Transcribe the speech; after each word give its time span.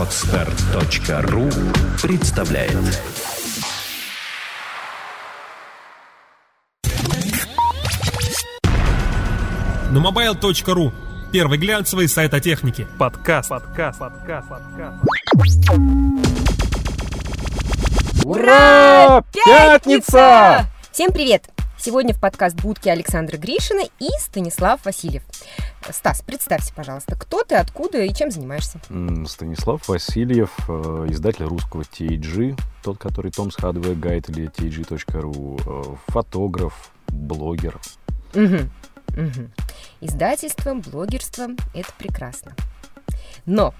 Отстар.ру 0.00 1.50
представляет 2.00 2.72
На 9.90 9.98
mobile.ru 9.98 10.90
Первый 11.30 11.58
глянцевый 11.58 12.08
сайт 12.08 12.32
о 12.32 12.40
технике. 12.40 12.86
Подкаст. 12.98 13.50
Подкаст. 13.50 13.98
Подкаст. 13.98 14.48
Подкаст. 14.48 14.96
Ура! 18.24 19.22
Пятница! 19.34 20.66
Всем 20.90 21.12
привет! 21.12 21.59
Сегодня 21.82 22.12
в 22.12 22.20
подкаст 22.20 22.60
будки 22.60 22.90
Александра 22.90 23.38
Гришина 23.38 23.84
и 23.98 24.08
Станислав 24.18 24.84
Васильев. 24.84 25.22
Стас, 25.88 26.20
представься, 26.20 26.74
пожалуйста, 26.74 27.16
кто 27.16 27.42
ты, 27.42 27.54
откуда 27.54 28.02
и 28.02 28.12
чем 28.12 28.30
занимаешься? 28.30 28.78
Станислав 29.26 29.88
Васильев, 29.88 30.50
э, 30.68 31.06
издатель 31.08 31.46
русского 31.46 31.80
TAG, 31.80 32.54
тот, 32.82 32.98
который 32.98 33.30
Tom's 33.30 33.58
Hardware 33.58 33.98
Guide 33.98 34.30
или 34.30 34.48
TAG.ru, 34.48 35.58
э, 35.64 35.96
фотограф, 36.08 36.90
блогер. 37.08 37.80
Мгм, 38.34 38.70
мгм. 39.16 39.50
Издательство, 40.02 40.74
блогерство– 40.74 41.48
это 41.74 41.90
прекрасно. 41.98 42.54
Но 43.46 43.74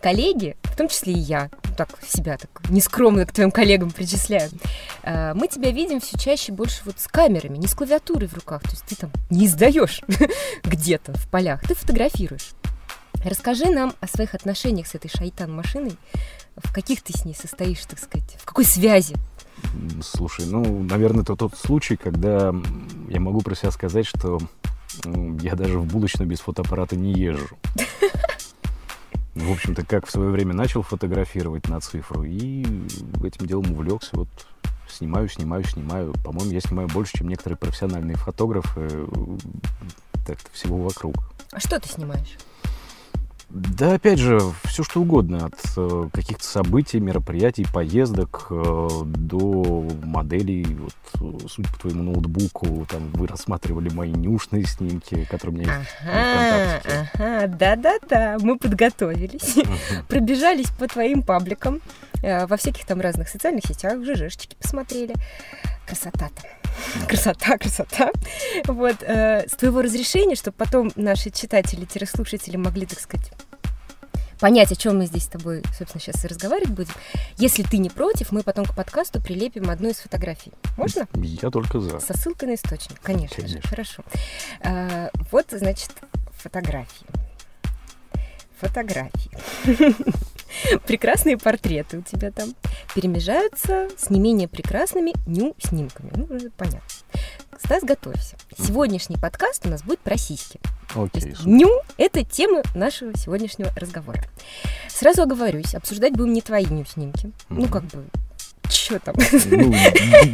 коллеги, 0.00 0.56
в 0.64 0.76
том 0.76 0.88
числе 0.88 1.12
и 1.14 1.18
я, 1.18 1.50
так 1.76 1.90
себя 2.06 2.36
так 2.36 2.50
нескромно 2.70 3.26
к 3.26 3.32
твоим 3.32 3.50
коллегам 3.50 3.90
причисляю, 3.90 4.50
э, 5.02 5.34
мы 5.34 5.48
тебя 5.48 5.70
видим 5.70 6.00
все 6.00 6.18
чаще 6.18 6.52
больше 6.52 6.82
вот 6.84 6.98
с 6.98 7.06
камерами, 7.06 7.58
не 7.58 7.66
с 7.66 7.74
клавиатурой 7.74 8.28
в 8.28 8.34
руках. 8.34 8.62
То 8.62 8.70
есть 8.70 8.84
ты 8.84 8.96
там 8.96 9.10
не 9.30 9.46
издаешь 9.46 10.02
где-то 10.64 11.14
в 11.14 11.28
полях, 11.28 11.62
ты 11.66 11.74
фотографируешь. 11.74 12.50
Расскажи 13.24 13.66
нам 13.66 13.94
о 14.00 14.06
своих 14.06 14.34
отношениях 14.34 14.86
с 14.86 14.94
этой 14.94 15.08
шайтан-машиной, 15.08 15.96
в 16.56 16.72
каких 16.72 17.02
ты 17.02 17.16
с 17.16 17.24
ней 17.24 17.34
состоишь, 17.34 17.84
так 17.86 17.98
сказать, 17.98 18.36
в 18.38 18.44
какой 18.44 18.64
связи? 18.64 19.16
Слушай, 20.02 20.46
ну, 20.46 20.82
наверное, 20.82 21.22
это 21.22 21.34
тот 21.36 21.56
случай, 21.56 21.96
когда 21.96 22.54
я 23.08 23.20
могу 23.20 23.40
про 23.40 23.54
себя 23.54 23.70
сказать, 23.70 24.06
что 24.06 24.38
я 25.40 25.54
даже 25.54 25.78
в 25.78 25.86
булочную 25.86 26.28
без 26.28 26.40
фотоаппарата 26.40 26.96
не 26.96 27.12
езжу. 27.12 27.56
В 29.36 29.52
общем-то, 29.52 29.84
как 29.84 30.06
в 30.06 30.10
свое 30.10 30.30
время 30.30 30.54
начал 30.54 30.82
фотографировать 30.82 31.68
на 31.68 31.78
цифру, 31.80 32.22
и 32.22 32.62
этим 33.22 33.46
делом 33.46 33.70
увлекся. 33.72 34.08
Вот 34.16 34.28
снимаю, 34.88 35.28
снимаю, 35.28 35.62
снимаю. 35.62 36.14
По-моему, 36.24 36.52
я 36.52 36.60
снимаю 36.60 36.88
больше, 36.88 37.18
чем 37.18 37.28
некоторые 37.28 37.58
профессиональные 37.58 38.16
фотографы. 38.16 38.88
э, 38.88 39.06
Так-то 40.26 40.50
всего 40.52 40.78
вокруг. 40.78 41.16
А 41.52 41.60
что 41.60 41.78
ты 41.78 41.86
снимаешь? 41.86 42.38
Да, 43.48 43.94
опять 43.94 44.18
же, 44.18 44.40
все 44.64 44.82
что 44.82 45.00
угодно, 45.02 45.46
от 45.46 45.54
э, 45.76 46.08
каких-то 46.12 46.44
событий, 46.44 46.98
мероприятий, 46.98 47.64
поездок 47.72 48.48
э, 48.50 48.88
до 49.04 49.86
моделей. 50.02 50.76
Вот, 51.14 51.48
судя 51.48 51.68
по 51.70 51.78
твоему 51.78 52.02
ноутбуку, 52.02 52.86
там 52.90 53.08
вы 53.12 53.28
рассматривали 53.28 53.88
мои 53.88 54.10
нюшные 54.10 54.64
снимки, 54.64 55.24
которые 55.30 55.56
у 55.56 55.60
меня 55.60 55.78
есть 55.78 55.90
Ага, 56.02 56.80
ВКонтакте. 56.80 57.10
ага, 57.14 57.46
да-да-да, 57.46 58.36
мы 58.40 58.58
подготовились, 58.58 59.54
пробежались 60.08 60.70
по 60.70 60.88
твоим 60.88 61.22
пабликам, 61.22 61.80
во 62.46 62.56
всяких 62.56 62.84
там 62.86 63.00
разных 63.00 63.28
социальных 63.28 63.64
сетях, 63.66 64.02
ЖЖшечки 64.02 64.56
посмотрели. 64.56 65.14
Красота-то. 65.86 66.42
Красота, 67.06 67.58
красота. 67.58 68.10
Вот, 68.64 68.96
э, 69.02 69.46
с 69.48 69.56
твоего 69.56 69.82
разрешения, 69.82 70.34
чтобы 70.34 70.56
потом 70.56 70.90
наши 70.96 71.30
читатели-слушатели 71.30 72.56
могли, 72.56 72.86
так 72.86 73.00
сказать, 73.00 73.30
понять, 74.40 74.72
о 74.72 74.76
чем 74.76 74.98
мы 74.98 75.06
здесь 75.06 75.24
с 75.24 75.28
тобой, 75.28 75.62
собственно, 75.76 76.00
сейчас 76.00 76.24
и 76.24 76.28
разговаривать 76.28 76.70
будем. 76.70 76.92
Если 77.38 77.62
ты 77.62 77.78
не 77.78 77.90
против, 77.90 78.32
мы 78.32 78.42
потом 78.42 78.64
к 78.64 78.74
подкасту 78.74 79.20
прилепим 79.22 79.70
одну 79.70 79.88
из 79.88 79.96
фотографий. 79.96 80.52
Можно? 80.76 81.08
Я 81.14 81.50
только 81.50 81.80
за. 81.80 82.00
Со 82.00 82.16
ссылкой 82.16 82.48
на 82.48 82.54
источник, 82.54 83.00
конечно, 83.00 83.46
же. 83.46 83.54
Конечно. 83.54 83.70
Хорошо. 83.70 84.04
А, 84.60 85.10
вот, 85.30 85.46
значит, 85.50 85.90
фотографии. 86.32 87.06
Фотографии. 88.60 89.30
Прекрасные 90.86 91.36
портреты 91.36 91.98
у 91.98 92.02
тебя 92.02 92.30
там 92.30 92.54
перемежаются 92.94 93.88
с 93.98 94.10
не 94.10 94.20
менее 94.20 94.48
прекрасными 94.48 95.12
ню-снимками. 95.26 96.10
Ну, 96.14 96.36
уже 96.36 96.50
понятно. 96.50 96.80
Стас, 97.58 97.82
готовься. 97.84 98.36
Сегодняшний 98.58 99.16
подкаст 99.16 99.66
у 99.66 99.68
нас 99.68 99.82
будет 99.82 100.00
про 100.00 100.16
сиськи. 100.16 100.60
Окей, 100.94 101.34
ню– 101.44 101.68
это 101.98 102.24
тема 102.24 102.62
нашего 102.74 103.16
сегодняшнего 103.16 103.70
разговора. 103.76 104.22
Сразу 104.88 105.22
оговорюсь, 105.22 105.74
обсуждать 105.74 106.14
будем 106.14 106.32
не 106.32 106.42
твои 106.42 106.64
ню-снимки. 106.64 107.32
Ну, 107.48 107.68
как 107.68 107.84
бы, 107.84 108.04
что 108.70 108.98
там? 108.98 109.14
Ну, 109.16 109.72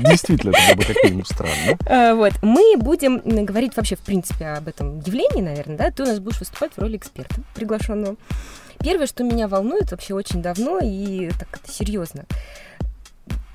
действительно, 0.09 0.50
это 0.56 0.75
было 0.75 0.76
бы 0.76 0.84
как 0.84 1.04
минимум 1.04 1.25
странно. 1.25 1.78
А, 1.87 2.15
Вот, 2.15 2.32
мы 2.43 2.76
будем 2.76 3.19
говорить 3.44 3.76
вообще, 3.76 3.97
в 3.97 4.00
принципе, 4.00 4.47
об 4.47 4.69
этом 4.69 5.00
явлении, 5.00 5.43
наверное, 5.43 5.76
да? 5.76 5.91
Ты 5.91 6.03
у 6.03 6.06
нас 6.06 6.19
будешь 6.19 6.41
выступать 6.41 6.72
в 6.72 6.78
роли 6.78 6.97
эксперта 6.97 7.37
приглашенного. 7.54 8.16
Первое, 8.81 9.06
что 9.06 9.22
меня 9.22 9.47
волнует 9.48 9.91
вообще 9.93 10.15
очень 10.15 10.43
давно 10.43 10.81
и 10.82 11.31
так 11.31 11.48
это 11.62 11.72
серьезно. 11.72 12.25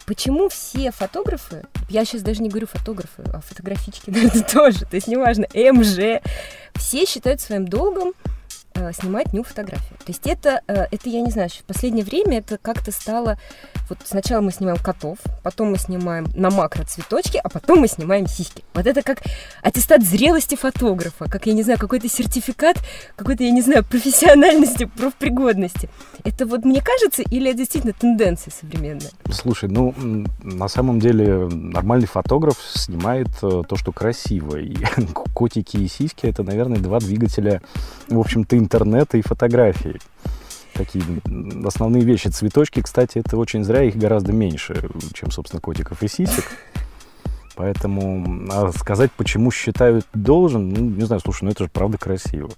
Почему 0.06 0.48
все 0.48 0.92
фотографы, 0.92 1.64
я 1.90 2.06
сейчас 2.06 2.22
даже 2.22 2.42
не 2.42 2.48
говорю 2.48 2.66
фотографы, 2.66 3.24
а 3.34 3.42
фотографички, 3.42 4.10
наверное, 4.10 4.44
тоже, 4.44 4.86
то 4.86 4.96
есть 4.96 5.08
неважно, 5.08 5.46
МЖ, 5.54 6.22
все 6.76 7.06
считают 7.06 7.42
своим 7.42 7.68
долгом 7.68 8.14
э, 8.78 8.92
снимать 8.94 9.34
ню 9.34 9.44
фотографию. 9.44 9.98
То 10.00 10.08
есть 10.08 10.26
это, 10.26 10.62
э, 10.68 10.86
это, 10.92 11.10
я 11.10 11.22
не 11.22 11.32
знаю, 11.32 11.50
в 11.50 11.64
последнее 11.64 12.06
время 12.06 12.40
это 12.40 12.58
как-то 12.58 12.92
стало... 12.92 13.38
Вот 13.90 14.00
сначала 14.04 14.42
мы 14.42 14.52
снимаем 14.52 14.78
котов, 14.78 15.18
потом 15.44 15.72
мы 15.72 15.78
снимаем 15.78 16.28
на 16.36 16.50
макро 16.50 16.84
цветочки, 16.84 17.40
а 17.42 17.50
потом 17.50 17.80
мы 17.80 17.88
снимаем 17.88 18.28
сиськи. 18.28 18.64
Вот 18.74 18.86
это 18.86 19.02
как 19.02 19.24
аттестат 19.62 20.04
зрелости 20.04 20.56
фотографа, 20.56 21.26
как, 21.30 21.46
я 21.46 21.54
не 21.54 21.64
знаю, 21.64 21.80
какой-то 21.80 22.10
сертификат, 22.10 22.78
какой-то, 23.16 23.44
я 23.44 23.52
не 23.52 23.62
знаю, 23.62 23.84
профессиональности, 23.84 24.86
профпригодности. 24.86 25.90
Это 26.24 26.46
вот 26.46 26.66
мне 26.66 26.82
кажется, 26.82 27.24
или 27.24 27.50
это 27.50 27.60
действительно 27.60 27.94
тенденция 27.94 28.52
современная? 28.52 29.12
Слушай, 29.32 29.70
ну, 29.70 29.94
на 30.44 30.68
самом 30.68 31.00
деле, 31.00 31.48
нормальный 31.48 32.08
фотограф 32.08 32.58
снимает 32.74 33.30
э, 33.42 33.64
то, 33.68 33.76
что 33.76 33.92
красиво. 33.92 34.58
И 34.58 34.76
котики 35.34 35.78
и 35.78 35.88
сиськи— 35.88 36.26
это, 36.28 36.44
наверное, 36.44 36.78
два 36.78 37.00
двигателя, 37.00 37.62
в 38.08 38.20
общем-то, 38.20 38.58
интернета 38.68 39.18
и 39.18 39.22
фотографии. 39.22 40.00
Такие 40.74 41.04
основные 41.66 42.04
вещи. 42.04 42.28
Цветочки, 42.28 42.82
кстати, 42.82 43.20
это 43.20 43.38
очень 43.38 43.64
зря, 43.64 43.84
их 43.84 43.96
гораздо 43.96 44.34
меньше, 44.34 44.90
чем, 45.14 45.32
собственно, 45.32 45.62
котиков 45.62 46.04
и 46.04 46.08
сисек. 46.08 46.44
Поэтому 47.56 48.48
а 48.52 48.72
сказать, 48.74 49.12
почему 49.14 49.52
считают 49.52 50.06
должен, 50.14 50.70
ну, 50.70 50.82
не 50.82 51.06
знаю, 51.06 51.22
слушай, 51.22 51.46
ну 51.46 51.52
это 51.52 51.64
же 51.64 51.70
правда 51.70 51.98
красиво. 51.98 52.50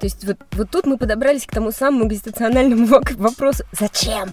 То 0.00 0.06
есть 0.06 0.24
вот, 0.24 0.38
вот 0.52 0.70
тут 0.70 0.86
мы 0.86 0.96
подобрались 0.96 1.46
к 1.46 1.52
тому 1.52 1.70
самому 1.70 2.08
экзистенциональному 2.08 2.86
вопросу 3.16 3.64
«Зачем?». 3.78 4.32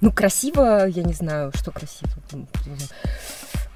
Ну, 0.00 0.10
красиво, 0.12 0.86
я 0.86 1.02
не 1.02 1.12
знаю, 1.12 1.52
что 1.54 1.70
красиво. 1.70 2.10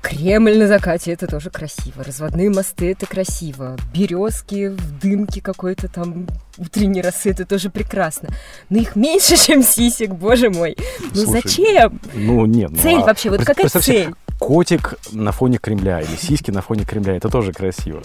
Ну. 0.02 0.08
Кремль 0.08 0.56
на 0.58 0.66
закате 0.66 1.12
это 1.12 1.26
тоже 1.26 1.50
красиво. 1.50 2.02
Разводные 2.04 2.50
мосты 2.50 2.92
это 2.92 3.06
красиво. 3.06 3.76
Березки 3.94 4.68
в 4.68 4.98
дымке 5.00 5.40
какой-то 5.40 5.88
там 5.88 6.26
утренней 6.58 7.02
росы 7.02 7.30
это 7.30 7.44
тоже 7.46 7.70
прекрасно. 7.70 8.30
Но 8.70 8.78
их 8.78 8.96
меньше, 8.96 9.36
чем 9.46 9.62
сисек, 9.62 10.10
боже 10.12 10.50
мой. 10.50 10.76
Ну 11.14 11.24
Слушай, 11.24 11.42
зачем? 11.42 12.00
Ну, 12.14 12.46
нет. 12.46 12.70
ну, 12.70 12.78
Цель 12.78 13.00
а 13.00 13.06
вообще, 13.06 13.30
вот 13.30 13.44
какая 13.44 13.68
цель? 13.68 14.14
Котик 14.38 14.94
на 15.12 15.32
фоне 15.32 15.58
Кремля 15.58 16.00
или 16.00 16.16
сиськи 16.16 16.50
на 16.50 16.62
фоне 16.62 16.86
Кремля, 16.86 17.14
это 17.16 17.28
тоже 17.28 17.52
красиво. 17.52 18.02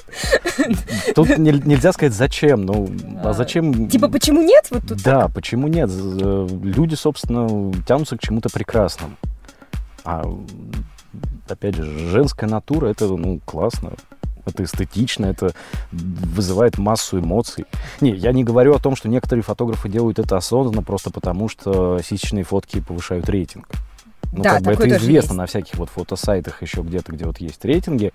Тут 1.16 1.38
не- 1.38 1.52
нельзя 1.64 1.94
сказать 1.94 2.14
зачем, 2.14 2.66
ну 2.66 2.90
а 3.24 3.32
зачем? 3.32 3.88
Типа, 3.88 4.10
почему 4.10 4.42
нет? 4.42 4.66
Вот 4.70 4.86
тут 4.86 5.02
Да, 5.02 5.30
почему 5.30 5.70
нет? 5.70 5.90
Э, 5.94 6.48
Люди, 6.62 6.96
собственно, 6.96 7.74
тянутся 7.88 8.18
к 8.18 8.22
чему-то 8.22 8.50
прекрасному. 8.50 9.16
А 10.04 10.24
опять 11.48 11.76
же, 11.76 11.86
женская 12.10 12.48
натура 12.48 12.88
это 12.88 13.08
ну 13.08 13.40
классно. 13.46 13.94
Это 14.46 14.64
эстетично, 14.64 15.26
это 15.26 15.56
вызывает 15.92 16.78
массу 16.78 17.20
эмоций. 17.20 17.66
Не, 18.00 18.12
я 18.12 18.32
не 18.32 18.44
говорю 18.44 18.76
о 18.76 18.80
том, 18.80 18.96
что 18.96 19.10
некоторые 19.10 19.42
фотографы 19.42 19.90
делают 19.90 20.20
это 20.20 20.38
осознанно 20.38 20.84
просто 20.84 21.10
потому, 21.10 21.50
что 21.50 22.00
сисечные 22.04 22.44
фотки 22.44 22.80
повышают 22.80 23.28
рейтинг. 23.28 23.68
Ну, 24.36 24.44
Да, 24.44 24.56
как 24.56 24.64
бы 24.64 24.72
это 24.74 24.90
известно 24.90 25.32
есть. 25.32 25.34
на 25.34 25.46
всяких 25.46 25.76
вот 25.76 25.90
фотосайтах 25.90 26.62
еще 26.62 26.82
где-то, 26.82 27.12
где 27.14 27.26
вот 27.26 27.40
есть 27.40 27.64
рейтинги. 27.64 28.12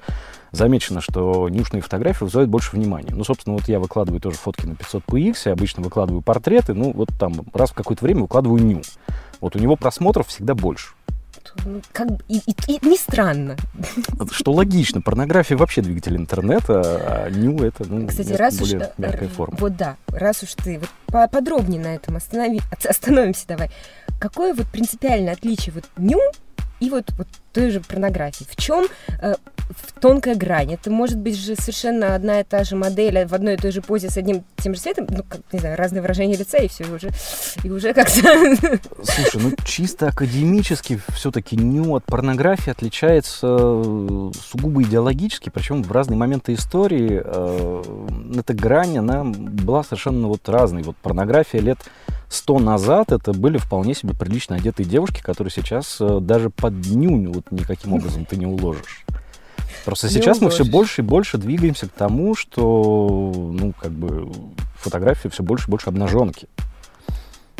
Замечено, 0.52 1.00
что 1.00 1.48
нюшные 1.48 1.80
фотографии 1.80 2.24
вызывают 2.24 2.50
больше 2.50 2.76
внимания. 2.76 3.14
Ну, 3.14 3.24
собственно, 3.24 3.56
вот 3.56 3.68
я 3.68 3.80
выкладываю 3.80 4.20
тоже 4.20 4.36
фотки 4.36 4.66
на 4.66 4.76
500 4.76 5.04
PX, 5.04 5.50
обычно 5.50 5.82
выкладываю 5.82 6.22
портреты, 6.22 6.74
ну, 6.74 6.92
вот 6.92 7.08
там 7.18 7.32
раз 7.54 7.70
в 7.70 7.74
какое-то 7.74 8.04
время 8.04 8.22
выкладываю 8.22 8.62
ню. 8.62 8.82
Вот 9.40 9.56
у 9.56 9.58
него 9.58 9.76
просмотров 9.76 10.28
всегда 10.28 10.54
больше. 10.54 10.88
Ну, 11.64 11.82
как 11.92 12.08
и, 12.28 12.38
и, 12.38 12.54
и 12.66 12.86
не 12.86 12.96
странно. 12.96 13.56
Что 14.30 14.52
логично, 14.52 15.00
порнография 15.00 15.56
вообще 15.56 15.82
двигатель 15.82 16.16
интернета, 16.16 16.80
а 17.26 17.30
ню 17.30 17.62
это, 17.62 17.84
ну, 17.88 18.06
Кстати, 18.06 18.32
раз 18.32 18.60
уж... 18.60 18.72
э, 18.72 18.92
мягкая 18.98 19.28
форма. 19.28 19.56
Вот 19.60 19.76
да, 19.76 19.96
раз 20.08 20.42
уж 20.42 20.54
ты... 20.54 20.78
Вот 20.78 20.88
по- 21.06 21.28
подробнее 21.28 21.80
на 21.80 21.94
этом 21.94 22.16
останови, 22.16 22.60
остановимся 22.70 23.46
давай. 23.48 23.70
Какое 24.20 24.54
вот 24.54 24.66
принципиальное 24.68 25.32
отличие 25.32 25.72
вот 25.74 25.84
ню 25.96 26.20
и 26.78 26.90
вот, 26.90 27.10
вот 27.16 27.28
той 27.52 27.70
же 27.70 27.80
порнографии? 27.80 28.46
В 28.48 28.56
чем 28.56 28.86
э, 29.20 29.34
в 29.70 29.92
тонкая 30.00 30.34
грань? 30.34 30.74
Это 30.74 30.90
может 30.90 31.18
быть 31.18 31.36
же 31.36 31.54
совершенно 31.56 32.14
одна 32.14 32.40
и 32.40 32.44
та 32.44 32.64
же 32.64 32.76
модель 32.76 33.26
в 33.26 33.34
одной 33.34 33.54
и 33.54 33.56
той 33.56 33.72
же 33.72 33.82
позе 33.82 34.10
с 34.10 34.16
одним 34.16 34.44
тем 34.56 34.74
же 34.74 34.80
цветом, 34.80 35.06
ну, 35.10 35.22
как, 35.28 35.40
не 35.52 35.58
знаю, 35.58 35.76
разные 35.76 36.02
выражения 36.02 36.36
лица, 36.36 36.58
и 36.58 36.68
все, 36.68 36.84
и 36.84 36.90
уже, 36.90 37.10
и 37.64 37.70
уже 37.70 37.94
как-то... 37.94 38.20
Слушай, 39.02 39.40
ну 39.40 39.52
чисто 39.64 40.08
академически 40.08 41.00
все-таки 41.14 41.56
ню 41.56 41.94
от 41.94 42.04
порнографии 42.04 42.70
отличается 42.70 43.46
э, 43.50 44.30
сугубо 44.50 44.82
идеологически, 44.82 45.50
причем 45.50 45.82
в 45.82 45.92
разные 45.92 46.16
моменты 46.16 46.54
истории 46.54 47.22
э, 47.24 47.82
эта 48.38 48.54
грань, 48.54 48.98
она 48.98 49.24
была 49.24 49.82
совершенно 49.82 50.28
вот 50.28 50.48
разной. 50.48 50.82
Вот 50.82 50.96
порнография 50.96 51.60
лет 51.60 51.78
сто 52.28 52.58
назад 52.58 53.12
это 53.12 53.32
были 53.32 53.58
вполне 53.58 53.94
себе 53.94 54.14
прилично 54.14 54.56
одетые 54.56 54.86
девушки, 54.86 55.20
которые 55.20 55.50
сейчас 55.50 55.98
э, 56.00 56.18
даже 56.20 56.50
под 56.50 56.74
ню 56.86 57.32
вот 57.32 57.50
никаким 57.50 57.92
образом 57.92 58.24
ты 58.24 58.36
не 58.36 58.46
уложишь. 58.46 59.04
Просто 59.84 60.08
Не 60.08 60.14
сейчас 60.14 60.40
мы 60.40 60.50
все 60.50 60.64
больше 60.64 61.00
и 61.00 61.04
больше 61.04 61.38
двигаемся 61.38 61.88
к 61.88 61.92
тому, 61.92 62.34
что, 62.34 63.32
ну, 63.34 63.72
как 63.80 63.92
бы, 63.92 64.30
фотографии 64.76 65.28
все 65.28 65.42
больше 65.42 65.68
и 65.68 65.70
больше 65.70 65.88
обнаженки. 65.88 66.48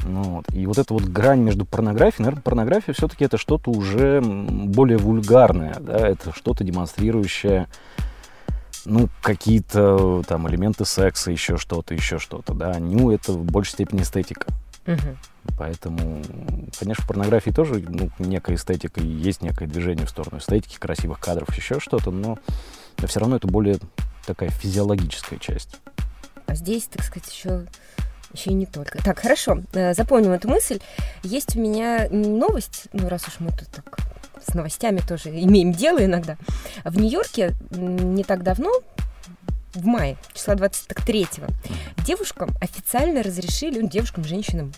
Ну, 0.05 0.23
вот. 0.23 0.55
И 0.55 0.67
вот 0.67 0.79
эта 0.79 0.95
вот 0.95 1.05
грань 1.05 1.41
между 1.41 1.65
порнографией, 1.65 2.25
наверное, 2.25 2.43
порнография 2.43 2.95
все-таки 2.95 3.25
это 3.25 3.37
что-то 3.37 3.71
уже 3.71 4.21
более 4.23 4.99
вульгарное, 4.99 5.77
да, 5.81 5.97
это 5.97 6.33
что-то 6.35 6.65
демонстрирующее, 6.65 7.69
ну, 8.85 9.09
какие-то 9.21 10.23
там 10.27 10.49
элементы 10.49 10.85
секса, 10.85 11.31
еще 11.31 11.57
что-то, 11.57 11.95
еще 11.95 12.19
что-то, 12.19 12.55
да. 12.55 12.79
Ню 12.79 13.11
это 13.11 13.33
в 13.33 13.45
большей 13.45 13.73
степени 13.73 14.03
эстетика. 14.03 14.47
Мгм. 14.87 15.19
Поэтому, 15.59 16.23
конечно, 16.79 17.05
в 17.05 17.07
порнографии 17.07 17.51
тоже 17.51 17.85
ну, 17.87 18.11
некая 18.19 18.57
эстетика, 18.57 19.01
и 19.01 19.07
есть 19.07 19.43
некое 19.43 19.67
движение 19.67 20.07
в 20.07 20.11
сторону 20.11 20.39
эстетики, 20.39 20.79
красивых 20.79 21.21
кадров, 21.21 21.55
еще 21.57 21.81
что-то, 21.81 22.11
но 22.11 22.39
все 23.05 23.21
равно 23.21 23.37
это 23.37 23.47
более 23.47 23.79
такая 24.27 24.51
физиологическая 24.51 25.39
часть. 25.39 25.81
А 26.47 26.55
здесь, 26.55 26.85
так 26.85 27.03
сказать, 27.03 27.31
еще 27.33 27.67
еще 28.33 28.51
и 28.51 28.55
не 28.55 28.67
только. 28.67 29.03
Так, 29.03 29.19
хорошо, 29.19 29.63
э, 29.73 29.93
запомним 29.93 30.31
эту 30.31 30.49
мысль. 30.49 30.79
Есть 31.23 31.57
у 31.57 31.61
меня 31.61 32.09
новость, 32.11 32.85
ну, 32.93 33.09
раз 33.09 33.27
уж 33.27 33.41
мы 33.41 33.51
тут 33.51 33.69
так 33.69 33.99
с 34.47 34.55
новостями 34.55 35.01
тоже 35.07 35.31
имеем 35.31 35.73
дело 35.73 36.05
иногда. 36.05 36.37
В 36.85 36.97
Нью-Йорке 36.99 37.55
не 37.71 38.25
так 38.25 38.43
давно, 38.43 38.71
в 39.75 39.87
мае, 39.87 40.17
числа 40.33 40.55
23-го, 40.55 41.47
девушкам 42.05 42.51
официально 42.61 43.23
разрешили, 43.23 43.81
ну, 43.81 43.89
девушкам, 43.89 44.25
женщинам, 44.25 44.73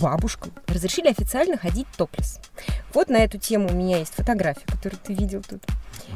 бабушкам, 0.00 0.52
разрешили 0.66 1.08
официально 1.08 1.56
ходить 1.56 1.86
топлес. 1.96 2.38
Вот 2.94 3.08
на 3.08 3.16
эту 3.16 3.38
тему 3.38 3.68
у 3.70 3.74
меня 3.74 3.98
есть 3.98 4.14
фотография, 4.14 4.66
которую 4.66 5.00
ты 5.02 5.14
видел 5.14 5.42
тут. 5.42 5.62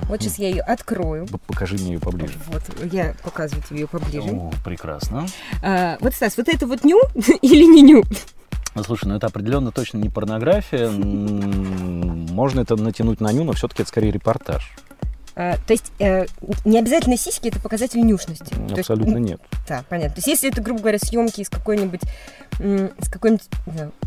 Вот 0.09 0.23
сейчас 0.23 0.39
я 0.39 0.49
ее 0.49 0.63
открою. 0.63 1.27
Покажи 1.47 1.77
мне 1.77 1.95
ее 1.95 2.01
поближе. 2.01 2.35
Вот, 2.47 2.63
я 2.93 3.15
показываю 3.23 3.63
тебе 3.69 3.81
ее 3.81 3.87
поближе. 3.87 4.29
О, 4.31 4.53
прекрасно. 4.65 5.27
А, 5.63 5.99
вот, 6.01 6.15
Стас, 6.15 6.37
вот 6.37 6.49
это 6.49 6.67
вот 6.67 6.85
ню 6.85 7.01
или 7.43 7.65
не 7.65 7.83
ню? 7.83 8.05
Ну, 8.75 8.83
слушай, 8.83 9.07
ну 9.07 9.15
это 9.15 9.29
определенно 9.29 9.71
точно 9.71 9.99
не 9.99 10.09
порнография. 10.09 10.91
Можно 10.91 12.61
это 12.61 12.75
натянуть 12.77 13.21
на 13.21 13.33
ню, 13.33 13.45
но 13.45 13.53
все-таки 13.53 13.83
это 13.83 13.89
скорее 13.89 14.11
репортаж. 14.11 14.73
А, 15.37 15.57
то 15.67 15.73
есть 15.73 15.91
э, 15.99 16.27
не 16.65 16.79
обязательно 16.79 17.17
сиськи 17.17 17.49
это 17.49 17.59
показатель 17.61 18.01
нюшности. 18.01 18.55
Есть, 18.69 18.79
Абсолютно 18.81 19.17
м, 19.17 19.23
нет. 19.25 19.41
Да, 19.69 19.85
понятно. 19.89 20.15
То 20.15 20.19
есть 20.19 20.29
если 20.29 20.51
это, 20.51 20.63
грубо 20.63 20.81
говоря, 20.81 20.99
съемки 20.99 21.41
из 21.41 21.49
какой-нибудь 21.49 22.03
из 22.61 23.09
какой-нибудь 23.11 23.43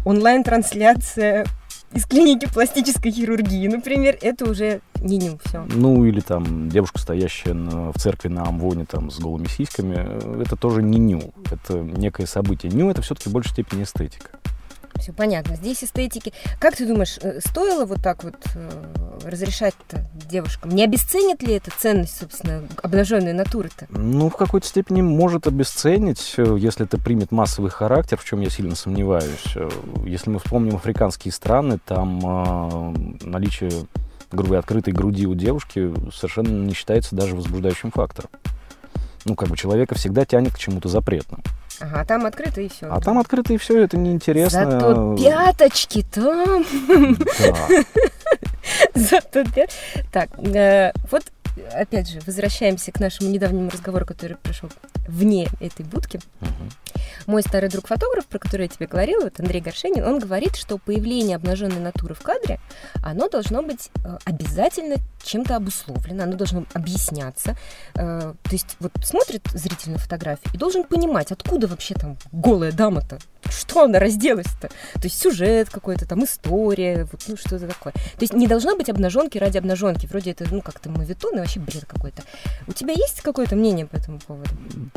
онлайн-трансляция 0.06 1.46
из 1.94 2.06
клиники 2.06 2.48
пластической 2.54 3.12
хирургии, 3.12 3.68
например, 3.68 4.18
это 4.22 4.50
уже 4.50 4.82
не 5.02 5.18
ню, 5.18 5.40
все. 5.46 5.66
Ну, 5.74 6.04
или 6.06 6.20
там 6.20 6.70
девушка, 6.70 7.00
стоящая 7.00 7.54
на- 7.54 7.92
в 7.94 7.98
церкви 7.98 8.28
на 8.28 8.44
Амвоне 8.44 8.86
там, 8.86 9.10
с 9.10 9.20
голыми 9.20 9.48
сиськами, 9.48 9.96
э, 9.98 10.44
это 10.46 10.56
тоже 10.58 10.84
не 10.84 11.00
ню. 11.00 11.34
Это 11.50 11.76
некое 11.80 12.26
событие. 12.26 12.72
Ню 12.72 12.90
это 12.90 13.02
все-таки 13.02 13.30
в 13.30 13.32
большей 13.34 13.52
степени 13.52 13.84
эстетика. 13.84 14.32
Все 15.00 15.14
понятно. 15.14 15.56
Здесь 15.56 15.84
эстетики. 15.84 16.34
Как 16.60 16.76
ты 16.76 16.88
думаешь, 16.88 17.18
э, 17.22 17.40
стоило 17.40 17.86
вот 17.86 18.02
так 18.02 18.24
вот 18.24 18.36
э, 18.56 18.70
разрешать-то 19.24 20.08
девушкам? 20.30 20.72
Не 20.72 20.84
обесценит 20.84 21.42
ли 21.44 21.54
это 21.54 21.72
ценность, 21.78 22.18
собственно, 22.20 22.64
обнаженной 22.82 23.34
натуры-то? 23.34 23.88
Ну, 23.90 24.30
в 24.30 24.36
какой-то 24.36 24.68
степени 24.68 25.02
может 25.02 25.48
обесценить, 25.48 26.34
э, 26.38 26.58
если 26.60 26.86
это 26.86 26.98
примет 26.98 27.32
массовый 27.32 27.72
характер, 27.72 28.18
в 28.18 28.26
чем 28.26 28.42
я 28.42 28.50
сильно 28.50 28.76
сомневаюсь. 28.76 29.56
Если 30.06 30.30
мы 30.30 30.40
вспомним 30.40 30.76
африканские 30.76 31.32
страны, 31.32 31.80
там 31.86 32.20
э, 32.20 33.26
наличие 33.26 33.72
грубо 34.30 34.48
говоря, 34.48 34.60
открытой 34.60 34.94
груди 34.94 35.26
у 35.26 35.36
девушки 35.36 35.94
совершенно 36.14 36.50
не 36.50 36.74
считается 36.74 37.16
даже 37.16 37.36
возбуждающим 37.36 37.92
фактором. 37.92 38.30
Ну, 39.26 39.36
как 39.36 39.50
бы 39.50 39.58
человека 39.58 39.96
всегда 39.96 40.26
тянет 40.26 40.54
к 40.54 40.60
чему-то 40.60 40.90
запретному. 40.90 41.44
Ага, 41.80 42.06
там 42.06 42.26
открыто 42.26 42.62
и 42.62 42.70
все. 42.70 42.88
А 42.90 43.00
там 43.00 43.20
открыто 43.20 43.54
и 43.54 43.58
все, 43.58 43.84
это 43.84 43.98
неинтересно. 43.98 44.70
Зато 44.72 45.16
пяточки 45.18 46.04
там. 46.12 46.66
Да. 47.40 47.84
Зато 48.96 49.42
пя- 49.42 49.70
Так, 50.12 50.30
э, 50.40 50.92
вот 51.12 51.24
опять 51.74 52.10
же, 52.10 52.20
возвращаемся 52.26 52.92
к 52.92 53.00
нашему 53.00 53.30
недавнему 53.30 53.70
разговору, 53.70 54.06
который 54.06 54.38
прошел 54.38 54.70
вне 55.08 55.48
этой 55.60 55.86
будки. 55.86 56.20
Мгм. 56.42 56.70
Мой 57.26 57.42
старый 57.42 57.70
друг 57.70 57.88
фотограф, 57.88 58.26
про 58.28 58.40
который 58.40 58.64
я 58.64 58.68
тебе 58.68 58.88
говорила, 58.88 59.24
вот 59.24 59.40
Андрей 59.40 59.62
Горшенин, 59.62 60.04
он 60.04 60.20
говорит, 60.20 60.56
что 60.56 60.78
появление 60.78 61.36
обнаженной 61.36 61.80
натуры 61.80 62.16
в 62.16 62.22
кадре, 62.22 62.60
оно 63.04 63.30
должно 63.30 63.62
быть 63.62 63.90
э, 64.04 64.18
обязательно 64.26 64.98
чем-то 65.24 65.56
обусловлено, 65.56 66.24
оно 66.24 66.36
должно 66.36 66.66
объясняться. 66.74 67.56
Э, 67.96 68.34
то 68.42 68.52
есть 68.52 68.78
вот 68.80 68.92
смотрит 69.04 69.48
зритель 69.54 69.92
на 69.92 69.98
фотографию 69.98 70.54
и 70.54 70.58
должен 70.58 70.84
понимать, 70.84 71.32
откуда 71.32 71.68
вообще 71.68 71.96
там 71.96 72.18
голая 72.32 72.72
дама-то, 72.72 73.20
что 73.50 73.84
она 73.84 74.00
разделась-то. 74.00 74.68
То 74.68 75.04
есть 75.04 75.20
сюжет 75.20 75.70
какой-то, 75.70 76.08
там 76.08 76.24
история, 76.24 77.08
вот, 77.12 77.24
ну 77.28 77.38
что-то 77.38 77.68
такое. 77.68 77.94
То 77.94 78.22
есть 78.22 78.34
не 78.34 78.48
должно 78.48 78.76
быть 78.76 78.90
обнаженки 78.90 79.38
ради 79.38 79.58
обнаженки. 79.58 80.06
Вроде 80.06 80.32
это, 80.32 80.46
ну, 80.50 80.62
как-то 80.62 80.90
мавитон 80.90 81.36
и 81.36 81.40
вообще 81.40 81.60
бред 81.60 81.86
какой-то. 81.86 82.24
У 82.68 82.74
тебя 82.74 82.94
есть 82.94 83.22
какое-то 83.22 83.56
мнение 83.56 83.86
по 83.86 83.96
этому 83.96 84.20
поводу? 84.20 84.50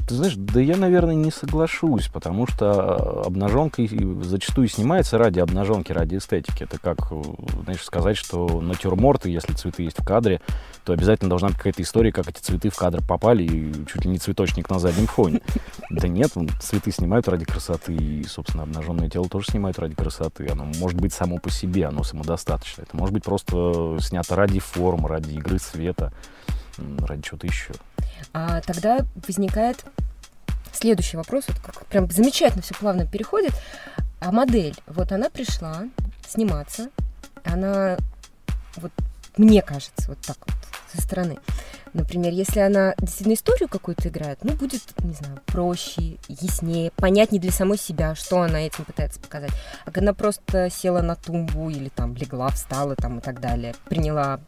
Ты 0.08 0.14
знаешь, 0.14 0.34
да 0.37 0.61
я, 0.61 0.76
наверное, 0.76 1.14
не 1.14 1.31
соглашусь, 1.31 2.08
потому 2.12 2.46
что 2.46 3.22
обнаженка 3.24 3.82
и- 3.82 4.22
зачастую 4.22 4.69
снимается 4.69 5.19
ради 5.19 5.40
обнаженки, 5.40 5.93
ради 5.93 6.17
эстетики. 6.17 6.64
Это 6.64 6.79
как, 6.79 6.98
э, 7.10 7.22
знаешь, 7.64 7.82
сказать, 7.82 8.17
что 8.17 8.60
натюрморты, 8.60 9.31
если 9.31 9.52
цветы 9.52 9.84
есть 9.84 10.00
в 10.00 10.05
кадре, 10.05 10.40
то 10.84 10.93
обязательно 10.93 11.29
должна 11.29 11.48
быть 11.48 11.58
какая-то 11.58 11.82
история, 11.82 12.12
как 12.12 12.29
эти 12.29 12.38
цветы 12.40 12.70
в 12.70 12.76
кадр 12.76 13.02
попали, 13.06 13.43
и 13.44 13.86
чуть 13.86 14.05
ли 14.05 14.10
не 14.10 14.19
цветочник 14.19 14.70
на 14.70 14.79
заднем 14.79 15.06
фоне. 15.06 15.40
Да 15.90 16.08
нет, 16.08 16.31
вон, 16.34 16.48
цветы 16.60 16.90
снимают 16.90 17.29
ради 17.29 17.44
красоты, 17.44 17.94
и, 17.94 18.24
собственно, 18.24 18.62
обнаженное 18.64 19.08
тело 19.10 19.29
тоже 19.29 19.46
снимают 19.50 19.79
ради 19.79 19.94
красоты. 19.94 20.48
Оно 20.50 20.64
может 20.64 21.00
быть 21.00 21.12
само 21.12 21.38
по 21.38 21.50
себе, 21.50 21.86
оно 21.86 22.02
самодостаточно. 22.02 22.82
Это 22.82 22.96
может 22.96 23.12
быть 23.12 23.24
просто 23.24 23.98
снято 24.00 24.36
ради 24.36 24.58
форм, 24.58 25.06
ради 25.06 25.32
игры 25.34 25.58
света, 25.58 26.12
ради 27.06 27.22
чего-то 27.22 27.46
еще. 27.46 27.72
А 28.32 28.60
тогда 28.60 29.00
возникает 29.26 29.84
следующий 30.72 31.17
вопрос, 31.17 31.44
вот 31.48 31.58
как 31.58 31.86
прям 31.86 32.10
замечательно 32.10 32.62
все 32.62 32.74
плавно 32.74 33.06
переходит. 33.06 33.53
А 34.20 34.32
модель, 34.32 34.77
вот 34.86 35.12
она 35.12 35.31
пришла 35.31 35.84
сниматься, 36.29 36.91
она, 37.44 37.96
вот 38.77 38.93
мне 39.36 39.62
кажется, 39.62 40.08
вот 40.08 40.19
так 40.20 40.36
вот 40.46 40.56
со 40.94 41.00
стороны. 41.00 41.39
Например, 41.93 42.32
если 42.32 42.60
она 42.60 42.94
действительно 42.98 43.34
историю 43.34 43.69
какую-то 43.69 44.08
играет, 44.08 44.44
ну, 44.44 44.53
будет, 44.55 44.82
не 45.03 45.15
знаю, 45.15 45.41
проще, 45.46 46.19
яснее, 46.29 46.93
понятнее 46.93 47.41
для 47.41 47.50
самой 47.50 47.79
себя, 47.79 48.15
что 48.15 48.43
она 48.43 48.60
этим 48.60 48.84
пытается 48.84 49.19
показать. 49.19 49.50
А 49.84 49.86
когда 49.86 50.10
она 50.10 50.15
просто 50.15 50.70
села 50.70 51.03
на 51.03 51.17
тумбу 51.17 51.69
или 51.70 51.89
там 51.89 52.15
легла, 52.15 52.48
встала 52.50 52.94
там 52.94 53.19
и 53.19 53.20
так 53.20 53.41
далее, 53.41 53.74
приняла 53.89 54.41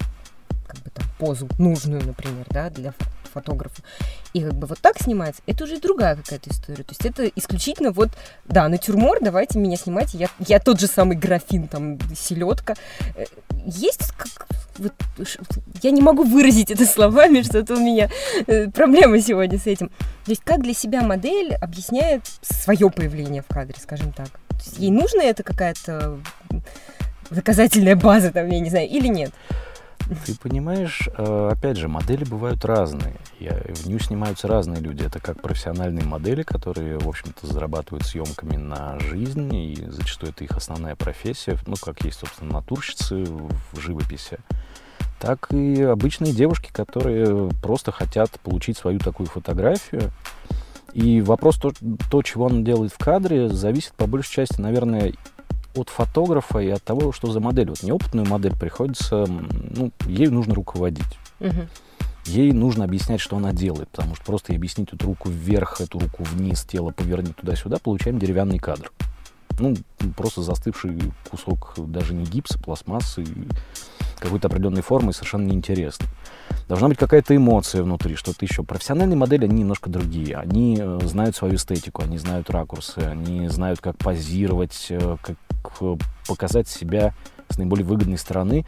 как 0.66 0.76
бы 0.78 0.90
там 0.90 1.04
позу 1.18 1.48
нужную, 1.58 2.04
например, 2.04 2.46
да, 2.50 2.70
для 2.70 2.94
фо- 3.32 3.42
фотографа, 3.42 3.82
и 4.32 4.40
как 4.40 4.54
бы 4.54 4.66
вот 4.66 4.78
так 4.80 4.98
снимается, 5.00 5.42
это 5.46 5.64
уже 5.64 5.78
другая 5.78 6.16
какая-то 6.16 6.50
история. 6.50 6.84
То 6.84 6.90
есть 6.90 7.04
это 7.04 7.26
исключительно 7.26 7.90
вот, 7.92 8.10
да, 8.44 8.68
натюрмор, 8.68 9.18
давайте 9.20 9.58
меня 9.58 9.76
снимайте, 9.76 10.18
я, 10.18 10.28
я 10.38 10.58
тот 10.58 10.80
же 10.80 10.86
самый 10.86 11.16
графин, 11.16 11.68
там, 11.68 11.98
селедка. 12.14 12.74
Э, 13.16 13.24
Есть 13.66 14.12
как, 14.16 14.46
вот, 14.78 14.92
я 15.82 15.90
не 15.90 16.00
могу 16.00 16.24
выразить 16.24 16.70
это 16.70 16.86
словами, 16.86 17.42
что-то 17.48 17.74
у 17.74 17.80
меня 17.80 18.08
э, 18.46 18.68
проблема 18.70 19.20
сегодня 19.20 19.58
с 19.58 19.66
этим. 19.66 19.88
То 20.24 20.30
есть 20.30 20.42
как 20.44 20.62
для 20.62 20.74
себя 20.74 21.02
модель 21.02 21.54
объясняет 21.54 22.22
свое 22.42 22.90
появление 22.90 23.42
в 23.42 23.52
кадре, 23.52 23.74
скажем 23.80 24.12
так. 24.12 24.28
То 24.28 24.64
есть 24.64 24.78
ей 24.78 24.90
нужно 24.90 25.20
это 25.22 25.42
какая-то 25.42 26.18
доказательная 27.30 27.96
база 27.96 28.30
там, 28.30 28.48
я 28.48 28.60
не 28.60 28.70
знаю, 28.70 28.88
или 28.88 29.08
нет? 29.08 29.32
Ты 30.26 30.36
понимаешь, 30.36 31.08
э, 31.16 31.48
опять 31.52 31.76
же, 31.76 31.88
модели 31.88 32.24
бывают 32.24 32.64
разные. 32.64 33.16
Я, 33.38 33.54
в 33.54 33.86
нее 33.86 34.00
снимаются 34.00 34.48
разные 34.48 34.80
люди. 34.80 35.04
Это 35.04 35.20
как 35.20 35.40
профессиональные 35.40 36.04
модели, 36.04 36.42
которые, 36.42 36.98
в 36.98 37.08
общем-то, 37.08 37.46
зарабатывают 37.46 38.06
съемками 38.06 38.56
на 38.56 38.98
жизнь, 38.98 39.54
и 39.54 39.84
зачастую 39.88 40.32
это 40.32 40.44
их 40.44 40.52
основная 40.52 40.96
профессия. 40.96 41.56
Ну, 41.66 41.76
как 41.80 42.04
есть, 42.04 42.20
собственно, 42.20 42.54
натурщицы 42.54 43.24
в 43.24 43.80
живописи 43.80 44.38
так 45.22 45.52
и 45.52 45.80
обычные 45.82 46.32
девушки, 46.32 46.70
которые 46.72 47.50
просто 47.62 47.92
хотят 47.92 48.40
получить 48.40 48.76
свою 48.76 48.98
такую 48.98 49.28
фотографию. 49.28 50.10
И 50.94 51.20
вопрос, 51.20 51.58
то, 51.58 51.72
то, 52.10 52.22
чего 52.22 52.46
он 52.46 52.64
делает 52.64 52.92
в 52.92 52.98
кадре, 52.98 53.48
зависит 53.48 53.92
по 53.92 54.08
большей 54.08 54.32
части, 54.32 54.60
наверное, 54.60 55.12
от 55.74 55.88
фотографа 55.88 56.58
и 56.58 56.68
от 56.68 56.82
того, 56.82 57.12
что 57.12 57.30
за 57.30 57.40
модель. 57.40 57.70
Вот 57.70 57.82
неопытную 57.82 58.26
модель 58.26 58.56
приходится, 58.58 59.26
ну, 59.26 59.90
ей 60.06 60.28
нужно 60.28 60.54
руководить. 60.54 61.18
Мгм. 61.40 61.68
Ей 62.26 62.52
нужно 62.52 62.84
объяснять, 62.84 63.20
что 63.20 63.36
она 63.36 63.52
делает, 63.52 63.88
потому 63.88 64.14
что 64.14 64.24
просто 64.24 64.52
ей 64.52 64.58
объяснить 64.58 64.92
эту 64.92 65.06
руку 65.06 65.28
вверх, 65.28 65.80
эту 65.80 65.98
руку 65.98 66.22
вниз, 66.22 66.62
тело 66.62 66.90
поверни 66.92 67.32
туда-сюда, 67.32 67.78
получаем 67.78 68.18
деревянный 68.18 68.58
кадр. 68.58 68.92
Ну, 69.58 69.76
просто 70.16 70.42
застывший 70.42 70.98
кусок 71.28 71.74
даже 71.76 72.14
не 72.14 72.24
гипса, 72.24 72.58
пластмассы, 72.58 73.24
какой-то 74.22 74.48
определенной 74.48 74.82
формы, 74.82 75.12
совершенно 75.12 75.46
неинтересный. 75.46 76.08
Должна 76.68 76.88
быть 76.88 76.98
какая-то 76.98 77.36
эмоция 77.36 77.82
внутри, 77.82 78.14
что-то 78.14 78.44
еще. 78.44 78.62
Профессиональные 78.62 79.16
модели, 79.16 79.44
они 79.44 79.60
немножко 79.60 79.90
другие. 79.90 80.36
Они 80.36 80.78
э, 80.80 81.00
знают 81.04 81.36
свою 81.36 81.56
эстетику, 81.56 82.02
они 82.02 82.18
знают 82.18 82.50
ракурсы, 82.50 82.98
они 82.98 83.48
знают, 83.48 83.80
как 83.80 83.98
позировать, 83.98 84.86
э, 84.90 85.16
как 85.20 85.36
э, 85.80 85.96
показать 86.26 86.68
себя 86.68 87.14
с 87.48 87.58
наиболее 87.58 87.84
выгодной 87.84 88.16
стороны, 88.16 88.64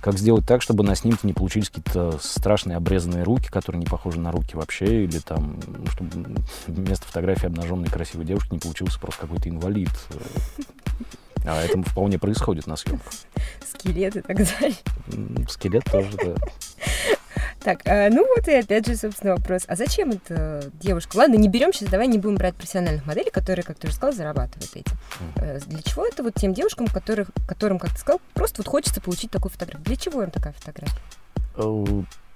как 0.00 0.16
сделать 0.18 0.46
так, 0.46 0.62
чтобы 0.62 0.84
на 0.84 0.94
снимке 0.94 1.26
не 1.26 1.32
получились 1.32 1.70
какие-то 1.70 2.18
страшные 2.20 2.76
обрезанные 2.76 3.24
руки, 3.24 3.48
которые 3.48 3.80
не 3.80 3.86
похожи 3.86 4.20
на 4.20 4.30
руки 4.30 4.56
вообще, 4.56 5.04
или 5.04 5.18
там, 5.18 5.58
ну, 5.66 5.86
чтобы 5.86 6.36
вместо 6.66 7.06
фотографии 7.06 7.46
обнаженной 7.46 7.88
красивой 7.88 8.24
девушки 8.24 8.52
не 8.52 8.60
получился 8.60 9.00
просто 9.00 9.22
какой-то 9.22 9.48
инвалид. 9.48 9.90
А 11.48 11.64
это 11.64 11.80
вполне 11.82 12.18
происходит 12.18 12.66
на 12.66 12.76
съемках. 12.76 13.10
Скелет 13.66 14.16
и 14.16 14.20
так 14.20 14.36
далее. 14.36 14.76
Скелет 15.48 15.84
тоже, 15.84 16.10
да. 16.16 16.34
Так, 17.60 17.80
а, 17.86 18.08
ну 18.10 18.26
вот 18.36 18.46
и 18.48 18.52
опять 18.52 18.86
же, 18.86 18.96
собственно, 18.96 19.34
вопрос. 19.34 19.62
А 19.66 19.74
зачем 19.74 20.10
это 20.10 20.70
девушка? 20.74 21.16
Ладно, 21.16 21.36
не 21.36 21.48
берем 21.48 21.72
сейчас, 21.72 21.88
давай 21.88 22.06
не 22.06 22.18
будем 22.18 22.36
брать 22.36 22.54
профессиональных 22.54 23.04
моделей, 23.06 23.30
которые, 23.30 23.64
как 23.64 23.78
ты 23.78 23.88
уже 23.88 23.96
сказал, 23.96 24.14
зарабатывают 24.14 24.76
этим. 24.76 24.96
Э, 25.36 25.58
Для 25.66 25.82
чего 25.82 26.06
это 26.06 26.22
вот 26.22 26.34
тем 26.34 26.54
девушкам, 26.54 26.86
которых, 26.86 27.30
которым, 27.48 27.78
как 27.78 27.90
ты 27.90 27.98
сказал, 27.98 28.20
просто 28.34 28.62
вот 28.62 28.68
хочется 28.68 29.00
получить 29.00 29.30
такую 29.30 29.50
фотографию? 29.50 29.84
Для 29.84 29.96
чего 29.96 30.22
им 30.22 30.30
такая 30.30 30.52
фотография? 30.52 30.96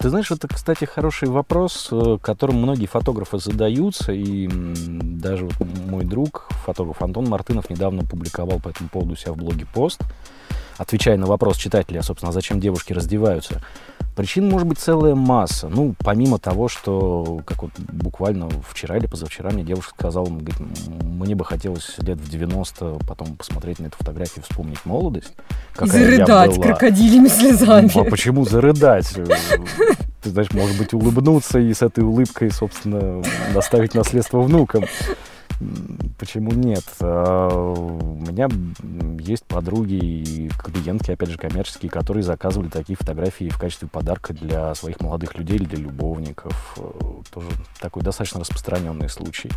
Ты 0.02 0.08
знаешь, 0.08 0.32
это, 0.32 0.48
кстати, 0.48 0.84
хороший 0.84 1.28
вопрос, 1.28 1.88
э, 1.92 2.18
которым 2.20 2.56
многие 2.56 2.86
фотографы 2.86 3.38
задаются, 3.38 4.10
и 4.10 4.48
даже 4.50 5.46
вот 5.46 5.54
мой 5.86 6.04
друг, 6.04 6.48
фотограф 6.66 7.00
Антон 7.02 7.28
Мартынов, 7.28 7.70
недавно 7.70 8.02
публиковал 8.02 8.58
по 8.58 8.70
этому 8.70 8.88
поводу 8.88 9.12
у 9.12 9.16
себя 9.16 9.32
в 9.32 9.36
блоге 9.36 9.64
пост, 9.72 10.00
отвечая 10.76 11.16
на 11.18 11.26
вопрос 11.26 11.56
читателя, 11.56 12.00
а, 12.00 12.02
собственно, 12.02 12.32
зачем 12.32 12.58
девушки 12.58 12.92
раздеваются. 12.92 13.62
Причин 14.14 14.48
может 14.48 14.68
быть 14.68 14.78
целая 14.78 15.14
масса. 15.14 15.68
Ну, 15.68 15.94
помимо 15.98 16.38
того, 16.38 16.68
что, 16.68 17.40
как 17.46 17.62
вот 17.62 17.70
буквально 17.78 18.48
вчера 18.68 18.98
или 18.98 19.06
позавчера 19.06 19.50
мне 19.50 19.64
девушка 19.64 19.94
сказала, 19.98 20.26
говорит, 20.26 20.60
«М, 20.60 21.18
мне 21.18 21.34
бы 21.34 21.44
хотелось 21.46 21.96
лет 21.98 22.18
в 22.18 22.28
90 22.28 22.98
потом 23.08 23.36
посмотреть 23.36 23.78
на 23.78 23.86
эту 23.86 23.96
фотографию, 23.96 24.44
вспомнить 24.48 24.84
молодость. 24.84 25.32
И 25.50 25.74
какая 25.78 25.98
я 26.00 26.04
зарыдать 26.10 26.56
была». 26.56 26.66
крокодилями 26.66 27.28
слезами. 27.28 27.90
Ну, 27.94 28.02
а 28.02 28.04
почему 28.04 28.44
зарыдать? 28.44 29.14
Ты 30.22 30.30
знаешь, 30.30 30.52
может 30.52 30.76
быть, 30.78 30.92
улыбнуться 30.92 31.58
и 31.58 31.72
с 31.72 31.82
этой 31.82 32.04
улыбкой, 32.04 32.50
собственно, 32.50 33.22
доставить 33.54 33.94
наследство 33.94 34.40
внукам. 34.40 34.84
Почему 36.18 36.52
нет? 36.52 36.84
А, 37.00 37.48
У 37.48 38.16
меня 38.16 38.48
есть 39.18 39.44
подруги 39.44 39.94
и 39.94 40.48
клиентки, 40.48 41.10
опять 41.10 41.30
же, 41.30 41.38
коммерческие, 41.38 41.90
которые 41.90 42.22
заказывали 42.22 42.68
такие 42.68 42.96
фотографии 42.96 43.48
в 43.48 43.58
качестве 43.58 43.88
подарка 43.88 44.32
для 44.32 44.74
своих 44.74 45.00
молодых 45.00 45.36
людей 45.36 45.56
или 45.56 45.64
для 45.64 45.78
любовников. 45.78 46.76
Э, 46.78 46.90
Тоже 47.30 47.48
такой 47.80 48.02
достаточно 48.02 48.40
распространенный 48.40 49.08
случай. 49.08 49.50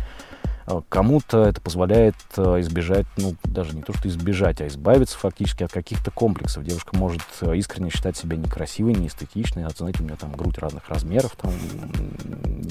А 0.66 0.82
Кому-то 0.88 1.44
это 1.44 1.60
позволяет 1.60 2.16
э, 2.36 2.60
избежать, 2.60 3.06
ну, 3.16 3.36
даже 3.44 3.74
не 3.74 3.82
то, 3.82 3.92
что 3.92 4.08
избежать, 4.08 4.60
а 4.60 4.66
избавиться 4.66 5.16
фактически 5.16 5.62
от 5.62 5.72
каких-то 5.72 6.10
комплексов. 6.10 6.64
Девушка 6.64 6.96
может 6.96 7.22
э, 7.40 7.56
искренне 7.56 7.90
считать 7.90 8.16
себя 8.16 8.36
некрасивой, 8.36 8.94
неэстетичной. 8.94 9.64
А, 9.64 9.70
знаете, 9.70 10.02
у 10.02 10.06
меня 10.06 10.16
там 10.16 10.32
грудь 10.32 10.58
разных 10.58 10.88
размеров, 10.88 11.36
там, 11.36 11.52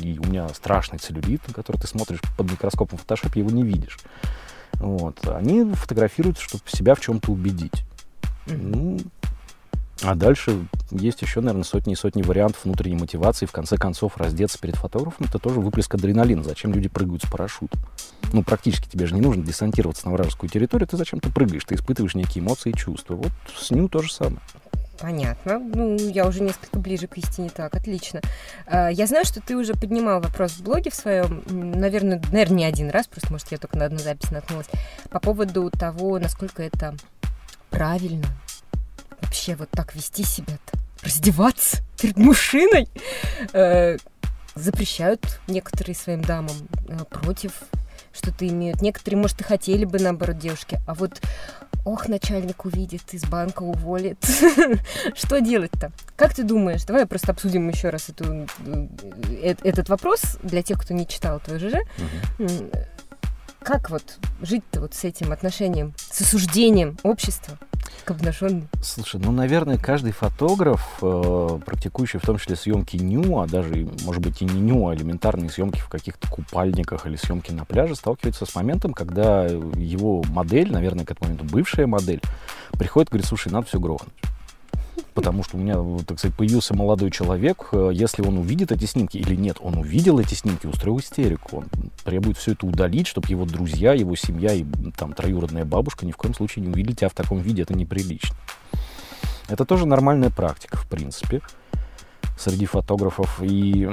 и 0.02 0.20
у 0.20 0.28
меня 0.28 0.50
страшный 0.50 1.00
целлюлит, 1.00 1.48
на 1.48 1.54
который 1.54 1.78
ты 1.78 1.88
смотришь 1.88 2.20
под 2.38 2.52
микроскопом 2.52 2.98
в 2.98 3.02
фотошопе, 3.02 3.40
его 3.40 3.50
не 3.50 3.64
видишь. 3.64 3.98
Вот. 4.74 5.26
Они 5.28 5.64
фотографируют, 5.74 6.38
чтобы 6.38 6.64
себя 6.68 6.96
в 6.96 7.00
чем-то 7.00 7.32
убедить. 7.32 7.86
Ну, 8.48 9.00
а 10.02 10.16
дальше 10.16 10.68
есть 10.92 11.22
еще, 11.22 11.40
наверное, 11.40 11.64
сотни 11.64 11.94
и 11.94 11.96
сотни 11.96 12.22
вариантов 12.22 12.66
внутренней 12.66 12.98
мотивации. 12.98 13.46
В 13.46 13.52
конце 13.52 13.78
концов, 13.78 14.18
раздеться 14.18 14.60
перед 14.60 14.76
фотографом– 14.76 15.26
это 15.30 15.40
тоже 15.40 15.60
выплеск 15.60 15.94
адреналина. 15.96 16.44
Зачем 16.44 16.74
люди 16.74 16.90
прыгают 16.90 17.24
с 17.24 17.30
парашютом? 17.30 17.80
Ну, 18.34 18.44
практически 18.44 18.90
тебе 18.90 19.06
же 19.06 19.16
не 19.16 19.22
нужно 19.22 19.44
десантироваться 19.44 20.06
на 20.08 20.14
вражескую 20.14 20.50
территорию. 20.50 20.88
Ты 20.88 20.98
зачем-то 20.98 21.30
прыгаешь, 21.30 21.64
ты 21.64 21.76
испытываешь 21.76 22.16
некие 22.16 22.44
эмоции 22.44 22.72
и 22.72 22.74
чувства. 22.74 23.16
Вот 23.16 23.32
с 23.58 23.72
ним 23.72 23.88
то 23.88 24.02
же 24.02 24.12
самое. 24.12 24.42
Понятно. 25.00 25.60
Ну, 25.60 25.96
я 25.98 26.28
уже 26.28 26.42
несколько 26.42 26.80
ближе 26.80 27.08
к 27.08 27.18
истине. 27.18 27.50
Так, 27.50 27.76
отлично. 27.76 28.22
А, 28.66 28.90
Я 28.90 29.08
знаю, 29.08 29.26
что 29.26 29.42
ты 29.42 29.56
уже 29.56 29.74
поднимал 29.74 30.22
вопрос 30.22 30.54
в 30.54 30.64
блоге 30.64 30.90
в 30.90 30.96
своем, 30.96 31.44
наверное, 31.48 32.22
наверное, 32.32 32.58
не 32.58 32.66
один 32.66 32.90
раз, 32.90 33.08
просто, 33.08 33.32
может, 33.32 33.52
я 33.52 33.58
только 33.58 33.78
на 33.78 33.86
одну 33.86 34.00
запись 34.00 34.32
наткнулась, 34.32 34.68
по 35.10 35.20
поводу 35.20 35.70
того, 35.70 36.18
насколько 36.20 36.64
это 36.64 36.96
правильно 37.70 38.28
вообще 39.26 39.56
вот 39.56 39.70
так 39.72 39.96
вести 39.96 40.24
себя-то, 40.24 40.78
раздеваться 41.04 41.84
перед 42.00 42.18
мужчиной. 42.18 42.88
Э, 43.54 43.98
Запрещают 44.56 45.42
некоторые 45.48 45.96
своим 45.96 46.22
дамам 46.22 46.56
э, 46.88 47.04
против 47.10 47.52
что-то 48.14 48.48
имеют. 48.48 48.82
Некоторые, 48.82 49.20
может, 49.20 49.42
и 49.42 49.44
хотели 49.44 49.84
бы, 49.84 50.00
наоборот, 50.00 50.38
девушки. 50.38 50.80
А 50.88 50.94
вот, 50.94 51.22
ох, 51.84 52.08
начальник 52.08 52.64
увидит, 52.64 53.14
из 53.14 53.26
банка 53.26 53.64
уволит. 53.64 54.24
Что 55.16 55.42
делать-то? 55.42 55.92
Как 56.16 56.34
ты 56.34 56.44
думаешь? 56.44 56.86
Давай 56.86 57.06
просто 57.06 57.34
обсудим 57.34 57.68
еще 57.68 57.90
раз 57.90 58.08
эту, 58.08 58.48
э, 58.66 59.56
этот 59.64 59.90
вопрос 59.90 60.38
для 60.42 60.64
тех, 60.64 60.80
кто 60.82 60.94
не 60.94 61.06
читал 61.06 61.42
твой 61.42 61.60
ЖЖ. 61.60 61.76
Как 63.60 63.90
вот 63.90 64.20
жить-то 64.42 64.80
вот 64.80 64.94
с 64.94 65.04
этим 65.04 65.34
отношением, 65.34 65.94
с 65.98 66.22
осуждением 66.22 66.98
общества 67.04 67.58
к 68.04 68.12
обнаженным? 68.12 68.68
Слушай, 68.82 69.22
ну, 69.24 69.32
наверное, 69.32 69.78
каждый 69.78 70.12
фотограф, 70.12 71.00
э, 71.02 71.60
практикующий 71.66 72.20
в 72.20 72.24
том 72.24 72.38
числе 72.38 72.56
съемки 72.56 72.98
ню, 72.98 73.40
а 73.40 73.48
даже, 73.48 73.88
может 74.04 74.22
быть, 74.22 74.42
и 74.42 74.46
не 74.46 74.60
ню, 74.60 74.88
а 74.88 74.96
элементарные 74.96 75.50
съемки 75.50 75.80
в 75.80 75.90
каких-то 75.90 76.30
купальниках 76.30 77.06
или 77.06 77.16
съемки 77.16 77.52
на 77.52 77.66
пляже, 77.66 77.96
сталкивается 77.96 78.46
с 78.46 78.56
моментом, 78.56 78.94
когда 78.94 79.46
его 79.46 80.24
модель, 80.24 80.72
наверное, 80.72 81.06
к 81.06 81.12
этому 81.12 81.32
моменту 81.32 81.52
бывшая 81.52 81.88
модель, 81.88 82.22
приходит 82.74 83.10
и 83.10 83.12
говорит, 83.12 83.28
слушай, 83.28 83.52
надо 83.52 83.68
все 83.68 83.80
грохнуть. 83.80 84.14
Потому 85.14 85.44
что 85.44 85.58
у 85.58 85.60
меня, 85.60 85.76
так 86.06 86.20
сказать, 86.20 86.36
появился 86.36 86.76
молодой 86.76 87.10
человек, 87.10 87.70
э, 87.72 87.92
если 87.94 88.22
он 88.22 88.38
увидит 88.38 88.72
эти 88.72 88.86
снимки 88.86 89.18
или 89.18 89.36
нет, 89.36 89.58
он 89.62 89.78
увидел 89.78 90.20
эти 90.20 90.34
снимки, 90.34 90.68
устроил 90.68 91.00
истерику, 91.00 91.58
он 91.58 91.68
требует 92.04 92.38
все 92.38 92.52
это 92.52 92.66
удалить, 92.66 93.08
чтобы 93.08 93.28
его 93.30 93.46
друзья, 93.46 93.94
его 93.94 94.16
семья 94.16 94.54
и 94.54 94.66
там 94.98 95.14
троюродная 95.14 95.66
бабушка 95.66 96.06
ни 96.06 96.12
в 96.12 96.18
коем 96.18 96.34
случае 96.34 96.66
не 96.66 96.72
увидели 96.72 96.96
тебя 96.96 97.10
в 97.10 97.14
таком 97.14 97.40
виде, 97.40 97.62
это 97.62 97.74
неприлично. 97.74 98.36
Это 99.48 99.64
тоже 99.64 99.86
нормальная 99.86 100.32
практика, 100.32 100.78
в 100.78 100.88
принципе, 100.88 101.42
среди 102.38 102.66
фотографов, 102.66 103.40
и 103.42 103.90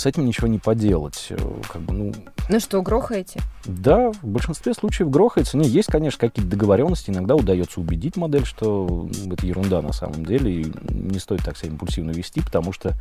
с 0.00 0.06
этим 0.06 0.24
ничего 0.24 0.48
не 0.48 0.58
поделать. 0.58 1.26
Э, 1.30 1.36
Как 1.72 1.82
бы, 1.82 1.92
ну, 1.92 2.12
Ну 2.48 2.60
что, 2.60 2.82
грохаете? 2.82 3.40
да, 3.66 4.10
в 4.12 4.24
большинстве 4.26 4.74
случаев 4.74 5.10
грохается. 5.10 5.56
Не, 5.58 5.68
есть, 5.68 5.90
конечно, 5.90 6.18
какие-то 6.18 6.50
договоренности. 6.50 7.10
Иногда 7.10 7.34
удается 7.36 7.80
убедить 7.80 8.16
модель, 8.16 8.44
что 8.46 9.08
ну, 9.24 9.32
это 9.34 9.46
ерунда 9.46 9.82
на 9.82 9.92
самом 9.92 10.24
деле, 10.24 10.62
и 10.62 10.72
не 10.90 11.18
стоит 11.18 11.44
так 11.44 11.56
себя 11.56 11.70
импульсивно 11.70 12.10
вести, 12.12 12.40
потому 12.40 12.72
что 12.72 12.94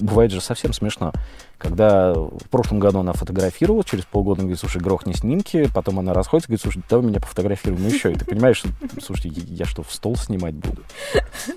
бывает 0.00 0.30
же 0.30 0.40
совсем 0.40 0.72
смешно. 0.72 1.12
Когда 1.58 2.12
в 2.12 2.48
прошлом 2.50 2.78
году 2.78 3.00
она 3.00 3.12
фотографировала, 3.12 3.82
через 3.82 4.04
полгода 4.04 4.42
говорит, 4.42 4.58
слушай, 4.58 4.80
грохни 4.80 5.12
снимки, 5.12 5.70
потом 5.74 5.98
она 5.98 6.12
расходится, 6.12 6.48
говорит, 6.48 6.62
слушай, 6.62 6.82
давай 6.88 7.06
меня 7.06 7.20
пофотографируем 7.20 7.86
еще. 7.86 8.12
И 8.12 8.14
ты 8.16 8.24
понимаешь, 8.24 8.58
что, 8.58 8.68
слушайте, 9.02 9.40
я 9.46 9.64
что, 9.64 9.82
в 9.82 9.92
стол 9.92 10.16
снимать 10.16 10.54
буду? 10.54 10.82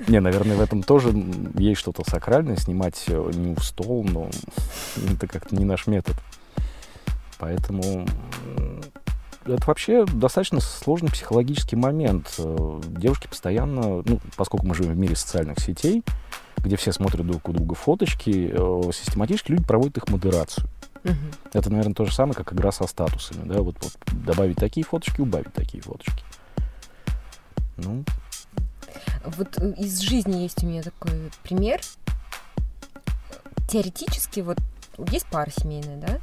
Не, 0.08 0.20
наверное, 0.22 0.56
в 0.56 0.62
этом 0.62 0.84
тоже 0.84 1.14
есть 1.56 1.80
что-то 1.80 2.10
сакральное, 2.10 2.56
снимать 2.56 3.04
э, 3.08 3.32
не 3.34 3.56
в 3.56 3.64
стол, 3.64 4.06
но 4.06 4.30
это 5.12 5.28
как-то 5.28 5.56
не 5.56 5.66
наш 5.66 5.88
метод. 5.88 6.16
Поэтому 7.38 8.06
это 9.46 9.64
вообще 9.66 10.06
достаточно 10.06 10.60
сложный 10.60 11.10
психологический 11.10 11.76
момент. 11.76 12.36
Э, 12.38 12.82
девушки 12.88 13.28
постоянно, 13.28 14.04
ну, 14.06 14.20
поскольку 14.36 14.66
мы 14.66 14.76
живем 14.76 14.94
в 14.94 14.98
мире 14.98 15.16
социальных 15.16 15.60
сетей, 15.60 16.04
где 16.64 16.76
все 16.76 16.92
смотрят 16.92 17.26
друг 17.26 17.48
у 17.48 17.54
друга 17.54 17.76
фоточки, 17.76 18.52
э, 18.52 18.92
систематически 18.94 19.52
люди 19.52 19.64
проводят 19.64 19.98
их 19.98 20.10
модерацию. 20.10 20.68
Мгм. 21.04 21.32
Это, 21.54 21.70
наверное, 21.70 21.94
то 21.94 22.06
же 22.06 22.14
самое, 22.14 22.36
как 22.36 22.54
игра 22.54 22.72
со 22.72 22.86
статусами, 22.86 23.48
да, 23.48 23.62
вот, 23.62 23.76
вот 23.82 23.94
добавить 24.26 24.58
такие 24.58 24.86
фоточки, 24.86 25.22
убавить 25.22 25.54
такие 25.54 25.82
фоточки. 25.82 26.24
Ну, 27.78 28.04
Вот 29.26 29.58
э, 29.58 29.74
из 29.78 30.00
жизни 30.00 30.44
есть 30.44 30.64
у 30.64 30.68
меня 30.68 30.84
такой 30.84 31.32
пример. 31.44 31.80
Теоретически, 33.70 34.42
вот 34.42 34.58
есть 35.12 35.26
пара 35.28 35.50
семейная, 35.50 35.98
да? 35.98 36.20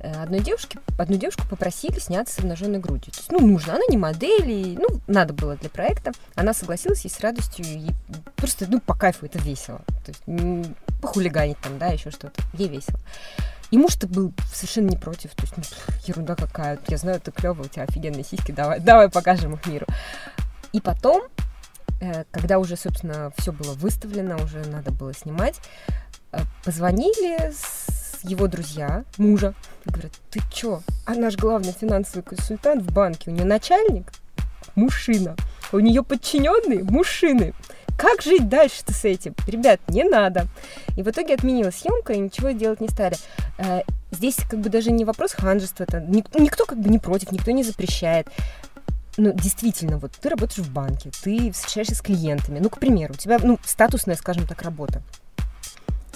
Э, 0.00 0.22
Одной 0.22 0.40
девушке, 0.40 0.78
одну 0.98 1.16
девушку 1.16 1.46
попросили 1.48 1.98
сняться 1.98 2.34
с 2.34 2.38
обнаженной 2.38 2.78
грудью. 2.78 3.12
То 3.12 3.18
есть, 3.18 3.32
ну, 3.32 3.40
нужно, 3.40 3.74
она 3.74 3.82
не 3.88 3.96
модель, 3.96 4.50
и, 4.50 4.78
ну, 4.78 5.00
надо 5.06 5.34
было 5.34 5.56
для 5.56 5.68
проекта. 5.68 6.12
Она 6.34 6.54
согласилась 6.54 7.04
и 7.04 7.08
с 7.08 7.20
радостью, 7.20 7.64
и 7.66 7.90
просто, 8.36 8.66
ну, 8.68 8.80
по 8.80 8.94
кайфу, 8.94 9.26
это 9.26 9.38
весело. 9.38 9.80
То 10.04 10.12
есть, 10.12 10.74
похулиганить 11.00 11.58
там, 11.58 11.78
да, 11.78 11.88
еще 11.88 12.10
что-то. 12.10 12.42
Ей 12.54 12.68
весело. 12.68 12.98
И 13.70 13.78
муж-то 13.78 14.08
был 14.08 14.32
совершенно 14.52 14.88
не 14.88 14.96
против. 14.96 15.30
То 15.34 15.42
есть, 15.42 15.54
ну, 15.56 15.62
ерунда 16.06 16.34
какая. 16.34 16.78
Я 16.88 16.96
знаю, 16.96 17.20
ты 17.20 17.30
клёвая, 17.30 17.66
у 17.66 17.68
тебя 17.68 17.84
офигенные 17.84 18.24
сиськи, 18.24 18.52
давай, 18.52 18.80
давай 18.80 19.10
покажем 19.10 19.54
их 19.54 19.66
миру. 19.66 19.86
И 20.72 20.80
потом, 20.80 21.22
э, 22.00 22.24
когда 22.30 22.58
уже, 22.58 22.76
собственно, 22.76 23.32
все 23.36 23.52
было 23.52 23.74
выставлено, 23.74 24.36
уже 24.42 24.64
надо 24.66 24.90
было 24.90 25.12
снимать, 25.12 25.56
э, 26.32 26.40
позвонили 26.64 27.52
с 27.52 27.99
его 28.24 28.46
друзья, 28.46 29.04
мужа, 29.18 29.54
говорят, 29.84 30.12
ты 30.30 30.40
чё? 30.52 30.82
А 31.06 31.14
наш 31.14 31.36
главный 31.36 31.72
финансовый 31.72 32.22
консультант 32.22 32.82
в 32.82 32.92
банке, 32.92 33.30
у 33.30 33.34
нее 33.34 33.44
начальник 33.44 34.12
мужчина, 34.74 35.36
у 35.72 35.78
нее 35.80 36.02
подчиненные 36.02 36.82
мужчины. 36.84 37.54
Как 37.98 38.22
жить 38.22 38.48
дальше-то 38.48 38.94
с 38.94 39.04
этим? 39.04 39.34
Ребят, 39.46 39.78
не 39.88 40.04
надо. 40.04 40.46
И 40.96 41.02
в 41.02 41.08
итоге 41.08 41.34
отменилась 41.34 41.76
съемка, 41.80 42.14
и 42.14 42.18
ничего 42.18 42.50
делать 42.50 42.80
не 42.80 42.88
стали. 42.88 43.16
Э, 43.58 43.82
Здесь 44.12 44.36
как 44.50 44.58
бы 44.58 44.70
даже 44.70 44.90
не 44.90 45.04
вопрос 45.04 45.32
ханжества, 45.32 45.84
это 45.84 46.00
ник- 46.00 46.34
никто 46.34 46.64
как 46.66 46.80
бы 46.80 46.88
не 46.88 46.98
против, 46.98 47.30
никто 47.30 47.52
не 47.52 47.62
запрещает. 47.62 48.26
Ну, 49.16 49.32
действительно, 49.32 49.98
вот 49.98 50.12
ты 50.20 50.28
работаешь 50.28 50.66
в 50.66 50.72
банке, 50.72 51.10
ты 51.22 51.52
встречаешься 51.52 51.94
с 51.94 52.00
клиентами. 52.00 52.58
Ну, 52.58 52.70
к 52.70 52.78
примеру, 52.80 53.14
у 53.14 53.16
тебя, 53.16 53.38
ну, 53.40 53.58
статусная, 53.64 54.16
скажем 54.16 54.46
так, 54.48 54.62
работа. 54.62 55.02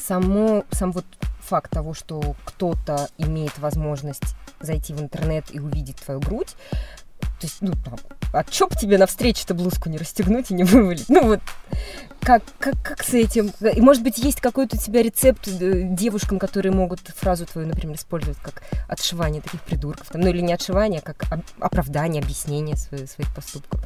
Само, 0.06 0.64
сам 0.70 0.92
вот 0.92 1.06
факт 1.40 1.70
того, 1.70 1.94
что 1.94 2.34
кто-то 2.44 3.08
имеет 3.16 3.58
возможность 3.58 4.36
зайти 4.60 4.92
в 4.92 5.00
интернет 5.00 5.46
и 5.50 5.60
увидеть 5.60 5.96
твою 5.96 6.20
грудь, 6.20 6.54
то 7.20 7.46
есть, 7.46 7.56
ну, 7.62 7.72
там, 7.84 7.96
а 8.32 8.44
чё 8.44 8.68
б 8.68 8.76
тебе 8.76 8.98
на 8.98 9.06
встрече-то 9.06 9.54
блузку 9.54 9.88
не 9.88 9.96
расстегнуть 9.96 10.50
и 10.50 10.54
не 10.54 10.64
вывалить? 10.64 11.08
Ну, 11.08 11.26
вот, 11.26 11.40
как, 12.20 12.42
как, 12.58 12.74
как 12.82 13.02
с 13.02 13.14
этим? 13.14 13.52
И, 13.60 13.80
может 13.80 14.02
быть, 14.02 14.18
есть 14.18 14.40
какой-то 14.40 14.76
у 14.76 14.78
тебя 14.78 15.02
рецепт 15.02 15.48
э, 15.48 15.82
девушкам, 15.82 16.38
которые 16.38 16.72
могут 16.72 17.00
фразу 17.00 17.46
твою, 17.46 17.68
например, 17.68 17.96
использовать 17.96 18.38
как 18.38 18.62
отшивание 18.88 19.40
таких 19.40 19.62
придурков? 19.62 20.08
Там, 20.08 20.20
ну, 20.20 20.28
или 20.28 20.40
не 20.40 20.52
отшивание, 20.52 21.00
а 21.00 21.12
как 21.12 21.24
оправдание, 21.60 22.22
объяснение 22.22 22.76
своих, 22.76 23.10
своих 23.10 23.34
поступков. 23.34 23.80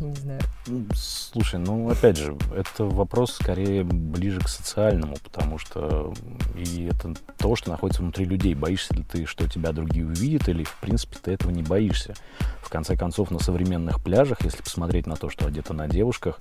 Я 0.00 0.06
не 0.06 0.14
знаю. 0.14 0.40
Ну, 0.66 0.86
Слушай, 0.94 1.60
ну 1.60 1.90
опять 1.90 2.16
же, 2.16 2.36
это 2.54 2.84
вопрос 2.84 3.34
скорее 3.34 3.84
ближе 3.84 4.40
к 4.40 4.48
социальному, 4.48 5.16
потому 5.22 5.58
что 5.58 6.12
и 6.56 6.84
это 6.84 7.14
то, 7.38 7.56
что 7.56 7.70
находится 7.70 8.02
внутри 8.02 8.24
людей. 8.24 8.54
Боишься 8.54 8.94
ли 8.94 9.02
ты, 9.02 9.26
что 9.26 9.48
тебя 9.48 9.72
другие 9.72 10.06
увидят, 10.06 10.48
или 10.48 10.64
в 10.64 10.76
принципе 10.80 11.16
ты 11.22 11.32
этого 11.32 11.50
не 11.50 11.62
боишься? 11.62 12.14
В 12.62 12.68
конце 12.68 12.96
концов, 12.96 13.30
на 13.30 13.38
современных 13.38 14.02
пляжах, 14.02 14.42
если 14.42 14.62
посмотреть 14.62 15.06
на 15.06 15.16
то, 15.16 15.28
что 15.28 15.46
одето 15.46 15.74
на 15.74 15.88
девушках, 15.88 16.38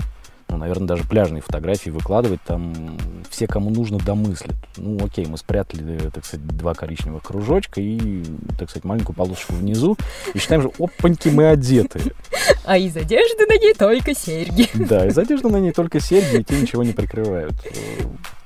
ну, 0.51 0.57
наверное, 0.57 0.87
даже 0.87 1.05
пляжные 1.05 1.41
фотографии 1.41 1.89
выкладывать, 1.89 2.41
там 2.41 2.97
все, 3.29 3.47
кому 3.47 3.69
нужно, 3.69 3.99
домыслят. 3.99 4.57
Ну, 4.75 4.97
окей, 5.03 5.25
мы 5.25 5.37
спрятали, 5.37 5.97
так 6.13 6.25
сказать, 6.25 6.45
два 6.45 6.73
коричневых 6.73 7.23
кружочка 7.23 7.79
и, 7.79 8.21
так 8.59 8.69
сказать, 8.69 8.83
маленькую 8.83 9.15
полосочку 9.15 9.53
внизу, 9.53 9.97
и 10.33 10.39
считаем, 10.39 10.63
что 10.63 10.83
опаньки, 10.83 11.29
мы 11.29 11.47
одеты. 11.47 12.01
А 12.65 12.77
из 12.77 12.97
одежды 12.97 13.45
на 13.47 13.57
ней 13.57 13.73
только 13.73 14.13
серьги. 14.13 14.67
Да, 14.73 15.07
из 15.07 15.17
одежды 15.17 15.47
на 15.47 15.57
ней 15.57 15.71
только 15.71 16.01
серьги, 16.01 16.41
и 16.41 16.43
те 16.43 16.59
ничего 16.59 16.83
не 16.83 16.91
прикрывают. 16.91 17.53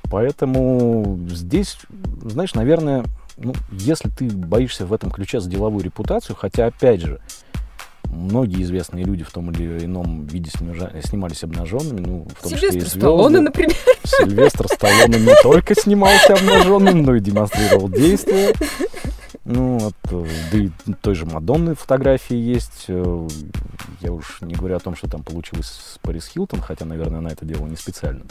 Поэтому 0.08 1.18
здесь, 1.28 1.76
знаешь, 2.22 2.54
наверное, 2.54 3.04
ну, 3.36 3.52
если 3.72 4.08
ты 4.10 4.30
боишься 4.30 4.86
в 4.86 4.92
этом 4.92 5.10
ключе 5.10 5.40
за 5.40 5.50
деловую 5.50 5.82
репутацию, 5.82 6.36
хотя, 6.36 6.66
опять 6.66 7.00
же, 7.00 7.20
многие 8.10 8.62
известные 8.62 9.04
люди 9.04 9.24
в 9.24 9.30
том 9.30 9.50
или 9.50 9.84
ином 9.84 10.26
виде 10.26 10.50
снимались 10.50 11.42
обнаженными, 11.42 12.00
ну, 12.00 12.26
в 12.38 12.42
том 12.42 12.52
числе 12.52 12.68
и 12.68 12.70
Сильвестр 12.72 12.90
звезды. 12.90 13.00
Сталлоне, 13.00 13.40
например. 13.40 13.76
Сильвестр 14.04 14.66
Сталлоне 14.68 15.18
не 15.18 15.34
только 15.42 15.74
снимался 15.74 16.34
обнаженным, 16.34 17.02
но 17.02 17.14
и 17.14 17.20
демонстрировал 17.20 17.88
действия. 17.88 18.54
Ну, 19.44 19.78
вот, 19.78 19.94
э, 20.10 20.26
да 20.50 20.58
и 20.58 20.70
той 21.00 21.14
же 21.14 21.24
Мадонны 21.24 21.74
фотографии 21.76 22.36
есть. 22.36 22.86
Э, 22.88 23.28
Я 24.00 24.12
уж 24.12 24.38
не 24.40 24.54
говорю 24.54 24.74
о 24.76 24.80
том, 24.80 24.96
что 24.96 25.08
там 25.08 25.22
получилось 25.22 25.66
с 25.66 25.98
Парис 25.98 26.26
Хилтон, 26.26 26.60
хотя, 26.60 26.84
наверное, 26.84 27.18
она 27.18 27.30
это 27.30 27.44
делала 27.44 27.68
не 27.68 27.76
специально. 27.76 28.22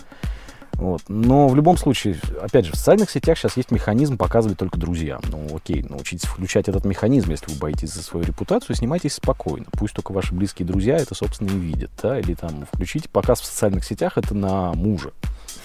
Вот. 0.78 1.02
Но 1.08 1.48
в 1.48 1.56
любом 1.56 1.78
случае, 1.78 2.18
опять 2.42 2.66
же, 2.66 2.74
в 2.74 2.76
социальных 2.76 3.10
сетях 3.10 3.38
сейчас 3.38 3.58
есть 3.58 3.72
механизм 3.72 4.18
показывать 4.18 4.58
только 4.58 4.78
друзьям. 4.78 5.22
Ну, 5.32 5.56
окей, 5.56 5.84
научитесь 5.84 6.28
включать 6.28 6.68
этот 6.68 6.86
механизм, 6.86 7.32
если 7.32 7.52
вы 7.52 7.58
боитесь 7.58 7.94
за 7.94 8.04
свою 8.04 8.26
репутацию, 8.26 8.76
снимайтесь 8.76 9.14
спокойно. 9.14 9.68
Пусть 9.72 9.94
только 9.94 10.12
ваши 10.12 10.34
близкие 10.34 10.68
друзья 10.68 10.98
это, 10.98 11.16
собственно, 11.16 11.50
и 11.50 11.58
видят. 11.58 11.92
Да? 12.02 12.20
Или 12.20 12.34
там 12.34 12.66
включите 12.72 13.10
показ 13.10 13.42
в 13.42 13.46
социальных 13.46 13.86
сетях, 13.86 14.18
это 14.18 14.34
на 14.34 14.74
мужа. 14.74 15.12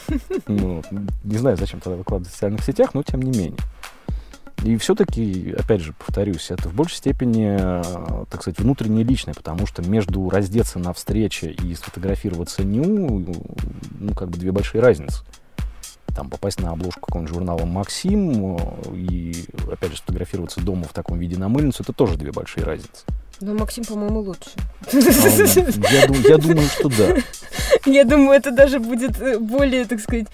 Ну, 0.47 0.83
не 1.23 1.39
знаю, 1.39 1.57
зачем 1.57 1.81
тогда 1.81 1.97
выкладывать 1.97 2.31
в 2.31 2.33
социальных 2.33 2.65
сетях, 2.65 2.95
но 2.95 3.03
тем 3.03 3.23
не 3.23 3.31
менее. 3.31 3.59
И 4.65 4.77
все-таки, 4.77 5.55
опять 5.59 5.81
же, 5.81 5.95
повторюсь, 5.95 6.51
это 6.51 6.69
в 6.69 6.75
большей 6.75 6.97
степени, 6.97 7.57
э, 7.59 8.25
так 8.31 8.43
сказать, 8.43 8.59
внутреннее 8.59 9.05
личное, 9.05 9.33
потому 9.33 9.67
что 9.67 9.83
между 9.83 10.29
раздеться 10.29 10.79
на 10.79 10.93
встрече 10.93 11.51
и 11.51 11.75
сфотографироваться 11.75 12.63
ню, 12.63 13.25
ну, 13.99 14.15
как 14.15 14.29
бы 14.29 14.39
две 14.39 14.53
большие 14.53 14.83
разницы. 14.83 15.25
Там 16.15 16.29
попасть 16.29 16.61
на 16.61 16.71
обложку 16.73 17.01
какого-нибудь 17.01 17.35
журнала 17.35 17.65
«Максим» 17.65 18.57
э, 18.57 18.97
и, 18.97 19.47
опять 19.71 19.93
же, 19.93 19.99
сфотографироваться 19.99 20.61
дома 20.61 20.85
в 20.85 20.93
таком 20.93 21.19
виде 21.19 21.39
на 21.39 21.49
мыльницу, 21.49 21.83
это 21.83 21.95
тоже 21.95 22.19
две 22.19 22.31
большие 22.31 22.65
разницы. 22.65 23.05
Но 23.41 23.55
Максим, 23.55 23.85
по-моему, 23.85 24.21
лучше. 24.21 24.51
А, 24.93 24.97
Я, 24.97 26.07
дум- 26.07 26.23
я 26.29 26.37
думаю, 26.39 26.69
что 26.69 26.89
да. 26.89 27.17
Я 27.87 28.05
думаю, 28.05 28.33
это 28.39 28.51
даже 28.51 28.79
будет 28.81 29.21
э, 29.21 29.39
более, 29.39 29.85
так 29.87 30.01
сказать, 30.01 30.27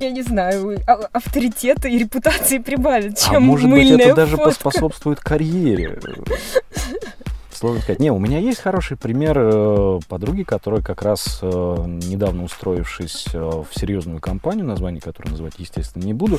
я 0.00 0.10
не 0.10 0.22
знаю, 0.22 0.78
а- 0.86 1.08
авторитета 1.12 1.88
и 1.88 1.98
репутации 1.98 2.58
прибавит, 2.58 3.18
чем 3.18 3.36
а 3.36 3.40
может 3.40 3.70
быть, 3.70 3.90
это 3.90 4.14
даже 4.14 4.36
фотка. 4.36 4.50
поспособствует 4.50 5.20
карьере. 5.20 5.98
Сложно 7.58 7.82
сказать. 7.82 7.98
Не, 7.98 8.12
у 8.12 8.20
меня 8.20 8.38
есть 8.38 8.60
хороший 8.60 8.96
пример 8.96 9.36
э, 9.36 9.98
подруги, 10.06 10.44
которая 10.44 10.80
как 10.80 11.02
раз 11.02 11.40
э, 11.42 11.46
недавно 11.48 12.44
устроившись 12.44 13.26
э, 13.32 13.36
в 13.38 13.66
серьезную 13.76 14.20
компанию, 14.20 14.64
название 14.64 15.00
которой 15.00 15.30
называть, 15.30 15.54
естественно, 15.58 16.04
не 16.04 16.14
буду, 16.14 16.38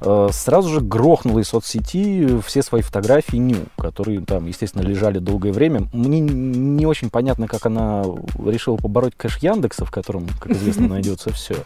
сразу 0.00 0.68
же 0.68 0.80
грохнула 0.80 1.40
из 1.40 1.48
соцсети 1.48 2.40
все 2.46 2.62
свои 2.62 2.82
фотографии 2.82 3.36
ню, 3.36 3.56
которые 3.78 4.20
там, 4.20 4.46
естественно, 4.46 4.82
лежали 4.82 5.18
долгое 5.18 5.52
время. 5.52 5.88
Мне 5.94 6.20
не 6.20 6.84
очень 6.84 7.08
понятно, 7.08 7.48
как 7.48 7.64
она 7.64 8.04
решила 8.44 8.76
побороть 8.76 9.14
кэш 9.16 9.38
Яндекса, 9.38 9.86
в 9.86 9.90
котором, 9.90 10.26
как 10.40 10.52
известно, 10.52 10.88
найдется 10.88 11.32
все. 11.32 11.56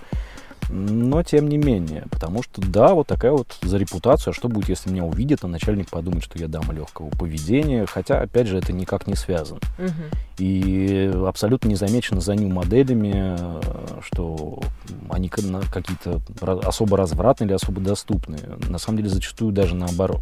Но 0.70 1.22
тем 1.22 1.48
не 1.48 1.58
менее, 1.58 2.04
потому 2.10 2.42
что 2.42 2.60
да, 2.60 2.94
вот 2.94 3.06
такая 3.06 3.32
вот 3.32 3.56
за 3.62 3.76
репутацию, 3.76 4.32
а 4.32 4.34
что 4.34 4.48
будет, 4.48 4.68
если 4.68 4.90
меня 4.90 5.04
увидят, 5.04 5.44
а 5.44 5.48
начальник 5.48 5.90
подумает, 5.90 6.24
что 6.24 6.38
я 6.38 6.48
дама 6.48 6.72
легкого 6.72 7.10
поведения, 7.10 7.86
хотя, 7.86 8.20
опять 8.20 8.46
же, 8.46 8.58
это 8.58 8.72
никак 8.72 9.06
не 9.06 9.14
связано. 9.14 9.60
Мгм. 9.78 9.92
И 10.38 11.12
абсолютно 11.26 11.68
не 11.68 11.76
замечено 11.76 12.20
за 12.20 12.34
ним 12.34 12.54
моделями, 12.54 13.36
э, 13.38 13.60
что 14.02 14.60
они 15.08 15.28
какие-то 15.28 16.20
особо 16.66 16.96
развратные 16.96 17.46
или 17.46 17.54
особо 17.54 17.80
доступные. 17.80 18.42
На 18.68 18.78
самом 18.78 18.98
деле, 18.98 19.10
зачастую 19.10 19.52
даже 19.52 19.74
наоборот. 19.74 20.20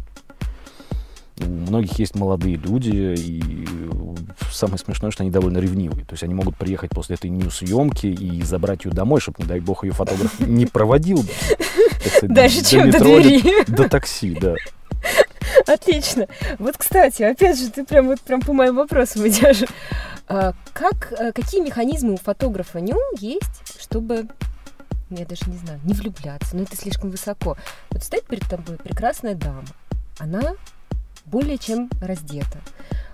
У 1.39 1.45
многих 1.45 1.97
есть 1.99 2.15
молодые 2.15 2.57
люди, 2.57 3.15
и 3.17 3.67
самое 4.51 4.77
смешное, 4.77 5.11
что 5.11 5.23
они 5.23 5.31
довольно 5.31 5.57
ревнивые. 5.57 6.05
То 6.05 6.13
есть 6.13 6.23
они 6.23 6.33
могут 6.33 6.55
приехать 6.55 6.91
после 6.91 7.15
этой 7.15 7.29
нью-съемки 7.29 8.07
и 8.07 8.41
забрать 8.43 8.85
ее 8.85 8.91
домой, 8.91 9.19
чтобы, 9.19 9.41
не 9.41 9.47
дай 9.47 9.59
бог, 9.59 9.83
ее 9.83 9.93
фотограф 9.93 10.39
не 10.47 10.65
проводил 10.65 11.23
Дальше, 12.21 12.63
чем 12.63 12.91
до 12.91 12.99
двери. 12.99 13.65
До 13.67 13.89
такси, 13.89 14.37
да. 14.39 14.55
Отлично. 15.67 16.27
Вот, 16.59 16.77
кстати, 16.77 17.23
опять 17.23 17.59
же, 17.59 17.69
ты 17.69 17.85
прям 17.85 18.07
вот 18.07 18.21
прям 18.21 18.41
по 18.41 18.53
моим 18.53 18.75
вопросам 18.75 19.27
идешь. 19.27 19.63
А, 20.27 20.53
как, 20.73 21.13
а, 21.17 21.31
какие 21.31 21.61
механизмы 21.61 22.13
у 22.13 22.17
фотографа 22.17 22.79
ню 22.79 22.97
есть, 23.19 23.81
чтобы, 23.81 24.27
ну, 25.09 25.17
я 25.17 25.25
даже 25.25 25.49
не 25.49 25.57
знаю, 25.57 25.79
не 25.83 25.93
влюбляться, 25.93 26.55
но 26.55 26.63
это 26.63 26.75
слишком 26.75 27.09
высоко. 27.11 27.57
Вот 27.91 28.03
стоит 28.03 28.25
перед 28.25 28.47
тобой 28.47 28.77
прекрасная 28.77 29.35
дама, 29.35 29.63
она 30.19 30.55
более 31.25 31.57
чем 31.57 31.89
раздета. 32.01 32.59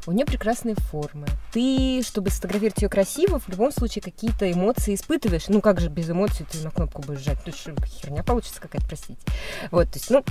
У 0.06 0.12
нее 0.12 0.26
прекрасные 0.26 0.76
формы. 0.76 1.28
Ты, 1.52 2.02
чтобы 2.04 2.32
сфотографировать 2.32 2.82
ее 2.82 2.90
красиво, 2.90 3.40
в 3.40 3.48
любом 3.50 3.72
случае 3.72 4.02
какие-то 4.02 4.52
эмоции 4.52 4.96
испытываешь. 4.96 5.48
Ну 5.50 5.62
как 5.62 5.80
же 5.80 5.90
без 5.90 6.10
эмоций 6.10 6.46
ты 6.50 6.58
на 6.60 6.72
кнопку 6.72 7.02
будешь 7.02 7.20
жать? 7.20 7.44
Тут 7.44 7.56
же 7.56 7.76
херня 7.86 8.24
получится 8.24 8.62
какая-то, 8.62 8.88
простите. 8.88 9.20
Вот, 9.72 9.92
то 9.92 10.00
есть, 10.00 10.10
ну, 10.10 10.24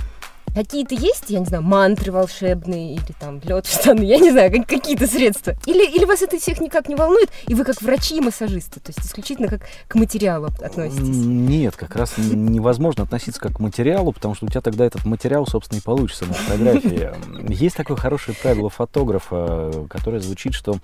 Какие-то 0.55 0.95
есть, 0.95 1.25
я 1.29 1.39
не 1.39 1.45
знаю, 1.45 1.63
мантры 1.63 2.11
волшебные 2.11 2.95
или 2.95 3.13
там 3.19 3.39
лед 3.43 3.65
в 3.65 3.73
штаны, 3.73 4.03
я 4.03 4.17
не 4.17 4.31
знаю, 4.31 4.51
как, 4.51 4.67
какие-то 4.67 5.07
средства. 5.07 5.55
Или, 5.65 5.85
или 5.85 6.05
вас 6.05 6.21
это 6.21 6.39
всех 6.39 6.59
никак 6.59 6.89
не 6.89 6.95
волнует, 6.95 7.29
и 7.47 7.53
вы 7.53 7.63
как 7.63 7.81
врачи 7.81 8.17
и 8.17 8.21
массажисты, 8.21 8.79
то 8.79 8.89
есть 8.89 8.99
исключительно 9.05 9.47
как 9.47 9.61
к 9.87 9.95
материалу 9.95 10.47
относитесь? 10.61 11.03
Нет, 11.03 11.75
как 11.75 11.95
раз 11.95 12.13
невозможно 12.17 13.03
относиться 13.03 13.39
как 13.39 13.57
к 13.57 13.59
материалу, 13.59 14.11
потому 14.11 14.35
что 14.35 14.45
у 14.45 14.49
тебя 14.49 14.61
тогда 14.61 14.85
этот 14.85 15.05
материал, 15.05 15.45
собственно, 15.47 15.79
и 15.79 15.81
получится 15.81 16.25
на 16.25 16.33
фотографии. 16.33 17.11
Есть 17.53 17.75
такое 17.75 17.97
хорошее 17.97 18.35
правило 18.41 18.69
фотографа, 18.69 19.85
которое 19.89 20.19
звучит, 20.19 20.53
что 20.53 20.75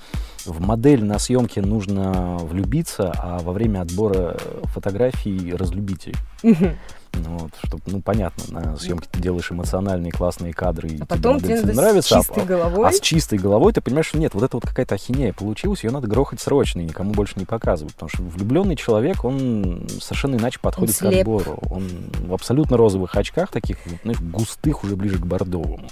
в 0.46 0.62
модель 0.62 1.04
на 1.04 1.20
съемке 1.20 1.62
нужно 1.62 2.38
влюбиться, 2.38 3.14
а 3.18 3.40
во 3.40 3.54
время 3.54 3.82
отбора 3.82 4.38
фотографий 4.66 5.54
разлюбить 5.54 6.08
ее. 6.08 6.78
Ну, 7.24 7.38
вот, 7.38 7.52
чтобы, 7.64 7.84
ну, 7.88 8.02
понятно, 8.02 8.62
на 8.62 8.78
съемке 8.78 9.08
ты 9.12 9.22
делаешь 9.22 9.52
эмоциональные 9.52 10.12
классные 10.12 10.54
кадры, 10.54 10.90
и 10.90 11.02
а 11.02 11.06
потом 11.06 11.40
тебе 11.40 11.56
надо 11.62 11.74
нравится, 11.74 12.16
с 12.16 12.26
чистой 12.26 12.44
а, 12.44 12.46
головой. 12.46 12.90
А 12.90 12.92
с 12.92 13.00
чистой 13.00 13.40
головой 13.40 13.74
ты 13.74 13.82
понимаешь, 13.82 14.08
что 14.08 14.18
нет, 14.18 14.34
вот 14.34 14.44
это 14.44 14.58
вот 14.58 14.66
какая-то 14.66 14.96
ахинея 14.96 15.34
получилась, 15.34 15.84
ее 15.84 15.92
надо 15.92 16.08
грохать 16.08 16.42
срочно 16.42 16.82
и 16.82 16.86
никому 16.86 17.12
больше 17.12 17.34
не 17.38 17.46
показывать, 17.46 17.94
потому 17.94 18.10
что 18.10 18.24
влюбленный 18.24 18.76
человек, 18.76 19.24
он 19.24 19.88
совершенно 20.02 20.36
иначе 20.36 20.60
подходит 20.60 20.98
он 21.02 21.12
к 21.12 21.16
отбору. 21.16 21.60
Он 21.70 21.88
в 22.28 22.34
абсолютно 22.34 22.78
розовых 22.78 23.16
очках, 23.16 23.52
таких, 23.52 23.78
знаешь, 24.04 24.20
густых, 24.20 24.84
уже 24.84 24.96
ближе 24.96 25.18
к 25.18 25.26
бордовому. 25.26 25.88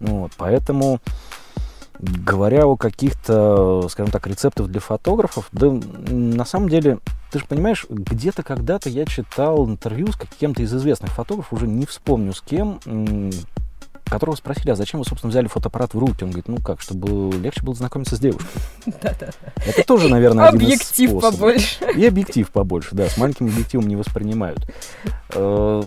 Вот, 0.00 0.32
поэтому 0.36 1.00
говоря 1.98 2.66
о 2.66 2.76
каких-то, 2.76 3.88
скажем 3.88 4.12
так, 4.12 4.26
рецептах 4.26 4.68
для 4.68 4.80
фотографов, 4.80 5.48
да 5.52 5.70
на 5.70 6.44
самом 6.44 6.68
деле, 6.68 6.98
ты 7.30 7.38
же 7.38 7.44
понимаешь, 7.46 7.86
где-то 7.88 8.42
когда-то 8.42 8.88
я 8.88 9.04
читал 9.04 9.66
интервью 9.68 10.12
с 10.12 10.16
каким-то 10.16 10.62
из 10.62 10.74
известных 10.74 11.10
фотографов, 11.12 11.52
уже 11.52 11.66
не 11.66 11.86
вспомню 11.86 12.32
с 12.32 12.40
кем, 12.40 12.80
которого 14.06 14.36
спросили, 14.36 14.70
а 14.70 14.76
зачем 14.76 15.00
вы, 15.00 15.06
собственно, 15.06 15.30
взяли 15.30 15.48
фотоаппарат 15.48 15.92
в 15.92 15.98
руки? 15.98 16.24
Он 16.24 16.30
говорит, 16.30 16.48
ну 16.48 16.56
как, 16.56 16.80
чтобы 16.80 17.36
легче 17.36 17.62
было 17.62 17.74
знакомиться 17.74 18.16
с 18.16 18.18
девушкой. 18.18 18.48
Да-да. 18.86 19.28
Это 19.56 19.84
тоже, 19.86 20.08
наверное, 20.08 20.48
один 20.48 20.62
Объектив 20.62 21.20
побольше. 21.20 21.84
И 21.94 22.06
объектив 22.06 22.50
побольше, 22.50 22.94
да, 22.94 23.08
с 23.08 23.18
маленьким 23.18 23.46
объективом 23.46 23.86
не 23.86 23.96
воспринимают. 23.96 24.60
Э, 25.34 25.82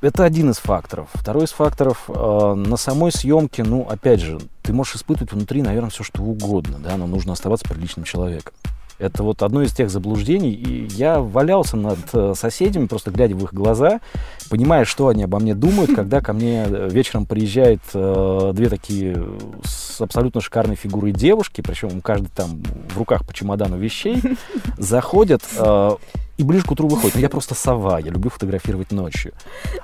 Это 0.00 0.24
один 0.24 0.50
из 0.50 0.58
факторов. 0.58 1.08
Второй 1.14 1.44
из 1.44 1.50
факторов, 1.50 2.04
э, 2.08 2.54
на 2.54 2.76
самой 2.76 3.10
съемке, 3.10 3.64
ну, 3.64 3.86
опять 3.88 4.20
же, 4.20 4.38
ты 4.62 4.72
можешь 4.72 4.96
испытывать 4.96 5.32
внутри, 5.32 5.62
наверное, 5.62 5.90
все 5.90 6.04
что 6.04 6.22
угодно, 6.22 6.78
да, 6.78 6.96
но 6.96 7.06
нужно 7.06 7.32
оставаться 7.32 7.68
приличным 7.68 8.04
человеком. 8.04 8.54
Это 8.98 9.22
вот 9.22 9.42
одно 9.42 9.62
из 9.62 9.72
тех 9.72 9.90
заблуждений. 9.90 10.52
И 10.52 10.86
я 10.92 11.20
валялся 11.20 11.76
над 11.76 11.98
э, 12.12 12.32
соседями, 12.36 12.86
просто 12.86 13.10
глядя 13.10 13.34
в 13.34 13.44
их 13.44 13.52
глаза, 13.52 14.00
понимая, 14.48 14.84
что 14.84 15.08
они 15.08 15.24
обо 15.24 15.38
мне 15.38 15.54
думают, 15.54 15.90
когда 15.94 16.20
ко 16.20 16.32
мне 16.32 16.64
э, 16.66 16.88
вечером 16.90 17.26
приезжают 17.26 17.82
э, 17.92 18.52
две 18.54 18.68
такие 18.68 19.16
с 19.64 20.00
абсолютно 20.00 20.40
шикарной 20.40 20.76
фигурой 20.76 21.12
девушки, 21.12 21.60
причем 21.60 21.98
у 21.98 22.00
каждой 22.00 22.30
там 22.34 22.62
в 22.88 22.98
руках 22.98 23.26
по 23.26 23.34
чемодану 23.34 23.76
вещей, 23.76 24.22
заходят 24.78 25.42
э, 25.58 25.90
и 26.36 26.42
ближе 26.42 26.64
к 26.64 26.70
утру 26.70 26.88
выходят. 26.88 27.14
Ну, 27.14 27.20
я 27.20 27.28
просто 27.28 27.54
сова, 27.54 27.98
я 27.98 28.10
люблю 28.10 28.30
фотографировать 28.30 28.92
ночью. 28.92 29.32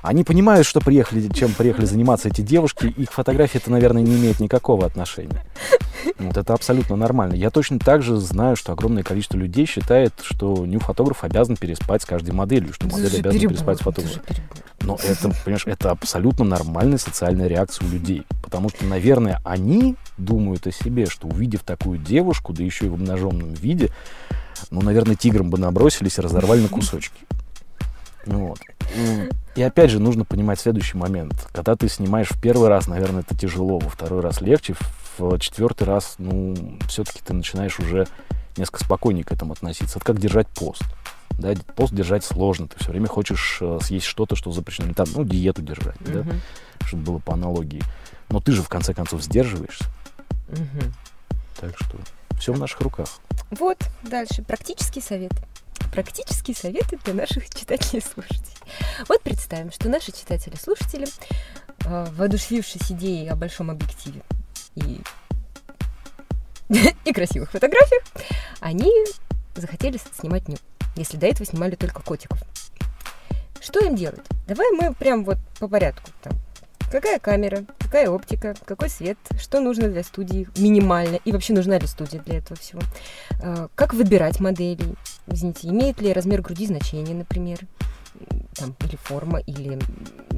Они 0.02 0.24
понимают, 0.24 0.66
что 0.66 0.80
приехали, 0.80 1.28
чем 1.28 1.52
приехали 1.52 1.86
заниматься 1.86 2.28
эти 2.28 2.40
девушки, 2.40 2.86
их 2.86 3.12
фотографии 3.12 3.58
это, 3.58 3.70
наверное, 3.70 4.02
не 4.02 4.16
имеет 4.16 4.40
никакого 4.40 4.86
отношения. 4.86 5.44
Вот 6.18 6.36
это 6.36 6.52
абсолютно 6.54 6.96
нормально. 6.96 7.34
Я 7.34 7.50
точно 7.50 7.78
так 7.78 8.02
же 8.02 8.16
знаю, 8.16 8.56
что 8.56 8.72
огромное 8.72 9.02
количество 9.02 9.36
людей 9.36 9.66
считает, 9.66 10.12
что 10.22 10.66
нью-фотограф 10.66 11.24
обязан 11.24 11.56
переспать 11.56 12.02
с 12.02 12.06
каждой 12.06 12.32
моделью, 12.32 12.72
что 12.72 12.86
модель 12.86 13.06
обязана 13.06 13.32
перебор, 13.32 13.52
переспать 13.52 13.78
с 13.78 13.80
фотографом. 13.82 14.22
Но 14.80 14.98
это, 15.02 15.32
понимаешь, 15.44 15.66
это 15.66 15.90
абсолютно 15.90 16.44
нормальная 16.44 16.98
социальная 16.98 17.46
реакция 17.46 17.86
у 17.86 17.90
людей. 17.90 18.24
Потому 18.42 18.68
что, 18.68 18.84
наверное, 18.84 19.40
они 19.44 19.96
думают 20.18 20.66
о 20.66 20.72
себе, 20.72 21.06
что 21.06 21.28
увидев 21.28 21.62
такую 21.62 21.98
девушку, 21.98 22.52
да 22.52 22.64
еще 22.64 22.86
и 22.86 22.88
в 22.88 22.94
обнаженном 22.94 23.54
виде, 23.54 23.90
ну, 24.70 24.82
наверное, 24.82 25.16
тигром 25.16 25.50
бы 25.50 25.58
набросились 25.58 26.18
и 26.18 26.20
разорвали 26.20 26.60
на 26.60 26.68
кусочки. 26.68 27.22
Вот. 28.26 28.60
И 29.54 29.62
опять 29.62 29.90
же, 29.90 29.98
нужно 29.98 30.24
понимать 30.24 30.60
следующий 30.60 30.96
момент. 30.96 31.34
Когда 31.52 31.76
ты 31.76 31.88
снимаешь 31.88 32.30
в 32.30 32.40
первый 32.40 32.68
раз, 32.68 32.86
наверное, 32.86 33.22
это 33.22 33.36
тяжело, 33.36 33.78
во 33.78 33.88
второй 33.88 34.20
раз 34.20 34.40
легче, 34.40 34.74
в 35.18 35.38
четвертый 35.38 35.84
раз, 35.84 36.14
ну, 36.18 36.78
все-таки 36.88 37.20
ты 37.24 37.34
начинаешь 37.34 37.78
уже 37.78 38.06
несколько 38.56 38.84
спокойнее 38.84 39.24
к 39.24 39.32
этому 39.32 39.52
относиться. 39.52 39.98
Это 39.98 40.06
как 40.06 40.20
держать 40.20 40.48
пост. 40.48 40.82
Да, 41.30 41.54
пост 41.74 41.94
держать 41.94 42.24
сложно. 42.24 42.68
Ты 42.68 42.78
все 42.78 42.90
время 42.90 43.08
хочешь 43.08 43.58
э, 43.60 43.78
съесть 43.82 44.06
что-то, 44.06 44.36
что 44.36 44.52
запрещено. 44.52 44.88
Или 44.88 44.94
там, 44.94 45.08
ну, 45.14 45.24
диету 45.24 45.62
держать, 45.62 45.96
да, 46.00 46.24
чтобы 46.84 47.02
было 47.04 47.18
по 47.18 47.34
аналогии. 47.34 47.82
Но 48.28 48.40
ты 48.40 48.52
же, 48.52 48.62
в 48.62 48.68
конце 48.68 48.92
концов, 48.94 49.22
сдерживаешься. 49.22 49.84
Так 51.60 51.76
что 51.78 51.98
все 52.38 52.52
в 52.52 52.58
наших 52.58 52.80
руках. 52.80 53.08
Вот, 53.50 53.78
дальше. 54.02 54.42
Практические 54.42 55.02
советы. 55.02 55.36
Практические 55.92 56.56
советы 56.56 56.98
для 57.04 57.14
наших 57.14 57.48
читателей 57.50 57.98
и 57.98 58.02
слушателей. 58.02 58.56
Вот 59.08 59.22
представим, 59.22 59.70
что 59.70 59.88
наши 59.88 60.12
читатели 60.12 60.56
слушатели, 60.56 61.06
э, 61.84 62.06
воодушевившись 62.12 62.90
идеей 62.92 63.28
о 63.28 63.36
большом 63.36 63.70
объективе 63.70 64.22
и, 64.74 65.00
и 67.04 67.12
красивых 67.12 67.50
фотографиях, 67.50 68.02
они 68.60 68.90
захотели 69.54 70.00
снимать 70.18 70.48
ню, 70.48 70.56
если 70.96 71.16
до 71.16 71.26
этого 71.26 71.46
снимали 71.46 71.74
только 71.74 72.02
котиков. 72.02 72.42
Что 73.60 73.80
им 73.80 73.94
делать? 73.94 74.22
Давай 74.46 74.70
мы 74.72 74.92
прям 74.94 75.24
вот 75.24 75.38
по 75.60 75.68
порядку. 75.68 76.10
Там, 76.22 76.32
какая 76.92 77.18
камера, 77.18 77.64
какая 77.78 78.08
оптика, 78.08 78.54
какой 78.64 78.88
свет, 78.88 79.18
что 79.40 79.60
нужно 79.60 79.88
для 79.88 80.04
студии 80.04 80.48
минимально, 80.56 81.16
и 81.24 81.32
вообще 81.32 81.54
нужна 81.54 81.78
ли 81.78 81.86
студия 81.86 82.20
для 82.20 82.38
этого 82.38 82.58
всего. 82.60 82.82
Э, 83.42 83.68
Как 83.74 83.94
выбирать 83.94 84.38
модели, 84.38 84.84
извините, 85.26 85.68
имеет 85.68 86.00
ли 86.00 86.12
размер 86.12 86.42
груди 86.42 86.66
значение, 86.66 87.16
например, 87.16 87.58
там, 88.54 88.76
или 88.80 88.96
форма, 88.96 89.40
или 89.40 89.78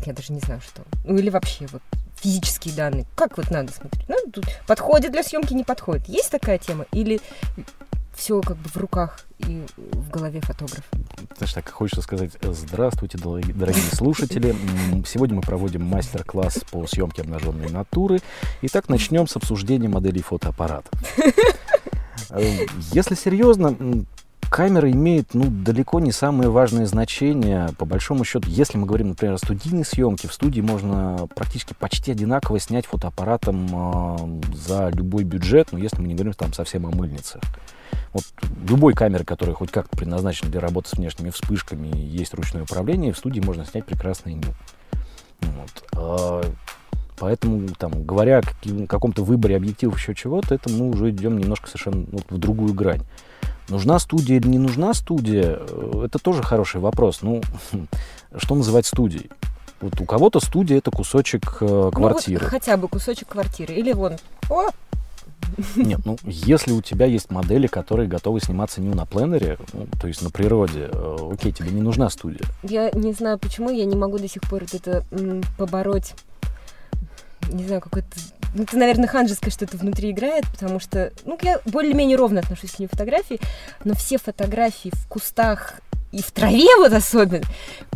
я 0.06 0.12
даже 0.12 0.32
не 0.32 0.40
знаю 0.40 0.60
что. 0.60 0.82
Ну 1.04 1.18
или 1.18 1.28
вообще 1.28 1.66
вот 1.72 1.82
физические 2.16 2.74
данные. 2.74 3.04
Как 3.16 3.36
вот 3.36 3.50
надо 3.50 3.72
смотреть? 3.72 4.08
Ну, 4.08 4.16
тут 4.32 4.46
подходит 4.66 5.12
для 5.12 5.22
съемки, 5.22 5.52
не 5.52 5.64
подходит. 5.64 6.08
Есть 6.08 6.30
такая 6.30 6.58
тема? 6.58 6.86
Или 6.92 7.20
все 8.14 8.40
как 8.40 8.56
бы 8.56 8.68
в 8.68 8.76
руках 8.76 9.26
и 9.38 9.66
в 9.76 10.08
голове 10.10 10.40
фотографа? 10.40 10.86
Знаешь, 11.36 11.52
так 11.52 11.68
хочется 11.70 12.00
сказать, 12.02 12.30
э, 12.40 12.52
здравствуйте, 12.52 13.18
дорогие, 13.18 13.54
дорогие 13.54 13.82
слушатели. 13.92 14.54
Сегодня 15.04 15.36
мы 15.36 15.42
проводим 15.42 15.82
мастер-класс 15.84 16.60
по 16.70 16.86
съемке 16.86 17.22
обнаженной 17.22 17.68
натуры. 17.70 18.20
Итак, 18.62 18.88
начнем 18.88 19.26
с 19.26 19.34
обсуждения 19.36 19.88
моделей 19.88 20.22
фотоаппаратов. 20.22 20.92
Э, 22.30 22.66
Если 22.92 23.14
серьезно, 23.16 23.76
камера 24.54 24.88
имеет 24.88 25.34
ну, 25.34 25.46
далеко 25.48 25.98
не 25.98 26.12
самое 26.12 26.48
важное 26.48 26.86
значение. 26.86 27.70
По 27.76 27.84
большому 27.84 28.22
счету, 28.22 28.48
если 28.48 28.78
мы 28.78 28.86
говорим, 28.86 29.08
например, 29.08 29.34
о 29.34 29.38
студийной 29.38 29.84
съемке, 29.84 30.28
в 30.28 30.32
студии 30.32 30.60
можно 30.60 31.26
практически 31.34 31.74
почти 31.76 32.12
одинаково 32.12 32.60
снять 32.60 32.86
фотоаппаратом 32.86 33.66
э, 33.72 34.54
за 34.54 34.90
любой 34.90 35.24
бюджет, 35.24 35.72
но 35.72 35.78
если 35.80 36.00
мы 36.00 36.06
не 36.06 36.14
говорим 36.14 36.34
там 36.34 36.52
совсем 36.52 36.86
о 36.86 36.90
мыльницах. 36.90 37.42
Вот 38.12 38.22
любой 38.68 38.94
камеры, 38.94 39.24
которая 39.24 39.56
хоть 39.56 39.72
как-то 39.72 39.96
предназначена 39.96 40.52
для 40.52 40.60
работы 40.60 40.88
с 40.88 40.92
внешними 40.92 41.30
вспышками, 41.30 41.88
есть 41.88 42.32
ручное 42.32 42.62
управление, 42.62 43.12
в 43.12 43.18
студии 43.18 43.40
можно 43.40 43.64
снять 43.64 43.86
прекрасный 43.86 44.34
ню. 44.34 44.54
Вот. 45.40 45.84
А, 45.96 46.42
Поэтому, 47.16 47.68
там, 47.78 48.04
говоря 48.04 48.40
о 48.40 48.86
каком-то 48.86 49.22
выборе 49.24 49.56
объективов 49.56 49.98
еще 49.98 50.14
чего-то, 50.14 50.54
это 50.54 50.70
мы 50.70 50.90
уже 50.90 51.10
идем 51.10 51.38
немножко 51.38 51.68
совершенно 51.68 52.06
вот 52.10 52.24
в 52.28 52.38
другую 52.38 52.74
грань. 52.74 53.02
Нужна 53.68 53.98
студия 53.98 54.36
или 54.36 54.48
не 54.48 54.58
нужна 54.58 54.92
студия, 54.94 55.58
э, 55.60 56.02
это 56.06 56.18
тоже 56.18 56.42
хороший 56.42 56.80
вопрос. 56.80 57.20
Ну, 57.22 57.42
что 58.36 58.54
называть 58.54 58.86
студией? 58.86 59.30
Вот 59.80 60.00
у 60.00 60.04
кого-то 60.04 60.40
студия 60.40 60.78
это 60.78 60.90
кусочек 60.90 61.58
э, 61.60 61.66
Ну, 61.66 61.82
вот 61.84 61.94
квартиры. 61.94 62.44
хотя 62.46 62.76
бы 62.76 62.88
кусочек 62.88 63.28
квартиры. 63.28 63.74
Или 63.74 63.92
вон, 63.92 64.16
о, 64.50 64.68
Нет, 65.76 66.00
ну 66.04 66.16
если 66.24 66.72
у 66.72 66.80
тебя 66.82 67.06
есть 67.06 67.30
модели, 67.30 67.66
которые 67.66 68.08
готовы 68.08 68.40
сниматься 68.40 68.80
не 68.80 68.94
на 68.94 69.04
пленере, 69.06 69.58
ну, 69.72 69.86
то 70.00 70.08
есть 70.08 70.22
на 70.22 70.30
природе, 70.30 70.88
э, 70.92 71.16
окей, 71.32 71.52
тебе 71.52 71.70
не 71.70 71.80
нужна 71.82 72.08
студия. 72.10 72.44
Я 72.62 72.90
не 72.92 73.12
знаю, 73.12 73.38
почему 73.38 73.70
я 73.70 73.84
не 73.84 73.96
могу 73.96 74.18
до 74.18 74.28
сих 74.28 74.42
пор 74.42 74.62
вот 74.62 74.74
это 74.74 75.04
м, 75.10 75.42
побороть. 75.58 76.14
Не 77.52 77.64
знаю, 77.66 77.80
какое-то... 77.82 78.08
Ну, 78.54 78.62
это, 78.62 78.78
наверное, 78.78 79.08
ханжеское 79.08 79.50
что-то 79.50 79.76
внутри 79.76 80.12
играет, 80.12 80.44
потому 80.48 80.78
что, 80.78 81.12
ну, 81.24 81.36
я 81.42 81.60
более-менее 81.66 82.16
ровно 82.16 82.40
отношусь 82.40 82.72
к 82.72 82.78
ней 82.78 82.86
фотографии, 82.86 83.40
но 83.82 83.94
все 83.94 84.16
фотографии 84.16 84.90
в 84.94 85.08
кустах 85.08 85.80
и 86.14 86.22
в 86.22 86.30
траве 86.30 86.68
вот 86.78 86.92
особенно, 86.92 87.42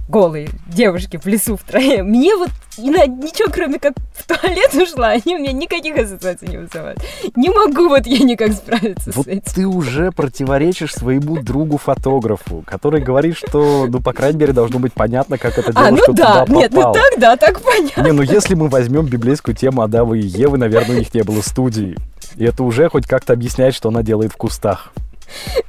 голые 0.08 0.48
девушки 0.66 1.18
в 1.22 1.26
лесу 1.26 1.56
в 1.56 1.62
траве, 1.62 2.02
мне 2.02 2.34
вот 2.36 2.50
и 2.78 2.90
на 2.90 3.06
ничего, 3.06 3.50
кроме 3.52 3.78
как 3.78 3.94
в 4.14 4.26
туалет 4.26 4.72
ушла, 4.74 5.08
они 5.08 5.36
у 5.36 5.38
меня 5.40 5.52
никаких 5.52 5.96
ассоциаций 5.96 6.48
не 6.48 6.56
вызывают. 6.58 7.00
Не 7.34 7.48
могу 7.50 7.88
вот 7.88 8.06
я 8.06 8.24
никак 8.24 8.52
справиться 8.52 9.10
Вот 9.14 9.26
с 9.26 9.28
этим. 9.28 9.42
ты 9.54 9.66
уже 9.66 10.12
противоречишь 10.12 10.94
своему 10.94 11.42
другу-фотографу, 11.42 12.62
который 12.66 13.00
говорит, 13.02 13.36
что, 13.36 13.86
ну, 13.88 14.00
по 14.00 14.12
крайней 14.12 14.38
мере, 14.38 14.52
должно 14.52 14.78
быть 14.78 14.92
понятно, 14.92 15.38
как 15.38 15.58
эта 15.58 15.72
А, 15.74 15.90
ну 15.90 15.96
девушка 15.96 16.12
да, 16.12 16.46
туда 16.46 16.60
нет, 16.60 16.70
ну 16.72 16.76
попала. 16.82 16.94
так, 16.94 17.20
да, 17.20 17.36
так 17.36 17.60
понятно. 17.60 18.02
Не, 18.02 18.12
ну 18.12 18.22
если 18.22 18.54
мы 18.54 18.68
возьмем 18.68 19.06
библейскую 19.06 19.54
тему 19.56 19.82
Адама 19.82 20.16
и 20.16 20.20
Евы, 20.22 20.56
наверное, 20.58 20.96
у 20.96 20.98
них 21.00 21.12
не 21.14 21.22
было 21.22 21.42
студии. 21.42 21.96
И 22.36 22.44
это 22.44 22.62
уже 22.62 22.88
хоть 22.88 23.06
как-то 23.06 23.32
объясняет, 23.32 23.74
что 23.74 23.88
она 23.88 24.02
делает 24.02 24.32
в 24.32 24.36
кустах. 24.36 24.92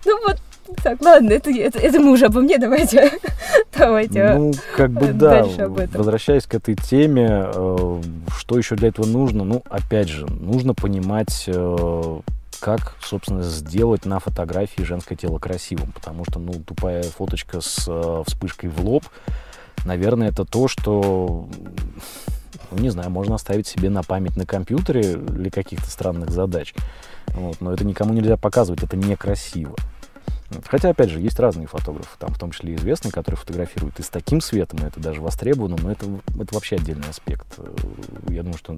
Ну 0.05 0.17
вот, 0.27 0.37
так, 0.83 1.01
ладно, 1.01 1.31
это, 1.31 1.51
это, 1.51 1.79
это 1.79 1.99
мы 1.99 2.11
уже 2.11 2.27
обо 2.27 2.41
мне, 2.41 2.57
давайте, 2.57 3.11
давайте. 3.77 4.33
Ну, 4.33 4.53
как 4.75 4.91
бы 4.91 5.07
да, 5.13 5.41
дальше 5.41 5.61
об 5.61 5.79
этом. 5.79 5.97
возвращаясь 5.97 6.45
к 6.45 6.53
этой 6.53 6.75
теме, 6.75 7.49
э, 7.53 8.01
что 8.37 8.57
еще 8.57 8.75
для 8.75 8.89
этого 8.89 9.05
нужно? 9.05 9.43
Ну, 9.43 9.63
опять 9.69 10.09
же, 10.09 10.25
нужно 10.27 10.73
понимать, 10.73 11.45
э, 11.47 12.19
как, 12.59 12.95
собственно, 13.01 13.43
сделать 13.43 14.05
на 14.05 14.19
фотографии 14.19 14.83
женское 14.83 15.15
тело 15.15 15.39
красивым, 15.39 15.91
потому 15.91 16.25
что, 16.25 16.39
ну, 16.39 16.53
тупая 16.53 17.03
фоточка 17.03 17.61
с 17.61 17.85
э, 17.87 18.23
вспышкой 18.27 18.69
в 18.69 18.83
лоб, 18.85 19.03
наверное, 19.85 20.29
это 20.29 20.45
то, 20.45 20.67
что, 20.67 21.47
ну, 22.71 22.77
не 22.77 22.89
знаю, 22.89 23.09
можно 23.09 23.35
оставить 23.35 23.67
себе 23.67 23.89
на 23.89 24.03
память 24.03 24.37
на 24.37 24.45
компьютере 24.45 25.15
для 25.15 25.51
каких-то 25.51 25.89
странных 25.89 26.31
задач. 26.31 26.73
Вот, 27.27 27.61
но 27.61 27.73
это 27.73 27.85
никому 27.85 28.13
нельзя 28.13 28.37
показывать, 28.37 28.83
это 28.83 28.97
некрасиво. 28.97 29.75
Хотя, 30.65 30.89
опять 30.89 31.09
же, 31.09 31.19
есть 31.19 31.39
разные 31.39 31.67
фотографы, 31.67 32.15
там, 32.17 32.33
в 32.33 32.39
том 32.39 32.51
числе 32.51 32.75
известные, 32.75 33.11
которые 33.11 33.37
фотографируют 33.37 33.99
и 33.99 34.03
с 34.03 34.09
таким 34.09 34.41
светом, 34.41 34.79
это 34.85 34.99
даже 34.99 35.21
востребовано, 35.21 35.77
но 35.81 35.91
это, 35.91 36.05
это 36.39 36.53
вообще 36.53 36.75
отдельный 36.77 37.09
аспект. 37.09 37.47
Э, 37.57 37.71
Я 38.29 38.41
думаю, 38.41 38.57
что 38.57 38.75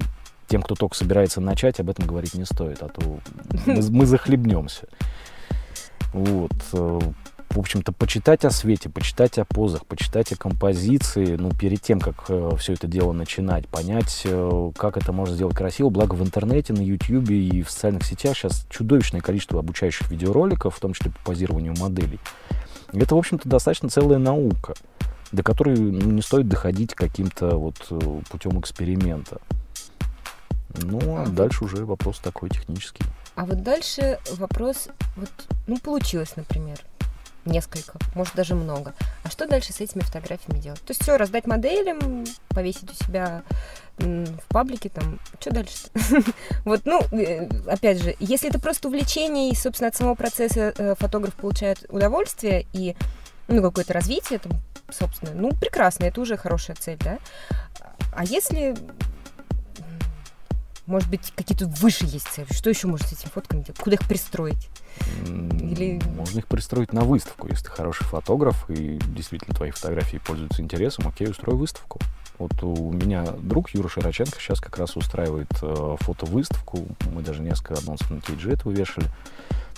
тем, 0.48 0.62
кто 0.62 0.74
только 0.74 0.94
собирается 0.96 1.40
начать, 1.40 1.80
об 1.80 1.88
этом 1.88 2.06
говорить 2.06 2.34
не 2.34 2.44
стоит, 2.44 2.82
а 2.82 2.88
то 2.88 3.00
мы, 3.66 3.82
мы 3.90 4.06
захлебнемся. 4.06 4.86
Вот. 6.12 6.52
Э, 7.52 7.54
В 7.54 7.58
общем-то, 7.58 7.92
почитать 7.92 8.44
о 8.44 8.50
свете, 8.50 8.88
почитать 8.88 9.38
о 9.38 9.44
позах, 9.44 9.86
почитать 9.86 10.32
о 10.32 10.36
композиции, 10.36 11.36
ну, 11.36 11.50
перед 11.50 11.80
тем, 11.80 12.00
как 12.00 12.24
все 12.58 12.72
это 12.72 12.86
дело 12.86 13.12
начинать, 13.12 13.68
понять, 13.68 14.22
э, 14.24 14.70
как 14.76 14.96
это 14.96 15.12
можно 15.12 15.34
сделать 15.34 15.56
красиво. 15.56 15.88
Благо 15.88 16.14
в 16.14 16.22
интернете, 16.22 16.72
на 16.72 16.80
YouTube 16.80 17.30
и 17.30 17.62
в 17.62 17.70
социальных 17.70 18.04
сетях 18.04 18.36
сейчас 18.36 18.66
чудовищное 18.70 19.20
количество 19.20 19.60
обучающих 19.60 20.10
видеороликов, 20.10 20.74
в 20.74 20.80
том 20.80 20.94
числе 20.94 21.10
по 21.10 21.18
позированию 21.30 21.74
моделей. 21.78 22.20
И 22.92 22.98
это, 22.98 23.14
в 23.14 23.18
общем-то, 23.18 23.48
достаточно 23.48 23.88
целая 23.88 24.18
наука, 24.18 24.74
до 25.32 25.42
которой 25.42 25.78
ну, 25.78 26.10
не 26.10 26.22
стоит 26.22 26.48
доходить 26.48 26.94
каким-то 26.94 27.56
вот 27.56 27.86
э, 27.90 28.20
путем 28.30 28.60
эксперимента. 28.60 29.40
Ну, 30.82 31.18
а 31.18 31.26
дальше 31.26 31.64
уже 31.64 31.84
вопрос 31.84 32.18
такой 32.18 32.48
технический. 32.48 33.04
А 33.34 33.46
вот 33.46 33.62
дальше 33.62 34.18
вопрос, 34.36 34.88
вот, 35.16 35.30
ну, 35.66 35.78
получилось, 35.78 36.34
например, 36.36 36.78
несколько, 37.44 37.98
может, 38.14 38.34
даже 38.34 38.54
много. 38.54 38.94
А 39.24 39.30
что 39.30 39.46
дальше 39.46 39.72
с 39.72 39.80
этими 39.80 40.00
фотографиями 40.00 40.60
делать? 40.60 40.80
То 40.80 40.90
есть 40.90 41.02
все, 41.02 41.16
раздать 41.16 41.46
моделям, 41.46 42.24
повесить 42.48 42.90
у 42.90 43.04
себя 43.04 43.42
в 43.98 44.48
паблике, 44.48 44.88
там, 44.88 45.18
что 45.40 45.52
дальше? 45.52 45.88
Вот, 46.64 46.82
ну, 46.84 47.00
э, 47.12 47.48
опять 47.66 48.02
же, 48.02 48.16
если 48.18 48.48
это 48.48 48.58
просто 48.58 48.88
увлечение, 48.88 49.50
и, 49.50 49.54
собственно, 49.54 49.88
от 49.88 49.96
самого 49.96 50.14
процесса 50.14 50.72
э, 50.76 50.94
фотограф 50.98 51.34
получает 51.34 51.84
удовольствие 51.88 52.66
и, 52.72 52.96
ну, 53.48 53.62
какое-то 53.62 53.92
развитие, 53.92 54.38
там, 54.38 54.52
собственно, 54.90 55.32
ну, 55.34 55.50
прекрасно, 55.50 56.04
это 56.04 56.20
уже 56.20 56.36
хорошая 56.36 56.76
цель, 56.76 56.98
да? 56.98 57.18
А 58.14 58.24
если 58.24 58.76
может 60.86 61.08
быть, 61.08 61.32
какие-то 61.36 61.66
выше 61.66 62.04
есть 62.06 62.28
цели. 62.28 62.46
Что 62.52 62.70
еще 62.70 62.86
можно 62.88 63.06
с 63.06 63.12
этими 63.12 63.30
фотками 63.30 63.62
делать? 63.62 63.78
Куда 63.78 63.94
их 63.94 64.06
пристроить? 64.06 64.68
Или- 65.26 66.00
Можно 66.16 66.40
их 66.40 66.46
пристроить 66.46 66.92
на 66.92 67.02
выставку, 67.02 67.48
если 67.48 67.64
ты 67.64 67.70
хороший 67.70 68.04
фотограф 68.04 68.68
и 68.68 68.98
действительно 69.08 69.54
твои 69.54 69.70
фотографии 69.70 70.18
пользуются 70.18 70.60
интересом, 70.62 71.06
окей, 71.08 71.28
устрой 71.28 71.56
выставку. 71.56 72.00
Вот 72.38 72.62
у 72.62 72.90
меня 72.92 73.24
друг 73.38 73.70
Юра 73.70 73.88
Широченко 73.88 74.40
сейчас 74.40 74.60
как 74.60 74.76
раз 74.78 74.96
устраивает 74.96 75.50
э, 75.62 75.96
фотовыставку. 76.00 76.86
Мы 77.12 77.22
даже 77.22 77.42
несколько 77.42 77.78
анонсов 77.78 78.10
на 78.10 78.16
TG 78.16 78.52
этого 78.54 78.72
вешали. 78.72 79.06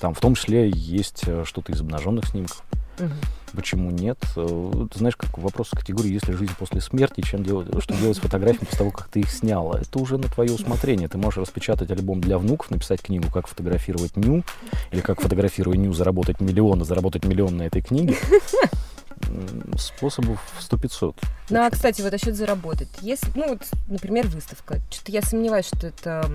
Там 0.00 0.14
в 0.14 0.20
том 0.20 0.34
числе 0.34 0.70
есть 0.70 1.24
э, 1.26 1.44
что-то 1.44 1.72
из 1.72 1.80
обнаженных 1.80 2.26
снимков. 2.26 2.62
Мгм. 2.98 3.12
Почему 3.52 3.90
нет? 3.90 4.18
Э, 4.36 4.86
Ты 4.92 4.98
знаешь, 4.98 5.16
как 5.16 5.36
вопрос 5.38 5.70
категории, 5.70 6.12
есть 6.12 6.28
ли 6.28 6.34
жизнь 6.34 6.52
после 6.58 6.80
смерти, 6.80 7.20
чем 7.20 7.44
делать, 7.44 7.68
что 7.82 7.94
делать 7.94 8.16
с 8.16 8.20
фотографиями 8.20 8.64
после 8.64 8.78
того, 8.78 8.90
как 8.90 9.08
ты 9.08 9.20
их 9.20 9.30
сняла. 9.30 9.80
Это 9.80 9.98
уже 9.98 10.18
на 10.18 10.28
твое 10.28 10.52
усмотрение. 10.52 11.08
Ты 11.08 11.18
можешь 11.18 11.38
распечатать 11.38 11.90
альбом 11.90 12.20
для 12.20 12.38
внуков, 12.38 12.70
написать 12.70 13.00
книгу, 13.00 13.30
как 13.32 13.46
фотографировать 13.46 14.16
ню, 14.16 14.42
или 14.90 15.00
как 15.00 15.20
фотографируя 15.20 15.76
ню, 15.76 15.92
заработать 15.92 16.40
миллион, 16.40 16.82
и 16.82 16.84
заработать 16.84 17.24
миллион 17.24 17.56
на 17.56 17.62
этой 17.62 17.82
книге. 17.82 18.16
Способов 19.78 20.40
100 20.60 20.78
500. 20.78 21.16
Ну, 21.50 21.64
а, 21.64 21.70
кстати, 21.70 22.02
вот 22.02 22.12
насчет 22.12 22.34
заработать. 22.36 22.88
Если, 23.00 23.28
ну, 23.34 23.50
вот, 23.50 23.62
например, 23.88 24.26
выставка. 24.26 24.80
Что-то 24.90 25.12
я 25.12 25.22
сомневаюсь, 25.22 25.66
что 25.66 25.86
это 25.86 26.28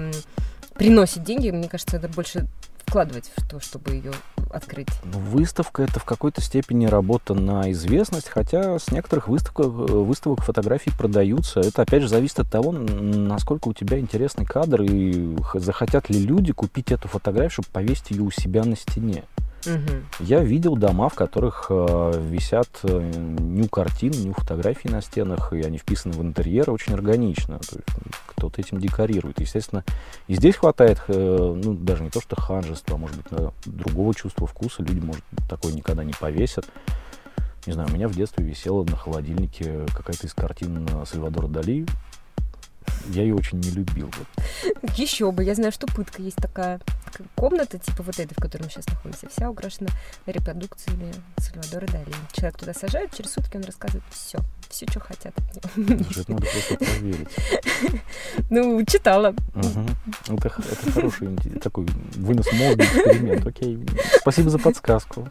приносит 0.73 1.23
деньги. 1.23 1.51
Мне 1.51 1.67
кажется, 1.67 1.97
это 1.97 2.07
больше 2.07 2.47
вкладывать 2.85 3.31
в 3.35 3.47
то, 3.47 3.59
чтобы 3.59 3.91
ее 3.91 4.13
открыть. 4.49 4.89
Ну, 5.03 5.19
выставка 5.19 5.83
это 5.83 5.99
в 5.99 6.05
какой-то 6.05 6.41
степени 6.41 6.85
работа 6.85 7.33
на 7.33 7.71
известность, 7.71 8.29
хотя 8.29 8.79
с 8.79 8.91
некоторых 8.91 9.27
выставок, 9.27 9.59
э, 9.59 9.63
выставок 9.63 10.41
фотографии 10.41 10.91
продаются. 10.91 11.59
Это 11.59 11.83
опять 11.83 12.01
же 12.01 12.07
зависит 12.07 12.39
от 12.39 12.49
того, 12.49 12.71
насколько 12.71 13.67
у 13.67 13.73
тебя 13.73 13.99
интересный 13.99 14.45
кадр 14.45 14.81
и 14.81 15.35
захотят 15.53 16.09
ли 16.09 16.19
люди 16.19 16.53
купить 16.53 16.91
эту 16.91 17.07
фотографию, 17.07 17.51
чтобы 17.51 17.69
повесить 17.69 18.11
ее 18.11 18.23
у 18.23 18.31
себя 18.31 18.63
на 18.63 18.75
стене. 18.75 19.23
Я 20.19 20.41
видел 20.43 20.75
дома, 20.75 21.09
в 21.09 21.15
которых 21.15 21.67
э, 21.69 22.21
висят 22.29 22.69
э, 22.83 22.99
ню 23.39 23.67
картин, 23.67 24.11
ню 24.11 24.33
фотографии 24.33 24.87
на 24.87 25.01
стенах, 25.01 25.53
и 25.53 25.61
они 25.61 25.77
вписаны 25.77 26.13
в 26.13 26.21
интерьер 26.21 26.69
очень 26.71 26.93
органично. 26.93 27.53
М, 27.73 27.81
кто-то 28.27 28.61
этим 28.61 28.79
декорирует. 28.79 29.39
Естественно, 29.39 29.83
и 30.27 30.35
здесь 30.35 30.55
хватает, 30.55 31.01
э, 31.07 31.59
ну, 31.63 31.73
даже 31.73 32.03
не 32.03 32.09
то, 32.09 32.21
что 32.21 32.39
ханжества, 32.39 32.95
а 32.95 32.97
может 32.97 33.17
быть, 33.17 33.31
на- 33.31 33.53
другого 33.65 34.13
чувства 34.15 34.47
вкуса. 34.47 34.81
Люди, 34.83 34.99
может, 34.99 35.23
такое 35.49 35.73
никогда 35.73 36.03
не 36.03 36.13
повесят. 36.13 36.65
Не 37.65 37.73
знаю, 37.73 37.89
у 37.89 37.93
меня 37.93 38.07
в 38.07 38.15
детстве 38.15 38.45
висела 38.45 38.83
на 38.85 38.95
холодильнике 38.95 39.85
какая-то 39.95 40.25
из 40.27 40.33
картин 40.33 40.87
э, 40.91 41.05
Сальвадора 41.05 41.47
Дали. 41.47 41.85
Я 43.09 43.23
ее 43.23 43.35
очень 43.35 43.59
не 43.59 43.69
любил. 43.71 44.11
Вот. 44.17 44.95
Еще 44.97 45.31
бы. 45.31 45.43
Я 45.43 45.55
знаю, 45.55 45.71
что 45.71 45.87
пытка 45.87 46.21
есть 46.21 46.37
такая 46.37 46.79
комната, 47.35 47.77
типа 47.79 48.03
вот 48.03 48.19
этой, 48.19 48.33
в 48.33 48.41
которой 48.41 48.63
мы 48.63 48.69
сейчас 48.69 48.87
находимся, 48.87 49.27
вся 49.29 49.49
украшена 49.49 49.89
репродукциями 50.25 51.13
Сальвадора 51.37 51.87
Дали. 51.87 52.13
Человек 52.31 52.57
туда 52.57 52.73
сажают, 52.73 53.13
через 53.15 53.33
сутки 53.33 53.57
он 53.57 53.63
рассказывает 53.63 54.03
все, 54.11 54.39
все, 54.69 54.85
что 54.89 54.99
хотят 54.99 55.33
от 55.37 55.77
него. 55.77 56.03
Слушай, 56.03 56.21
это 56.21 56.31
надо 56.33 56.47
просто 56.47 56.75
проверить. 56.77 57.27
Ну, 58.49 58.83
читала. 58.85 59.33
Мгм. 59.53 59.87
Это, 60.29 60.49
х- 60.49 60.63
это 60.71 60.91
хороший 60.91 61.35
такой 61.61 61.85
вынос 62.15 62.51
мозга, 62.53 62.83
эксперимент. 62.83 63.45
Окей. 63.45 63.79
Спасибо 64.21 64.49
за 64.49 64.59
подсказку. 64.59 65.29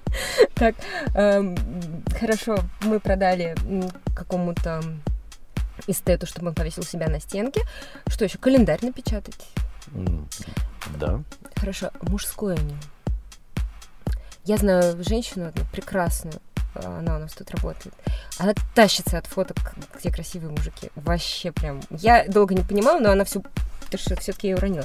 Так, 0.55 0.75
эм, 1.15 1.57
хорошо, 2.19 2.59
мы 2.83 3.01
продали 3.01 3.55
какому-то 4.15 4.83
эстету, 5.87 6.27
чтобы 6.27 6.49
он 6.49 6.55
повесил 6.55 6.83
себя 6.83 7.09
на 7.09 7.21
стенке. 7.21 7.63
Что 8.07 8.25
еще? 8.25 8.39
Календарь 8.39 8.81
напечатать. 8.83 9.47
Да. 10.99 11.23
Хорошо, 11.57 11.91
мужское 12.03 12.57
него. 12.57 12.79
Я 14.45 14.57
знаю 14.57 15.03
женщину 15.05 15.49
одну 15.49 15.65
прекрасную, 15.73 16.41
а, 16.75 17.01
она 17.01 17.17
у 17.17 17.19
нас 17.19 17.35
тут 17.35 17.51
работает. 17.51 17.95
Она 18.39 18.55
тащится 18.75 19.19
от 19.19 19.27
фоток, 19.27 19.59
где 19.99 20.11
красивые 20.11 20.51
мужики. 20.51 20.91
Вообще 20.95 21.53
прям. 21.53 21.81
Я 21.91 22.25
долго 22.27 22.55
не 22.55 22.63
понимала, 22.63 22.99
но 22.99 23.11
она 23.11 23.25
все 23.25 23.43
потому 23.91 24.01
что 24.01 24.21
все-таки 24.21 24.49
я 24.49 24.53
ее 24.53 24.59
уронила. 24.59 24.85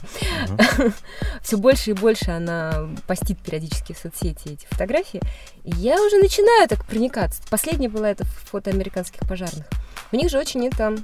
Все 1.42 1.58
больше 1.58 1.92
и 1.92 1.94
больше 1.94 2.32
она 2.32 2.90
постит 3.06 3.38
периодически 3.40 3.92
в 3.92 3.98
соцсети 3.98 4.54
эти 4.54 4.66
фотографии. 4.70 5.22
И 5.66 5.72
я 5.72 6.02
уже 6.02 6.18
начинаю 6.18 6.70
так 6.70 6.86
проникаться. 6.86 7.42
Последняя 7.50 7.90
была 7.90 8.10
это 8.10 8.24
фото 8.24 8.70
американских 8.70 9.28
пожарных. 9.28 9.66
У 10.14 10.16
них 10.16 10.30
же 10.30 10.38
очень 10.38 10.68
это 10.68 10.96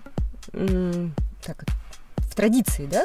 так, 1.41 1.65
в 2.17 2.35
традиции, 2.35 2.85
да? 2.85 3.03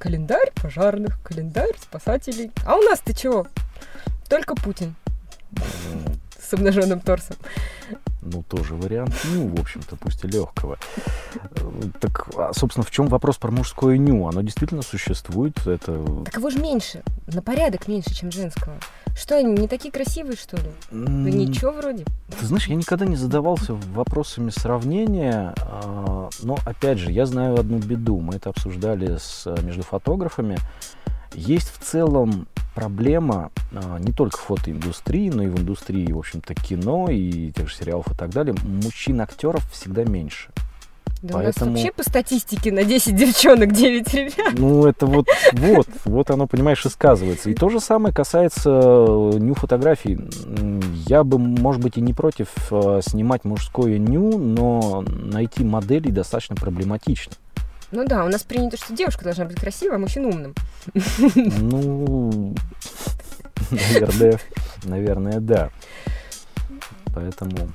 Календарь 0.00 0.50
пожарных, 0.60 1.22
календарь 1.22 1.76
спасателей. 1.80 2.50
А 2.66 2.74
у 2.74 2.82
нас-то 2.82 3.14
чего? 3.14 3.46
Только 4.28 4.56
Путин 4.56 4.96
с 6.36 6.52
обнаженным 6.52 6.98
торсом. 6.98 7.36
Ну, 8.22 8.42
тоже 8.42 8.74
вариант 8.74 9.14
ню, 9.32 9.48
в 9.48 9.60
общем-то, 9.60 9.96
пусть 9.96 10.24
и 10.24 10.28
легкого. 10.28 10.78
Так, 12.00 12.28
а, 12.36 12.52
собственно, 12.52 12.84
в 12.84 12.90
чем 12.90 13.06
вопрос 13.06 13.36
про 13.36 13.50
мужское 13.50 13.96
ню? 13.96 14.26
Оно 14.26 14.42
действительно 14.42 14.82
существует, 14.82 15.66
это... 15.66 16.04
Так 16.24 16.36
его 16.36 16.50
же 16.50 16.58
меньше, 16.58 17.02
на 17.26 17.42
порядок 17.42 17.88
меньше, 17.88 18.14
чем 18.14 18.30
женского. 18.30 18.74
Что, 19.16 19.36
они 19.36 19.52
не 19.52 19.68
такие 19.68 19.90
красивые, 19.90 20.36
что 20.36 20.56
ли? 20.56 20.70
Да 20.90 21.30
ничего 21.30 21.72
вроде. 21.72 22.04
Ты 22.38 22.46
знаешь, 22.46 22.68
я 22.68 22.76
никогда 22.76 23.04
не 23.04 23.16
задавался 23.16 23.74
вопросами 23.74 24.50
сравнения, 24.50 25.54
а, 25.58 26.30
но, 26.42 26.58
опять 26.64 26.98
же, 26.98 27.10
я 27.10 27.26
знаю 27.26 27.58
одну 27.58 27.78
беду. 27.78 28.20
Мы 28.20 28.36
это 28.36 28.50
обсуждали 28.50 29.16
с, 29.16 29.46
между 29.62 29.82
фотографами. 29.82 30.58
Есть 31.34 31.72
в 31.72 31.84
целом 31.84 32.46
проблема 32.78 33.50
а, 33.72 33.98
не 33.98 34.12
только 34.12 34.38
в 34.38 34.42
фотоиндустрии, 34.42 35.30
но 35.30 35.42
и 35.42 35.48
в 35.48 35.58
индустрии, 35.58 36.12
в 36.12 36.18
общем-то, 36.18 36.54
кино 36.54 37.08
и 37.10 37.50
тех 37.50 37.68
же 37.68 37.74
сериалов 37.74 38.06
и 38.12 38.14
так 38.14 38.30
далее. 38.30 38.54
Мужчин-актеров 38.62 39.68
всегда 39.72 40.04
меньше. 40.04 40.50
Да 41.22 41.34
Поэтому... 41.34 41.72
у 41.72 41.74
нас 41.74 41.82
вообще 41.82 41.92
по 41.92 42.08
статистике 42.08 42.70
на 42.70 42.84
10 42.84 43.16
девчонок 43.16 43.72
9 43.72 44.14
ребят. 44.14 44.52
Ну, 44.56 44.86
это 44.86 45.06
вот, 45.06 45.26
вот, 45.52 45.88
вот 46.04 46.30
оно, 46.30 46.46
понимаешь, 46.46 46.86
и 46.86 46.88
сказывается. 46.88 47.50
И 47.50 47.54
то 47.54 47.68
же 47.68 47.80
самое 47.80 48.14
касается 48.14 48.70
э, 48.70 49.38
ню-фотографий. 49.38 50.20
Я 51.08 51.24
бы, 51.24 51.38
может 51.38 51.82
быть, 51.82 51.96
и 51.96 52.00
не 52.00 52.12
против 52.12 52.48
э, 52.70 53.00
снимать 53.02 53.44
мужское 53.44 53.98
ню, 53.98 54.38
но 54.38 55.02
найти 55.04 55.64
моделей 55.64 56.12
достаточно 56.12 56.54
проблематично. 56.54 57.32
Ну 57.90 58.04
да, 58.04 58.24
у 58.24 58.28
нас 58.28 58.42
принято, 58.42 58.76
что 58.76 58.94
девушка 58.94 59.24
должна 59.24 59.46
быть 59.46 59.58
красивой, 59.58 59.96
а 59.96 59.98
мужчина 59.98 60.28
умным. 60.28 60.54
Ну, 61.34 62.54
наверное, 63.70 64.40
наверное, 64.84 65.40
да. 65.40 65.70
Поэтому 67.14 67.72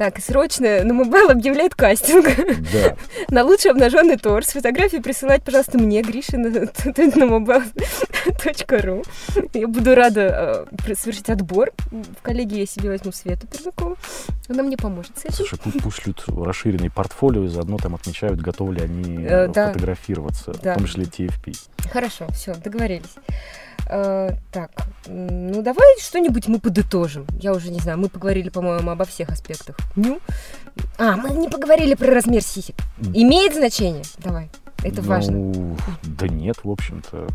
так, 0.00 0.18
срочно 0.18 0.82
на 0.82 0.94
mobile 0.94 1.28
объявляет 1.28 1.74
кастинг. 1.74 2.24
Да. 2.72 2.96
на 3.28 3.44
лучший 3.44 3.70
обнаженный 3.70 4.16
торс. 4.16 4.46
Фотографии 4.46 4.96
присылать, 4.96 5.42
пожалуйста, 5.42 5.76
мне, 5.76 6.00
Грише, 6.00 6.38
на, 6.38 6.48
на 6.48 6.64
mobile.ru. 7.26 9.06
Я 9.52 9.68
буду 9.68 9.94
рада 9.94 10.66
э, 10.88 10.94
совершить 10.94 11.28
отбор. 11.28 11.72
В 11.90 12.22
коллеге 12.22 12.60
я 12.60 12.66
себе 12.66 12.88
возьму 12.88 13.12
Свету 13.12 13.46
Пермякову. 13.46 13.98
Она 14.48 14.62
мне 14.62 14.78
поможет 14.78 15.18
с 15.18 15.26
этим. 15.26 15.34
Слушай, 15.34 15.58
пусть 15.82 16.00
шлют 16.00 16.24
расширенный 16.26 16.90
портфолио 16.90 17.44
и 17.44 17.48
заодно 17.48 17.76
там 17.76 17.94
отмечают, 17.94 18.40
готовы 18.40 18.76
ли 18.76 18.80
они 18.80 19.22
э, 19.22 19.48
да. 19.48 19.70
фотографироваться, 19.70 20.54
да. 20.62 20.72
в 20.72 20.78
том 20.78 20.86
числе 20.86 21.04
TFP. 21.04 21.54
Хорошо, 21.92 22.26
все, 22.32 22.54
договорились. 22.54 23.16
Э, 23.92 24.30
так, 24.52 24.70
ну 25.06 25.62
давай 25.62 25.98
что-нибудь 25.98 26.46
мы 26.46 26.60
подытожим. 26.60 27.26
Я 27.40 27.52
уже 27.52 27.70
не 27.70 27.80
знаю, 27.80 27.98
мы 27.98 28.08
поговорили, 28.08 28.48
по-моему, 28.48 28.88
обо 28.88 29.04
всех 29.04 29.30
аспектах. 29.30 29.76
Ну, 29.96 30.20
а, 30.96 31.16
мы 31.16 31.30
не 31.30 31.48
поговорили 31.48 31.94
про 31.94 32.12
размер 32.14 32.42
сисек. 32.42 32.76
Имеет 33.00 33.54
значение? 33.54 34.04
Давай. 34.18 34.48
Это 34.82 35.02
ну, 35.02 35.08
важно. 35.08 35.76
Да 36.02 36.28
нет, 36.28 36.56
в 36.62 36.70
общем-то. 36.70 37.28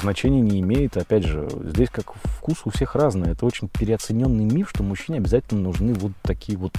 Значения 0.00 0.40
не 0.40 0.60
имеет. 0.60 0.96
Опять 0.96 1.24
же, 1.24 1.48
здесь 1.64 1.88
как 1.90 2.14
вкус 2.14 2.58
у 2.64 2.70
всех 2.70 2.94
разный. 2.94 3.30
Это 3.32 3.46
очень 3.46 3.68
переоцененный 3.68 4.44
миф, 4.44 4.70
что 4.70 4.82
мужчине 4.82 5.18
обязательно 5.18 5.62
нужны 5.62 5.94
вот 5.94 6.12
такие 6.22 6.58
вот 6.58 6.72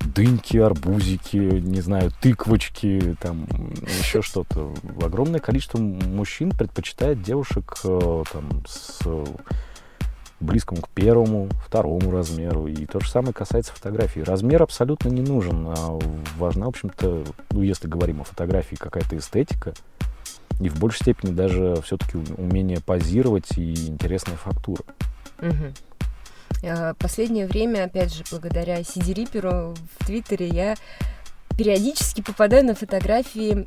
дыньки, 0.00 0.56
арбузики, 0.56 1.36
не 1.36 1.80
знаю, 1.80 2.10
тыквочки, 2.20 3.16
там 3.20 3.46
еще 3.98 4.22
что-то. 4.22 4.72
Огромное 5.02 5.40
количество 5.40 5.78
мужчин 5.78 6.50
предпочитает 6.50 7.22
девушек 7.22 7.76
э, 7.84 8.22
там 8.32 8.64
с 8.66 9.00
близкому 10.42 10.82
к 10.82 10.88
первому, 10.88 11.48
второму 11.64 12.10
размеру. 12.10 12.66
И 12.66 12.86
то 12.86 13.00
же 13.00 13.08
самое 13.08 13.32
касается 13.32 13.72
фотографии. 13.72 14.20
Размер 14.20 14.62
абсолютно 14.62 15.08
не 15.08 15.22
нужен. 15.22 15.66
А 15.68 15.98
важна, 16.36 16.66
в 16.66 16.70
общем-то, 16.70 17.24
ну, 17.50 17.62
если 17.62 17.88
говорим 17.88 18.20
о 18.20 18.24
фотографии, 18.24 18.76
какая-то 18.76 19.16
эстетика. 19.16 19.72
И 20.60 20.68
в 20.68 20.78
большей 20.78 21.00
степени 21.02 21.32
даже 21.32 21.76
все-таки 21.84 22.18
умение 22.36 22.80
позировать 22.80 23.56
и 23.56 23.88
интересная 23.88 24.36
фактура. 24.36 24.82
Угу. 25.40 25.72
Последнее 26.98 27.46
время, 27.46 27.84
опять 27.84 28.14
же, 28.14 28.22
благодаря 28.30 28.84
Сиди 28.84 29.12
Риперу 29.12 29.74
в 29.98 30.06
Твиттере 30.06 30.46
я 30.46 30.76
периодически 31.56 32.20
попадаю 32.20 32.64
на 32.64 32.74
фотографии, 32.74 33.66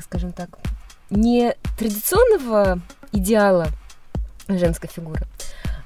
скажем 0.00 0.32
так, 0.32 0.58
не 1.10 1.54
традиционного 1.78 2.80
идеала 3.12 3.68
женской 4.48 4.88
фигуры, 4.92 5.26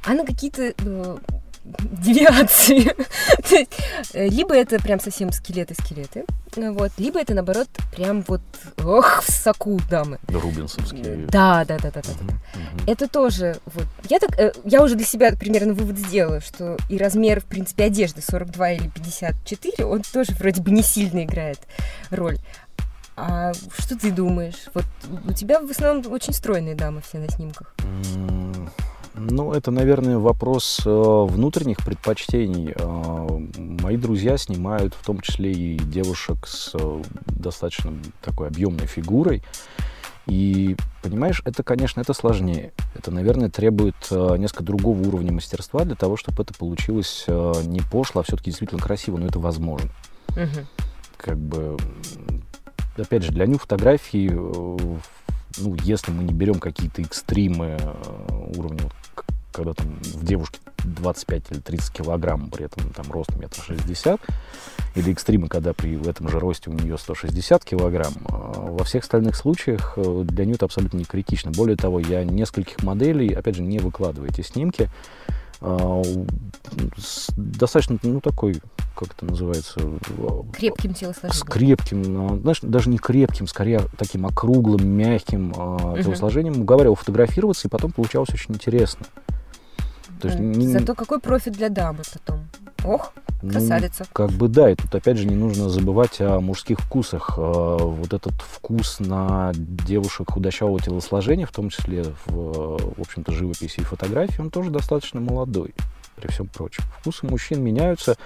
а 0.04 0.14
на 0.14 0.24
какие-то 0.24 0.74
э, 0.76 1.18
девиации. 1.64 2.94
Э, 4.12 4.28
либо 4.28 4.54
это 4.54 4.78
прям 4.80 5.00
совсем 5.00 5.30
скелеты-скелеты, 5.32 6.24
вот, 6.56 6.92
либо 6.98 7.20
это, 7.20 7.34
наоборот, 7.34 7.68
прям 7.94 8.24
вот, 8.26 8.40
ох, 8.84 9.22
в 9.22 9.30
соку 9.30 9.80
дамы. 9.90 10.18
Рубинсовские. 10.28 11.26
Да, 11.26 11.64
да, 11.64 11.78
да, 11.78 11.90
да, 11.90 12.00
да. 12.00 12.10
да. 12.20 12.34
Это 12.86 13.08
тоже, 13.08 13.56
вот, 13.66 13.86
я 14.08 14.18
так, 14.18 14.38
э, 14.38 14.52
я 14.64 14.82
уже 14.82 14.94
для 14.94 15.04
себя 15.04 15.32
примерно 15.36 15.74
вывод 15.74 15.98
сделала, 15.98 16.40
что 16.40 16.76
и 16.88 16.96
размер, 16.96 17.40
в 17.40 17.44
принципе, 17.44 17.84
одежды 17.84 18.22
42 18.22 18.72
или 18.72 18.88
54, 18.88 19.84
он 19.84 20.02
тоже 20.02 20.32
вроде 20.38 20.62
бы 20.62 20.70
не 20.70 20.82
сильно 20.82 21.24
играет 21.24 21.58
роль. 22.10 22.38
А 23.16 23.52
что 23.78 23.98
ты 23.98 24.10
думаешь? 24.10 24.66
Вот 24.72 24.84
у 25.26 25.32
тебя 25.32 25.60
в 25.60 25.70
основном 25.70 26.10
очень 26.12 26.32
стройные 26.32 26.74
дамы 26.74 27.02
все 27.02 27.18
на 27.18 27.28
снимках. 27.28 27.74
Ну, 29.28 29.52
это, 29.52 29.70
наверное, 29.70 30.16
вопрос 30.16 30.80
э, 30.86 30.90
внутренних 30.90 31.78
предпочтений. 31.84 32.72
Э, 32.74 33.26
мои 33.82 33.98
друзья 33.98 34.38
снимают 34.38 34.94
в 34.94 35.04
том 35.04 35.20
числе 35.20 35.52
и 35.52 35.78
девушек 35.78 36.46
с 36.46 36.70
э, 36.72 37.02
достаточно 37.26 37.92
такой 38.22 38.48
объемной 38.48 38.86
фигурой. 38.86 39.42
И, 40.26 40.74
понимаешь, 41.02 41.42
это, 41.44 41.62
конечно, 41.62 42.00
это 42.00 42.14
сложнее. 42.14 42.72
Это, 42.94 43.10
наверное, 43.10 43.50
требует 43.50 44.10
несколько 44.10 44.62
другого 44.62 45.06
уровня 45.06 45.32
мастерства 45.32 45.84
для 45.84 45.96
того, 45.96 46.16
чтобы 46.16 46.42
это 46.42 46.54
получилось 46.54 47.24
не 47.26 47.80
пошло, 47.80 48.20
а 48.20 48.24
все-таки 48.24 48.50
действительно 48.50 48.80
красиво, 48.80 49.16
но 49.16 49.26
это 49.26 49.38
возможно. 49.38 49.90
Угу. 50.28 50.66
Как 51.16 51.36
бы, 51.36 51.76
опять 52.96 53.24
же, 53.24 53.32
для 53.32 53.46
ню 53.46 53.58
фотографии, 53.58 54.30
ну, 54.30 55.74
если 55.82 56.12
мы 56.12 56.22
не 56.22 56.32
берем 56.32 56.60
какие-то 56.60 57.02
экстримы 57.02 57.76
уровня 58.56 58.88
когда 59.52 59.74
там 59.74 59.98
в 60.02 60.24
девушке 60.24 60.58
25 60.84 61.42
или 61.50 61.58
30 61.58 61.92
килограмм, 61.92 62.50
при 62.50 62.64
этом 62.66 62.90
там 62.90 63.10
рост 63.10 63.34
метр 63.36 63.60
шестьдесят, 63.62 64.20
или 64.94 65.12
экстримы, 65.12 65.48
когда 65.48 65.72
при 65.72 66.00
этом 66.08 66.28
же 66.28 66.38
росте 66.38 66.70
у 66.70 66.72
нее 66.72 66.98
160 66.98 67.64
килограмм, 67.64 68.14
а 68.28 68.60
во 68.70 68.84
всех 68.84 69.04
остальных 69.04 69.36
случаях 69.36 69.94
э, 69.96 70.22
для 70.24 70.44
нее 70.44 70.54
это 70.54 70.64
абсолютно 70.64 70.98
не 70.98 71.04
критично. 71.04 71.50
Более 71.50 71.76
того, 71.76 72.00
я 72.00 72.24
нескольких 72.24 72.82
моделей, 72.82 73.32
опять 73.32 73.56
же, 73.56 73.62
не 73.62 73.78
выкладываю 73.78 74.30
эти 74.30 74.42
снимки, 74.42 74.90
а, 75.62 76.02
достаточно, 77.36 77.98
ну, 78.02 78.20
такой, 78.20 78.60
как 78.96 79.12
это 79.12 79.26
называется? 79.26 79.78
Крепким 80.52 80.94
телосложением. 80.94 81.34
С 81.34 81.42
крепким, 81.42 82.40
знаешь, 82.40 82.60
даже 82.62 82.88
не 82.88 82.98
крепким, 82.98 83.46
скорее 83.46 83.82
таким 83.98 84.26
округлым, 84.26 84.86
мягким 84.86 85.50
угу. 85.50 86.02
телосложением. 86.02 86.62
Уговаривал 86.62 86.94
фотографироваться, 86.94 87.68
и 87.68 87.70
потом 87.70 87.92
получалось 87.92 88.30
очень 88.30 88.54
интересно. 88.54 89.06
То 90.20 90.28
есть, 90.28 90.40
не... 90.40 90.66
Зато 90.66 90.94
какой 90.94 91.20
профит 91.20 91.54
для 91.54 91.68
дамы 91.68 92.00
потом. 92.12 92.40
Ох, 92.84 93.12
ну, 93.42 93.50
красавица. 93.50 94.00
Ну, 94.00 94.06
как 94.12 94.30
бы 94.30 94.48
да, 94.48 94.70
и 94.70 94.74
тут 94.74 94.94
опять 94.94 95.18
же 95.18 95.26
не 95.26 95.34
нужно 95.34 95.68
забывать 95.68 96.20
о 96.20 96.40
мужских 96.40 96.80
вкусах. 96.80 97.34
А, 97.36 97.76
вот 97.78 98.12
этот 98.12 98.34
вкус 98.34 99.00
на 99.00 99.52
девушек 99.54 100.30
худощавого 100.30 100.80
телосложения, 100.80 101.46
в 101.46 101.52
том 101.52 101.68
числе 101.70 102.04
в, 102.26 102.78
в 102.96 103.00
общем-то, 103.00 103.32
живописи 103.32 103.80
и 103.80 103.84
фотографии, 103.84 104.40
он 104.40 104.50
тоже 104.50 104.70
достаточно 104.70 105.20
молодой 105.20 105.74
при 106.20 106.28
всем 106.28 106.46
прочем. 106.46 106.84
Вкусы 107.00 107.26
мужчин 107.26 107.62
меняются. 107.62 108.16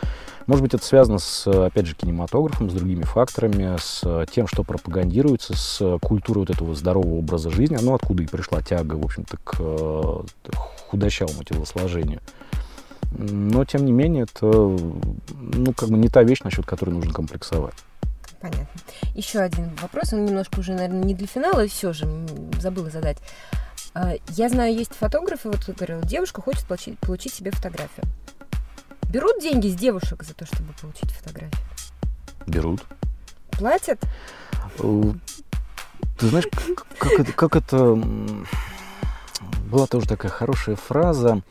Может 0.47 0.63
быть, 0.63 0.75
это 0.75 0.85
связано 0.85 1.19
с, 1.19 1.47
опять 1.47 1.87
же, 1.87 1.95
кинематографом, 1.95 2.69
с 2.71 2.75
другими 2.75 3.03
факторами, 3.03 3.77
с 3.79 4.27
тем, 4.31 4.47
что 4.47 4.63
пропагандируется, 4.65 5.57
с 5.57 5.99
культурой 6.01 6.41
вот 6.41 6.51
этого 6.51 6.75
здорового 6.75 7.17
образа 7.17 7.51
жизни. 7.51 7.79
Ну, 7.81 7.95
откуда 7.95 8.23
и 8.23 8.27
пришла 8.27 8.61
тяга, 8.61 8.97
в 8.97 9.05
общем-то, 9.05 9.37
к 9.39 9.55
э, 9.59 10.23
худощавому 10.89 11.45
телосложению. 11.45 12.21
Но, 13.17 13.65
тем 13.65 13.85
не 13.85 13.93
менее, 13.93 14.25
это, 14.25 14.47
ну, 14.47 15.73
как 15.77 15.89
бы 15.89 15.97
не 15.97 16.09
та 16.09 16.23
вещь, 16.25 16.41
насчет 16.43 16.67
которой 16.67 16.91
нужно 16.91 17.13
комплексовать. 17.13 17.75
Понятно. 18.41 18.67
Еще 19.15 19.39
один 19.39 19.71
вопрос, 19.81 20.13
он 20.13 20.27
немножко 20.27 20.59
уже, 20.59 20.73
наверное, 20.75 21.05
не 21.05 21.15
для 21.15 21.27
финала, 21.27 21.67
все 21.67 21.93
же 21.93 22.07
забыла 22.61 22.91
задать. 22.91 23.19
А, 23.95 24.15
я 24.31 24.49
знаю, 24.49 24.75
есть 24.75 24.93
фотографы, 24.93 25.49
вот 25.49 25.69
говорил, 25.69 26.01
девушка 26.03 26.43
хочет 26.43 26.65
получить, 26.65 26.99
получить 26.99 27.33
себе 27.33 27.53
фотографию. 27.53 28.07
Берут 29.09 29.41
деньги 29.41 29.69
с 29.69 29.77
девушек 29.77 30.25
за 30.25 30.35
то, 30.35 30.45
чтобы 30.47 30.73
получить 30.73 31.13
фотографию? 31.13 31.63
Берут. 32.49 32.83
Платят? 33.53 34.01
Э, 34.81 35.03
ты 36.19 36.27
знаешь, 36.27 36.47
как 36.99 37.13
это, 37.21 37.33
как 37.33 37.57
это... 37.57 37.95
Была 39.71 39.87
тоже 39.87 40.09
такая 40.09 40.31
хорошая 40.31 40.75
фраза, 40.75 41.43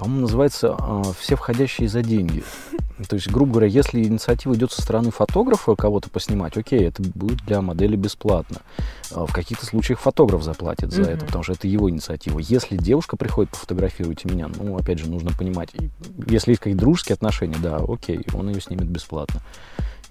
по-моему, 0.00 0.22
называется 0.22 0.76
«Все 1.20 1.36
входящие 1.36 1.86
за 1.86 2.00
деньги». 2.02 2.42
То 3.08 3.16
есть, 3.16 3.30
грубо 3.30 3.52
говоря, 3.52 3.66
если 3.66 4.02
инициатива 4.02 4.54
идет 4.54 4.72
со 4.72 4.80
стороны 4.80 5.10
фотографа 5.10 5.74
кого-то 5.76 6.08
поснимать, 6.08 6.56
окей, 6.56 6.86
это 6.86 7.02
будет 7.02 7.44
для 7.44 7.60
модели 7.60 7.96
бесплатно. 7.96 8.58
А 9.10 9.26
В 9.26 9.32
каких-то 9.32 9.66
случаях 9.66 10.00
фотограф 10.00 10.42
заплатит 10.42 10.90
за 10.90 11.02
Мгм. 11.02 11.10
это, 11.10 11.26
потому 11.26 11.44
что 11.44 11.52
это 11.52 11.68
его 11.68 11.90
инициатива. 11.90 12.38
Если 12.38 12.78
девушка 12.78 13.18
приходит, 13.18 13.50
пофотографируйте 13.52 14.28
меня, 14.28 14.48
ну, 14.48 14.76
опять 14.78 14.98
же, 15.00 15.10
нужно 15.10 15.32
понимать, 15.32 15.68
если 16.26 16.52
есть 16.52 16.60
какие-то 16.62 16.80
дружеские 16.80 17.14
отношения, 17.14 17.56
да, 17.62 17.76
окей, 17.76 18.20
он 18.32 18.48
ее 18.48 18.60
снимет 18.62 18.86
бесплатно. 18.86 19.40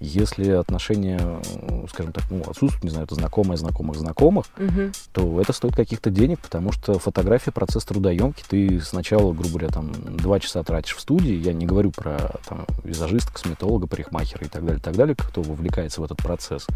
Если 0.00 0.48
отношения, 0.50 1.20
э, 1.20 1.84
скажем 1.92 2.12
так, 2.12 2.24
ну, 2.30 2.40
отсутствуют, 2.40 2.82
не 2.82 2.88
знаю, 2.90 3.04
это 3.04 3.14
знакомые 3.14 3.58
знакомых 3.58 3.96
знакомых, 3.96 4.46
Мгм. 4.56 4.92
то 5.12 5.40
это 5.40 5.52
стоит 5.52 5.76
каких-то 5.76 6.08
денег, 6.10 6.40
потому 6.40 6.72
что 6.72 6.98
фотография 6.98 7.50
процесс 7.52 7.84
трудоемкий. 7.84 8.42
Ты 8.48 8.80
сначала, 8.80 9.32
грубо 9.32 9.50
говоря, 9.58 9.68
там 9.68 9.92
два 10.16 10.40
часа 10.40 10.62
тратишь 10.62 10.96
в 10.96 11.00
студии. 11.00 11.34
Я 11.34 11.52
не 11.52 11.66
говорю 11.66 11.90
про 11.90 12.32
там, 12.48 12.64
визажиста, 12.82 13.32
косметолога, 13.32 13.86
парикмахера 13.86 14.46
и 14.46 14.48
так 14.48 14.64
далее, 14.64 14.80
так 14.82 14.96
далее, 14.96 15.14
кто 15.14 15.42
вовлекается 15.42 16.00
в 16.00 16.04
этот 16.04 16.18
процесс. 16.18 16.66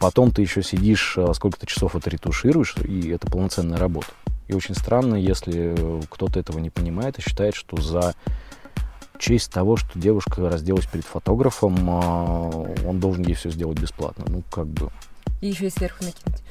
Потом 0.00 0.30
ты 0.32 0.42
еще 0.42 0.62
сидишь, 0.62 1.14
а, 1.16 1.32
сколько-то 1.34 1.66
часов 1.66 1.94
это 1.96 2.10
ретушируешь, 2.10 2.74
и 2.84 3.08
это 3.10 3.28
полноценная 3.28 3.78
работа. 3.78 4.08
И 4.48 4.54
очень 4.54 4.74
странно, 4.74 5.14
если 5.14 5.74
э, 5.76 6.02
кто-то 6.08 6.40
этого 6.40 6.58
не 6.58 6.70
понимает 6.70 7.18
и 7.18 7.22
считает, 7.22 7.54
что 7.54 7.76
за 7.80 8.14
честь 9.18 9.52
того, 9.52 9.76
что 9.76 9.98
девушка 9.98 10.48
разделась 10.48 10.86
перед 10.86 11.04
фотографом, 11.04 11.76
а, 11.90 12.48
он 12.86 13.00
должен 13.00 13.24
ей 13.24 13.34
все 13.34 13.50
сделать 13.50 13.78
бесплатно. 13.78 14.24
Ну, 14.28 14.42
как 14.50 14.66
бы, 14.66 14.90
И 15.40 15.48
еще 15.48 15.66
и 15.66 15.70
сверху 15.70 16.04
накинуть. 16.04 16.42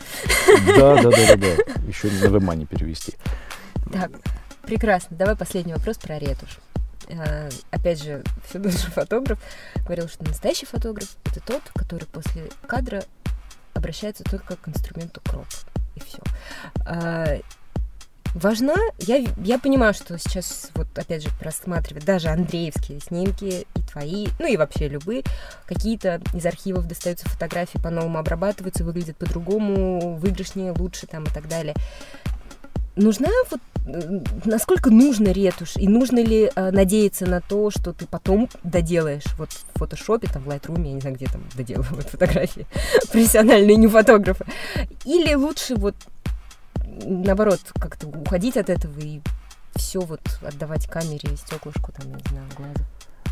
да, 0.78 1.02
да, 1.02 1.10
да, 1.10 1.36
да, 1.36 1.36
да. 1.38 1.82
Еще 1.88 2.10
на 2.10 2.28
вебмани 2.28 2.66
перевести. 2.66 3.14
Так, 3.92 4.12
прекрасно. 4.64 5.16
Давай 5.18 5.36
последний 5.36 5.74
вопрос 5.74 5.98
про 5.98 6.18
ретушь. 6.20 6.60
Э, 7.08 7.50
Опять 7.72 8.04
же, 8.04 8.24
все 8.48 8.60
тот 8.60 8.74
же 8.74 8.88
фотограф 8.92 9.40
говорил, 9.84 10.08
что 10.10 10.26
настоящий 10.26 10.66
фотограф— 10.66 11.16
это 11.26 11.40
тот, 11.40 11.62
который 11.74 12.06
после 12.06 12.50
кадра 12.68 13.04
обращается 13.74 14.24
только 14.24 14.56
к 14.58 14.68
инструменту 14.68 15.22
кроп. 15.24 15.46
И 15.96 16.00
все. 16.02 16.20
Важна, 18.38 18.76
я, 19.00 19.26
я 19.44 19.58
понимаю, 19.58 19.96
что 19.96 20.20
сейчас, 20.20 20.70
вот 20.76 20.88
опять 20.96 21.24
же, 21.24 21.30
просматривать 21.40 22.06
даже 22.06 22.28
андреевские 22.28 23.00
снимки 23.00 23.66
и 23.76 23.82
твои, 23.92 24.28
ну 24.38 24.46
и 24.46 24.58
вообще 24.58 24.88
любые, 24.88 25.24
какие-то 25.66 26.22
из 26.36 26.46
архивов 26.46 26.88
достаются 26.88 27.28
фотографии, 27.28 27.80
по-новому 27.80 28.20
обрабатываются, 28.20 28.84
выглядят 28.84 29.18
по-другому, 29.18 30.18
выигрышнее, 30.18 30.72
лучше 30.72 31.08
там 31.08 31.24
и 31.24 31.30
так 31.32 31.48
далее. 31.48 31.74
Нужна 32.96 33.30
вот 33.50 33.60
э, 33.88 34.20
насколько 34.46 34.92
нужно 34.92 35.30
ретушь 35.30 35.76
и 35.76 35.88
нужно 35.88 36.20
ли 36.20 36.52
э, 36.56 36.72
надеяться 36.72 37.26
на 37.26 37.42
то, 37.42 37.72
что 37.72 37.92
ты 37.92 38.06
потом 38.06 38.50
доделаешь? 38.62 39.26
Вот 39.40 39.50
в 39.50 39.80
фотошопе, 39.80 40.28
там 40.28 40.44
в 40.44 40.48
Lightroom, 40.48 40.86
я 40.86 40.94
не 40.94 41.02
знаю, 41.02 41.16
где 41.16 41.26
там 41.26 41.42
доделывают 41.56 42.08
фотографии 42.08 42.68
профессиональные 43.12 43.78
не 43.78 43.88
фотографы, 43.88 44.46
или 45.06 45.34
лучше 45.34 45.74
вот 45.74 45.96
наоборот 47.06 47.60
как-то 47.80 48.08
уходить 48.08 48.58
от 48.58 48.70
этого 48.70 49.00
и 49.00 49.22
все 49.76 50.00
вот 50.00 50.22
отдавать 50.42 50.88
камере, 50.88 51.36
стеклышку, 51.38 51.92
там, 51.92 52.08
не 52.08 52.24
знаю, 52.30 52.48
глазу. 52.58 52.86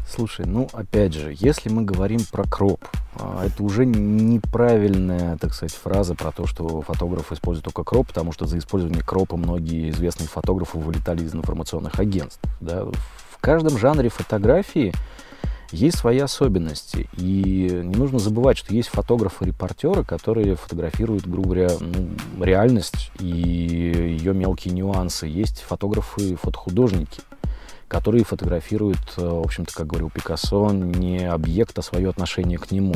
Слушай, 0.08 0.46
ну 0.46 0.70
опять 0.72 1.14
же, 1.14 1.34
если 1.36 1.70
мы 1.70 1.82
говорим 1.82 2.20
про 2.32 2.44
кроп, 2.44 2.86
а, 3.16 3.44
это 3.46 3.64
уже 3.64 3.86
неправильная, 3.86 5.36
так 5.38 5.54
сказать, 5.54 5.74
фраза 5.74 6.14
про 6.14 6.32
то, 6.32 6.46
что 6.46 6.82
фотограф 6.82 7.32
использует 7.32 7.66
только 7.66 7.84
кроп, 7.84 8.08
потому 8.08 8.32
что 8.32 8.46
за 8.46 8.60
использование 8.60 9.04
кропа 9.04 9.36
многие 9.36 9.90
известные 9.90 10.28
фотографы 10.28 10.78
вылетали 10.78 11.24
из 11.24 11.34
информационных 11.34 12.00
агентств. 12.00 12.42
Да? 12.62 12.86
В 12.86 13.38
каждом 13.40 13.80
жанре 13.80 14.10
фотографии 14.10 14.94
есть 15.72 15.98
свои 15.98 16.20
особенности. 16.20 17.10
И 17.18 17.70
не 17.84 17.96
нужно 17.96 18.20
забывать, 18.20 18.58
что 18.58 18.74
есть 18.74 18.90
фотографы-репортеры, 18.90 20.04
которые 20.04 20.56
фотографируют, 20.56 21.28
грубо 21.28 21.50
говоря, 21.50 21.72
ну, 21.80 22.44
реальность 22.44 23.12
и 23.20 23.26
ее 23.26 24.34
мелкие 24.34 24.74
нюансы. 24.74 25.28
Есть 25.28 25.62
фотографы-фотохудожники, 25.62 27.22
которые 27.88 28.24
фотографируют, 28.24 29.00
э, 29.18 29.22
в 29.22 29.42
общем-то, 29.46 29.74
как 29.74 29.88
говорил 29.88 30.10
Пикассо, 30.10 30.72
не 30.72 31.20
объект, 31.26 31.78
а 31.78 31.82
свое 31.82 32.10
отношение 32.10 32.58
к 32.58 32.72
нему. 32.72 32.96